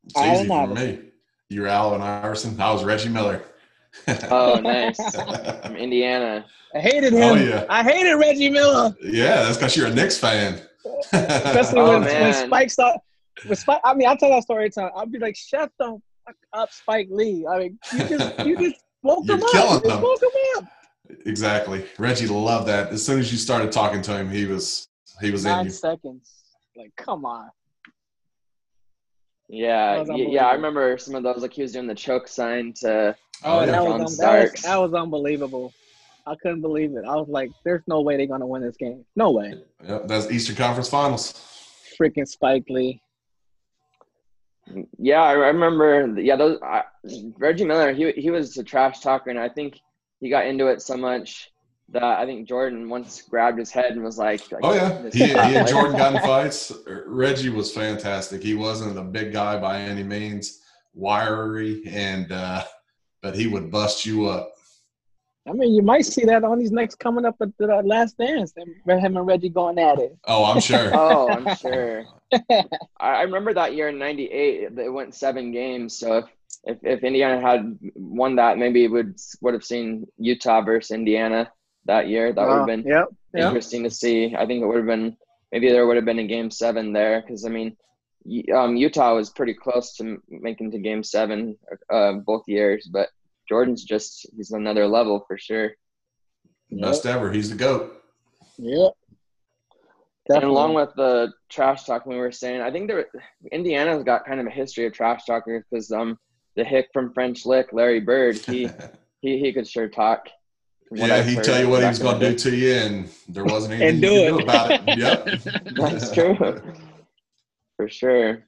It's 0.05 0.17
I 0.17 0.35
easy 0.35 0.49
don't 0.49 0.69
for 0.69 0.75
me. 0.75 1.01
You 1.51 1.63
were 1.63 1.69
Allen 1.69 2.01
Iverson. 2.01 2.61
I 2.61 2.73
was 2.73 2.85
Reggie 2.85 3.09
Miller. 3.09 3.43
Oh, 4.31 4.61
nice. 4.61 4.99
From 5.63 5.77
Indiana. 5.77 6.45
I 6.75 6.79
hated 6.79 7.15
oh, 7.15 7.17
him. 7.17 7.39
Oh, 7.39 7.43
yeah. 7.43 7.65
I 7.69 7.83
hated 7.83 8.15
Reggie 8.15 8.51
Miller, 8.51 8.95
yeah, 9.03 9.43
that's 9.43 9.57
because 9.57 9.77
you're 9.77 9.89
a 9.89 9.95
Knicks 9.95 10.19
fan. 10.19 10.61
especially 11.13 11.81
Oh, 11.81 11.99
when, 11.99 12.03
when. 12.03 12.35
Spike 12.47 12.71
started. 12.71 13.01
When 13.47 13.57
Spike, 13.57 13.81
I 13.85 13.95
mean, 13.95 14.07
I 14.07 14.15
tell 14.15 14.31
that 14.31 14.43
story 14.43 14.65
every 14.65 14.71
time. 14.71 14.91
I'll 14.95 15.07
be 15.07 15.19
like, 15.19 15.37
"Shut 15.37 15.73
the 15.79 15.99
fuck 16.27 16.37
up, 16.53 16.71
Spike 16.71 17.09
Lee." 17.11 17.47
I 17.47 17.59
mean, 17.59 17.79
you 17.93 18.09
just 18.09 18.47
you 18.47 18.57
just 18.59 18.85
woke 19.03 19.27
You're 19.27 19.39
him 19.39 19.43
up. 19.45 19.51
killing 19.51 19.83
You 19.85 19.91
just 19.91 20.03
woke 20.03 20.23
him 20.23 20.29
up. 20.59 20.65
Exactly. 21.27 21.85
Reggie 21.99 22.27
loved 22.27 22.69
that. 22.69 22.89
As 22.93 23.05
soon 23.05 23.19
as 23.19 23.31
you 23.33 23.39
started 23.39 23.73
talking 23.73 24.03
to 24.03 24.17
him, 24.17 24.31
he 24.31 24.47
was 24.47 24.89
he 25.21 25.31
was 25.31 25.45
in 25.45 25.51
Nine 25.51 25.65
you. 25.67 25.71
seconds. 25.71 26.31
Like, 26.77 26.93
come 26.97 27.25
on. 27.25 27.51
Yeah, 29.49 29.95
That 29.95 30.01
was 30.01 30.09
y- 30.11 30.27
yeah. 30.31 30.47
I 30.47 30.53
remember 30.55 30.99
some 30.99 31.15
of 31.15 31.23
those. 31.23 31.39
Like 31.43 31.53
he 31.53 31.63
was 31.63 31.73
doing 31.73 31.87
the 31.87 31.95
choke 31.95 32.29
sign 32.29 32.73
to. 32.81 33.17
Oh, 33.45 33.65
that, 33.65 33.73
John 33.75 34.01
was, 34.03 34.19
un- 34.21 34.27
that, 34.27 34.53
was, 34.53 34.63
that 34.63 34.77
was 34.77 34.95
unbelievable. 34.95 35.73
I 36.27 36.35
couldn't 36.43 36.61
believe 36.61 36.91
it. 36.97 37.05
I 37.07 37.15
was 37.17 37.29
like, 37.29 37.51
"There's 37.65 37.83
no 37.87 38.03
way 38.03 38.17
they're 38.19 38.27
gonna 38.27 38.47
win 38.47 38.61
this 38.63 38.77
game. 38.77 39.05
No 39.17 39.31
way." 39.31 39.55
Yep, 39.87 40.09
that's 40.09 40.31
Eastern 40.31 40.57
Conference 40.57 40.89
Finals. 40.91 41.33
Freaking 41.99 42.29
Spike 42.29 42.65
Lee. 42.69 43.01
Yeah, 44.99 45.23
I 45.23 45.31
I 45.31 45.33
remember. 45.49 46.21
Yeah, 46.21 46.37
those 46.37 46.59
I, 46.63 46.83
Reggie 47.39 47.65
Miller. 47.65 47.95
He 47.95 48.13
he 48.13 48.31
was 48.31 48.57
a 48.59 48.63
trash 48.65 49.01
talker, 49.01 49.31
and 49.31 49.39
I 49.39 49.49
think 49.49 49.79
he 50.21 50.29
got 50.29 50.47
into 50.47 50.67
it 50.67 50.83
so 50.83 50.97
much 50.97 51.51
that 51.91 52.03
I 52.03 52.27
think 52.27 52.47
Jordan 52.47 52.89
once 52.89 53.23
grabbed 53.23 53.59
his 53.59 53.71
head 53.71 53.93
and 53.93 54.03
was 54.03 54.19
like, 54.19 54.43
Oh 54.63 54.75
yeah, 54.75 55.09
he, 55.11 55.29
he 55.29 55.35
and 55.35 55.67
Jordan 55.67 55.97
got 55.97 56.15
in 56.15 56.21
fights. 56.27 56.73
Reggie 57.07 57.49
was 57.49 57.73
fantastic. 57.73 58.43
He 58.43 58.55
wasn't 58.55 58.99
a 58.99 59.03
big 59.03 59.33
guy 59.33 59.59
by 59.59 59.81
any 59.81 60.03
means, 60.03 60.61
wiry, 60.95 61.83
and 61.87 62.31
uh, 62.31 62.65
but 63.23 63.35
he 63.35 63.47
would 63.47 63.71
bust 63.71 64.05
you 64.05 64.27
up. 64.27 64.53
I 65.49 65.53
mean, 65.53 65.75
you 65.75 65.81
might 65.81 66.05
see 66.05 66.27
that 66.27 66.45
on 66.45 66.59
these 66.59 66.73
next 66.73 66.97
coming 66.97 67.25
up 67.25 67.37
at 67.41 67.57
the 67.57 67.67
Last 67.83 68.19
Dance. 68.19 68.53
Him 68.55 68.75
him 68.87 69.17
and 69.17 69.27
Reggie 69.27 69.49
going 69.49 69.79
at 69.79 69.99
it. 69.99 70.17
Oh, 70.27 70.45
I'm 70.45 70.61
sure. 70.61 70.91
Oh, 70.95 71.31
I'm 71.31 71.57
sure. 71.57 72.05
I, 72.51 72.65
I 73.01 73.23
remember 73.23 73.55
that 73.55 73.75
year 73.75 73.89
in 73.89 73.99
'98. 73.99 74.79
It 74.79 74.93
went 74.93 75.15
seven 75.15 75.51
games. 75.51 75.97
So 75.97 76.19
if, 76.19 76.25
if 76.65 76.79
if 76.83 77.03
Indiana 77.05 77.41
had 77.41 77.79
won 77.95 78.37
that, 78.37 78.59
maybe 78.59 78.85
it 78.85 78.91
would 78.91 79.17
would 79.41 79.55
have 79.55 79.65
seen 79.65 80.07
Utah 80.19 80.63
versus 80.63 80.91
Indiana 80.91 81.51
that 81.87 82.09
year. 82.09 82.33
That 82.33 82.47
would 82.47 82.59
have 82.59 82.67
been 82.67 82.83
Yep. 82.83 83.09
Yep. 83.35 83.47
interesting 83.47 83.85
to 83.85 83.91
see. 83.91 84.35
I 84.37 84.47
think 84.47 84.63
it 84.63 84.67
would 84.67 84.77
have 84.79 84.87
been 84.87 85.17
maybe 85.53 85.71
there 85.71 85.87
would 85.87 85.97
have 85.97 86.05
been 86.05 86.19
a 86.19 86.27
game 86.27 86.51
seven 86.51 86.93
there 86.93 87.21
because 87.23 87.45
I 87.45 87.49
mean, 87.49 87.77
um, 88.55 88.77
Utah 88.77 89.15
was 89.15 89.31
pretty 89.31 89.55
close 89.55 89.95
to 89.97 90.19
making 90.29 90.71
to 90.73 90.79
game 90.79 91.03
seven 91.03 91.57
uh, 91.91 92.13
both 92.15 92.43
years, 92.47 92.89
but 92.93 93.09
Jordan's 93.49 93.85
just 93.85 94.27
he's 94.37 94.51
another 94.51 94.87
level 94.87 95.25
for 95.27 95.39
sure. 95.39 95.73
Best 96.71 97.07
ever. 97.07 97.33
He's 97.33 97.49
the 97.51 97.57
goat. 97.57 98.03
Yep. 98.59 98.93
And 100.31 100.45
along 100.45 100.75
with 100.75 100.91
the 100.95 101.33
trash 101.49 101.85
talking 101.85 102.13
we 102.13 102.19
were 102.19 102.31
saying, 102.31 102.61
I 102.61 102.71
think 102.71 102.89
there 102.89 103.07
Indiana's 103.51 104.05
got 104.05 104.27
kind 104.27 104.41
of 104.41 104.47
a 104.47 104.51
history 104.51 104.85
of 104.85 104.93
trash 104.93 105.25
talkers 105.25 105.65
because 105.71 105.91
um 105.91 106.19
the 106.59 106.65
hick 106.65 106.89
from 106.93 107.15
French 107.15 107.47
Lick, 107.47 107.69
Larry 107.73 108.01
Bird, 108.01 108.37
he 108.37 108.69
he, 109.23 109.39
he 109.39 109.53
could 109.53 109.67
sure 109.67 109.89
talk. 109.89 110.29
yeah, 110.91 111.15
I've 111.15 111.27
he'd 111.27 111.45
tell 111.45 111.61
you 111.61 111.69
what 111.69 111.83
he 111.83 111.89
was 111.89 112.01
going 112.01 112.19
to 112.19 112.31
do 112.31 112.39
to 112.39 112.57
you, 112.57 112.75
and 112.75 113.09
there 113.29 113.45
wasn't 113.45 113.75
anything 113.75 113.95
And 113.95 114.03
you 114.03 114.31
could 114.33 114.39
do 114.39 114.43
about 114.43 114.71
it. 114.73 114.99
Yep, 114.99 115.75
That's 115.77 116.11
true. 116.11 116.35
For 117.77 117.89
sure. 117.89 118.45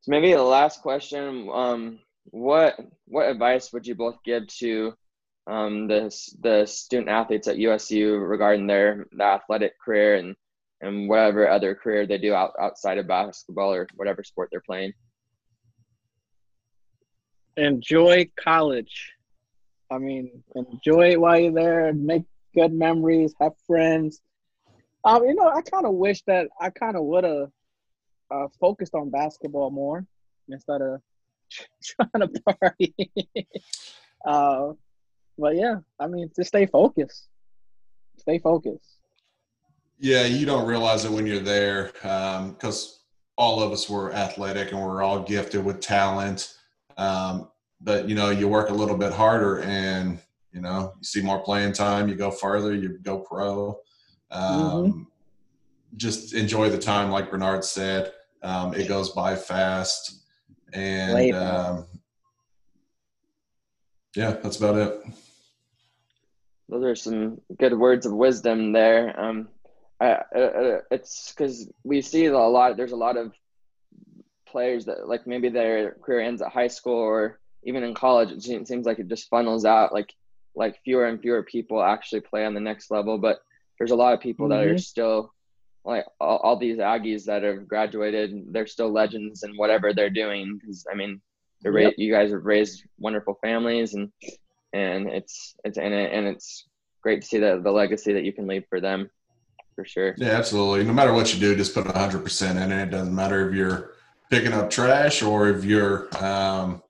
So 0.00 0.10
maybe 0.10 0.32
the 0.32 0.42
last 0.42 0.82
question, 0.82 1.48
um, 1.54 2.00
what 2.24 2.74
what 3.06 3.28
advice 3.28 3.72
would 3.72 3.86
you 3.86 3.94
both 3.94 4.16
give 4.24 4.48
to 4.58 4.94
um, 5.46 5.86
the 5.86 6.12
the 6.40 6.66
student 6.66 7.08
athletes 7.08 7.46
at 7.46 7.58
USU 7.58 8.16
regarding 8.16 8.66
their 8.66 9.06
the 9.12 9.24
athletic 9.24 9.78
career 9.78 10.16
and 10.16 10.34
and 10.80 11.08
whatever 11.08 11.48
other 11.48 11.76
career 11.76 12.08
they 12.08 12.18
do 12.18 12.34
out, 12.34 12.54
outside 12.60 12.98
of 12.98 13.06
basketball 13.06 13.72
or 13.72 13.86
whatever 13.94 14.24
sport 14.24 14.48
they're 14.50 14.60
playing? 14.66 14.92
Enjoy 17.56 18.30
college. 18.36 19.12
I 19.90 19.98
mean, 19.98 20.42
enjoy 20.54 21.12
it 21.12 21.20
while 21.20 21.38
you're 21.38 21.52
there. 21.52 21.92
Make 21.92 22.24
good 22.54 22.72
memories. 22.72 23.34
Have 23.40 23.52
friends. 23.66 24.20
Um, 25.04 25.24
you 25.24 25.34
know, 25.34 25.48
I 25.48 25.62
kind 25.62 25.84
of 25.84 25.94
wish 25.94 26.22
that 26.26 26.48
I 26.60 26.70
kind 26.70 26.96
of 26.96 27.04
would 27.04 27.24
have 27.24 27.50
uh, 28.30 28.48
focused 28.60 28.94
on 28.94 29.10
basketball 29.10 29.70
more 29.70 30.06
instead 30.48 30.80
of 30.80 31.00
trying 31.84 32.28
to 32.28 32.54
party. 32.58 32.94
uh, 34.24 34.72
but 35.38 35.56
yeah, 35.56 35.76
I 35.98 36.06
mean, 36.06 36.30
just 36.34 36.48
stay 36.48 36.66
focused. 36.66 37.28
Stay 38.18 38.38
focused. 38.38 38.98
Yeah, 39.98 40.24
you 40.24 40.46
don't 40.46 40.66
realize 40.66 41.04
it 41.04 41.12
when 41.12 41.26
you're 41.26 41.40
there 41.40 41.92
because 41.92 43.00
all 43.36 43.62
of 43.62 43.72
us 43.72 43.88
were 43.88 44.12
athletic 44.12 44.72
and 44.72 44.80
we're 44.80 45.02
all 45.02 45.22
gifted 45.22 45.64
with 45.64 45.80
talent. 45.80 46.54
Um, 46.96 47.48
but 47.80 48.08
you 48.08 48.14
know, 48.14 48.30
you 48.30 48.48
work 48.48 48.70
a 48.70 48.74
little 48.74 48.96
bit 48.96 49.12
harder, 49.12 49.60
and 49.62 50.18
you 50.52 50.60
know, 50.60 50.92
you 50.98 51.04
see 51.04 51.22
more 51.22 51.40
playing 51.40 51.72
time. 51.72 52.08
You 52.08 52.14
go 52.14 52.30
further. 52.30 52.74
You 52.74 52.98
go 53.02 53.18
pro. 53.18 53.78
Um, 54.30 55.08
Just 55.96 56.34
enjoy 56.34 56.70
the 56.70 56.78
time, 56.78 57.10
like 57.10 57.30
Bernard 57.30 57.64
said. 57.64 58.12
Um, 58.42 58.74
it 58.74 58.88
goes 58.88 59.10
by 59.10 59.36
fast, 59.36 60.22
and 60.72 61.34
um, 61.34 61.86
yeah, 64.16 64.32
that's 64.42 64.56
about 64.56 64.76
it. 64.76 65.02
Those 66.68 66.84
are 66.84 66.94
some 66.94 67.40
good 67.58 67.78
words 67.78 68.06
of 68.06 68.12
wisdom 68.12 68.72
there. 68.72 69.18
Um, 69.20 69.48
I, 70.00 70.22
uh, 70.34 70.38
uh, 70.38 70.80
it's 70.90 71.32
because 71.32 71.70
we 71.84 72.00
see 72.00 72.26
a 72.26 72.38
lot. 72.38 72.76
There's 72.76 72.92
a 72.92 72.96
lot 72.96 73.16
of 73.16 73.32
players 74.52 74.84
that 74.84 75.08
like 75.08 75.26
maybe 75.26 75.48
their 75.48 75.92
career 76.04 76.20
ends 76.20 76.42
at 76.42 76.52
high 76.52 76.68
school 76.68 76.94
or 76.98 77.40
even 77.64 77.82
in 77.82 77.94
college. 77.94 78.30
It 78.30 78.42
seems 78.42 78.68
seems 78.68 78.86
like 78.86 78.98
it 78.98 79.08
just 79.08 79.28
funnels 79.30 79.64
out. 79.64 79.92
Like 79.92 80.10
like 80.54 80.76
fewer 80.84 81.06
and 81.06 81.20
fewer 81.20 81.42
people 81.42 81.82
actually 81.82 82.20
play 82.20 82.44
on 82.44 82.54
the 82.54 82.60
next 82.60 82.90
level. 82.90 83.18
But 83.18 83.38
there's 83.78 83.90
a 83.90 83.96
lot 83.96 84.12
of 84.14 84.20
people 84.20 84.48
that 84.50 84.60
are 84.62 84.74
Mhm. 84.74 84.80
still 84.80 85.32
like 85.84 86.04
all, 86.20 86.36
all 86.44 86.56
these 86.56 86.76
Aggies 86.78 87.24
that 87.24 87.42
have 87.42 87.66
graduated. 87.66 88.52
They're 88.52 88.66
still 88.68 88.90
legends 88.92 89.42
in 89.42 89.56
whatever 89.56 89.92
they're 89.92 90.10
doing. 90.10 90.58
Because 90.58 90.86
I 90.90 90.94
mean, 90.94 91.20
they're 91.62 91.72
ra- 91.72 91.90
you 91.96 92.12
guys 92.12 92.30
have 92.30 92.44
raised 92.44 92.84
wonderful 92.98 93.38
families 93.42 93.94
and 93.94 94.12
and 94.74 95.08
it's 95.08 95.54
it's 95.64 95.78
and, 95.78 95.92
it, 95.94 96.12
and 96.12 96.26
it's 96.26 96.66
great 97.02 97.22
to 97.22 97.26
see 97.26 97.38
the 97.38 97.60
the 97.64 97.70
legacy 97.70 98.12
that 98.12 98.24
you 98.24 98.32
can 98.32 98.46
leave 98.46 98.64
for 98.68 98.80
them 98.80 99.10
for 99.74 99.84
sure 99.84 100.14
Yeah, 100.18 100.30
absolutely. 100.30 100.84
No 100.84 100.92
matter 100.92 101.12
what 101.14 101.32
you 101.32 101.40
do, 101.40 101.56
just 101.56 101.74
put 101.74 101.84
100% 101.86 102.62
in 102.62 102.72
it. 102.72 102.82
It 102.88 102.90
doesn't 102.90 103.14
matter 103.14 103.48
if 103.48 103.54
you're 103.54 103.91
picking 104.32 104.54
up 104.54 104.70
trash 104.70 105.22
or 105.22 105.50
if 105.50 105.62
you're, 105.62 106.08
um, 106.24 106.82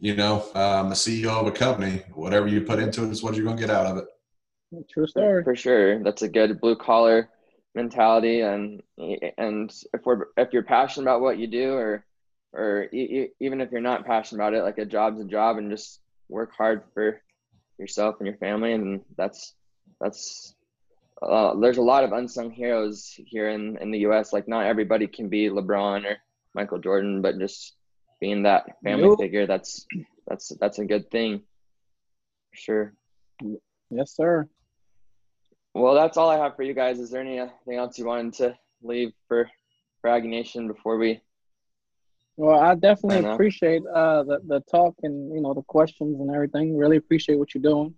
you 0.00 0.16
know, 0.16 0.42
um, 0.56 0.88
a 0.90 0.94
CEO 0.94 1.28
of 1.28 1.46
a 1.46 1.52
company. 1.52 2.02
Whatever 2.14 2.48
you 2.48 2.62
put 2.62 2.80
into 2.80 3.04
it 3.04 3.10
is 3.10 3.22
what 3.22 3.36
you're 3.36 3.44
going 3.44 3.56
to 3.56 3.60
get 3.60 3.70
out 3.70 3.86
of 3.86 3.98
it. 3.98 4.06
True 4.90 5.06
story. 5.06 5.44
for 5.44 5.54
sure 5.54 6.02
that's 6.02 6.22
a 6.22 6.28
good 6.28 6.60
blue 6.60 6.74
collar 6.74 7.30
mentality 7.76 8.40
and 8.40 8.82
and 9.38 9.72
if 9.94 10.00
we're 10.04 10.24
if 10.36 10.52
you're 10.52 10.64
passionate 10.64 11.04
about 11.04 11.20
what 11.20 11.38
you 11.38 11.46
do 11.46 11.74
or 11.74 12.04
or 12.52 12.88
e- 12.92 13.20
e- 13.20 13.28
even 13.40 13.60
if 13.60 13.70
you're 13.70 13.80
not 13.80 14.04
passionate 14.04 14.42
about 14.42 14.54
it 14.54 14.64
like 14.64 14.78
a 14.78 14.84
job's 14.84 15.20
a 15.20 15.24
job 15.24 15.56
and 15.56 15.70
just 15.70 16.00
work 16.28 16.50
hard 16.58 16.82
for 16.94 17.22
yourself 17.78 18.16
and 18.18 18.26
your 18.26 18.36
family 18.38 18.72
and 18.72 19.02
that's 19.16 19.54
that's 20.00 20.55
uh, 21.22 21.54
there's 21.56 21.78
a 21.78 21.82
lot 21.82 22.04
of 22.04 22.12
unsung 22.12 22.50
heroes 22.50 23.12
here 23.16 23.48
in, 23.48 23.78
in 23.78 23.90
the 23.90 24.00
US. 24.00 24.32
Like 24.32 24.48
not 24.48 24.66
everybody 24.66 25.06
can 25.06 25.28
be 25.28 25.48
LeBron 25.48 26.04
or 26.04 26.16
Michael 26.54 26.78
Jordan, 26.78 27.22
but 27.22 27.38
just 27.38 27.74
being 28.20 28.42
that 28.42 28.64
family 28.82 29.08
Nope. 29.08 29.20
figure, 29.20 29.46
that's 29.46 29.86
that's 30.26 30.52
that's 30.60 30.78
a 30.78 30.84
good 30.84 31.10
thing. 31.10 31.42
For 32.50 32.56
sure. 32.56 32.94
Yes, 33.90 34.14
sir. 34.14 34.48
Well, 35.74 35.94
that's 35.94 36.16
all 36.16 36.30
I 36.30 36.38
have 36.38 36.56
for 36.56 36.62
you 36.62 36.74
guys. 36.74 36.98
Is 36.98 37.10
there 37.10 37.20
anything 37.20 37.76
else 37.76 37.98
you 37.98 38.06
wanted 38.06 38.34
to 38.34 38.58
leave 38.82 39.12
for 39.28 39.50
for 40.00 40.10
Aggie 40.10 40.28
Nation 40.28 40.68
before 40.68 40.96
we? 40.96 41.20
Well, 42.38 42.58
I 42.58 42.74
definitely 42.74 43.28
appreciate 43.28 43.82
uh, 43.86 44.22
the 44.22 44.40
the 44.46 44.60
talk 44.70 44.94
and 45.02 45.34
you 45.34 45.40
know 45.40 45.54
the 45.54 45.62
questions 45.62 46.20
and 46.20 46.30
everything. 46.34 46.76
Really 46.76 46.96
appreciate 46.96 47.38
what 47.38 47.54
you're 47.54 47.62
doing. 47.62 47.94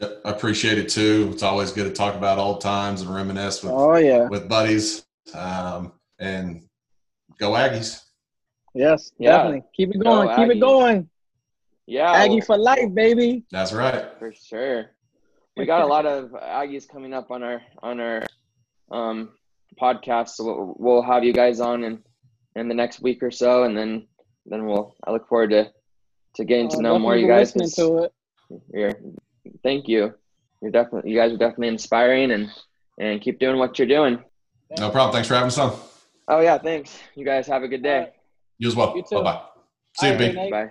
Yep, 0.00 0.20
I 0.24 0.30
appreciate 0.30 0.78
it 0.78 0.88
too. 0.88 1.28
It's 1.32 1.42
always 1.42 1.72
good 1.72 1.84
to 1.84 1.92
talk 1.92 2.14
about 2.14 2.38
old 2.38 2.60
times 2.60 3.02
and 3.02 3.14
reminisce 3.14 3.62
with, 3.62 3.72
Oh 3.74 3.96
yeah, 3.96 4.28
with 4.28 4.48
buddies. 4.48 5.04
Um, 5.34 5.92
and 6.18 6.62
go 7.38 7.50
Aggies. 7.52 8.00
yes, 8.74 9.12
Yeah. 9.18 9.36
definitely. 9.36 9.62
Keep 9.76 9.90
it 9.94 9.98
Go 9.98 10.04
going. 10.04 10.36
Keep 10.36 10.56
it 10.56 10.60
going. 10.60 11.08
Yeah, 11.86 12.12
Aggie 12.12 12.36
well, 12.36 12.40
for 12.46 12.58
life, 12.58 12.94
baby. 12.94 13.44
That's 13.50 13.72
right. 13.72 14.06
for 14.18 14.32
sure. 14.32 14.90
We 15.56 15.66
got 15.66 15.82
a 15.82 15.86
lot 15.86 16.06
of 16.06 16.30
Aggies 16.30 16.88
coming 16.88 17.12
up 17.12 17.30
on 17.30 17.42
our 17.42 17.60
on 17.82 18.00
our 18.00 18.22
um, 18.90 19.30
podcast, 19.80 20.30
so 20.30 20.44
we'll, 20.44 20.74
we'll 20.78 21.02
have 21.02 21.24
you 21.24 21.32
guys 21.32 21.60
on 21.60 21.84
in 21.84 22.02
in 22.56 22.68
the 22.68 22.74
next 22.74 23.00
week 23.02 23.22
or 23.22 23.30
so, 23.30 23.64
and 23.64 23.76
then 23.76 24.06
then 24.46 24.66
we'll. 24.66 24.94
I 25.06 25.10
look 25.10 25.28
forward 25.28 25.50
to 25.50 25.70
to 26.36 26.44
getting 26.44 26.68
to 26.70 26.78
Uh, 26.78 26.80
know 26.80 26.98
more 26.98 27.14
of 27.14 27.20
you 27.20 27.26
guys. 27.26 27.54
Listening 27.54 27.66
'cause 27.66 27.74
to 27.74 28.04
it. 28.04 28.12
You're, 28.72 28.92
thank 29.62 29.88
you. 29.88 30.14
You're 30.62 30.70
definitely 30.70 31.10
you 31.10 31.16
guys 31.18 31.32
are 31.32 31.38
definitely 31.38 31.68
inspiring, 31.68 32.30
and 32.32 32.50
and 32.98 33.20
keep 33.20 33.38
doing 33.38 33.58
what 33.58 33.78
you're 33.78 33.88
doing. 33.88 34.22
No 34.78 34.90
problem. 34.90 35.12
Thanks 35.12 35.28
for 35.28 35.34
having 35.34 35.48
us 35.48 35.58
on. 35.58 35.78
Oh 36.28 36.40
yeah, 36.40 36.58
thanks. 36.58 36.98
You 37.14 37.24
guys 37.24 37.46
have 37.46 37.62
a 37.62 37.68
good 37.68 37.82
day. 37.82 37.98
right. 37.98 38.12
You 38.58 38.68
as 38.68 38.76
well. 38.76 38.94
You 38.96 39.02
too. 39.02 39.16
Bye 39.16 39.22
bye. 39.22 39.42
See 39.98 40.06
you, 40.06 40.12
All 40.12 40.18
right, 40.18 40.34
B. 40.34 40.50
Bye. 40.50 40.70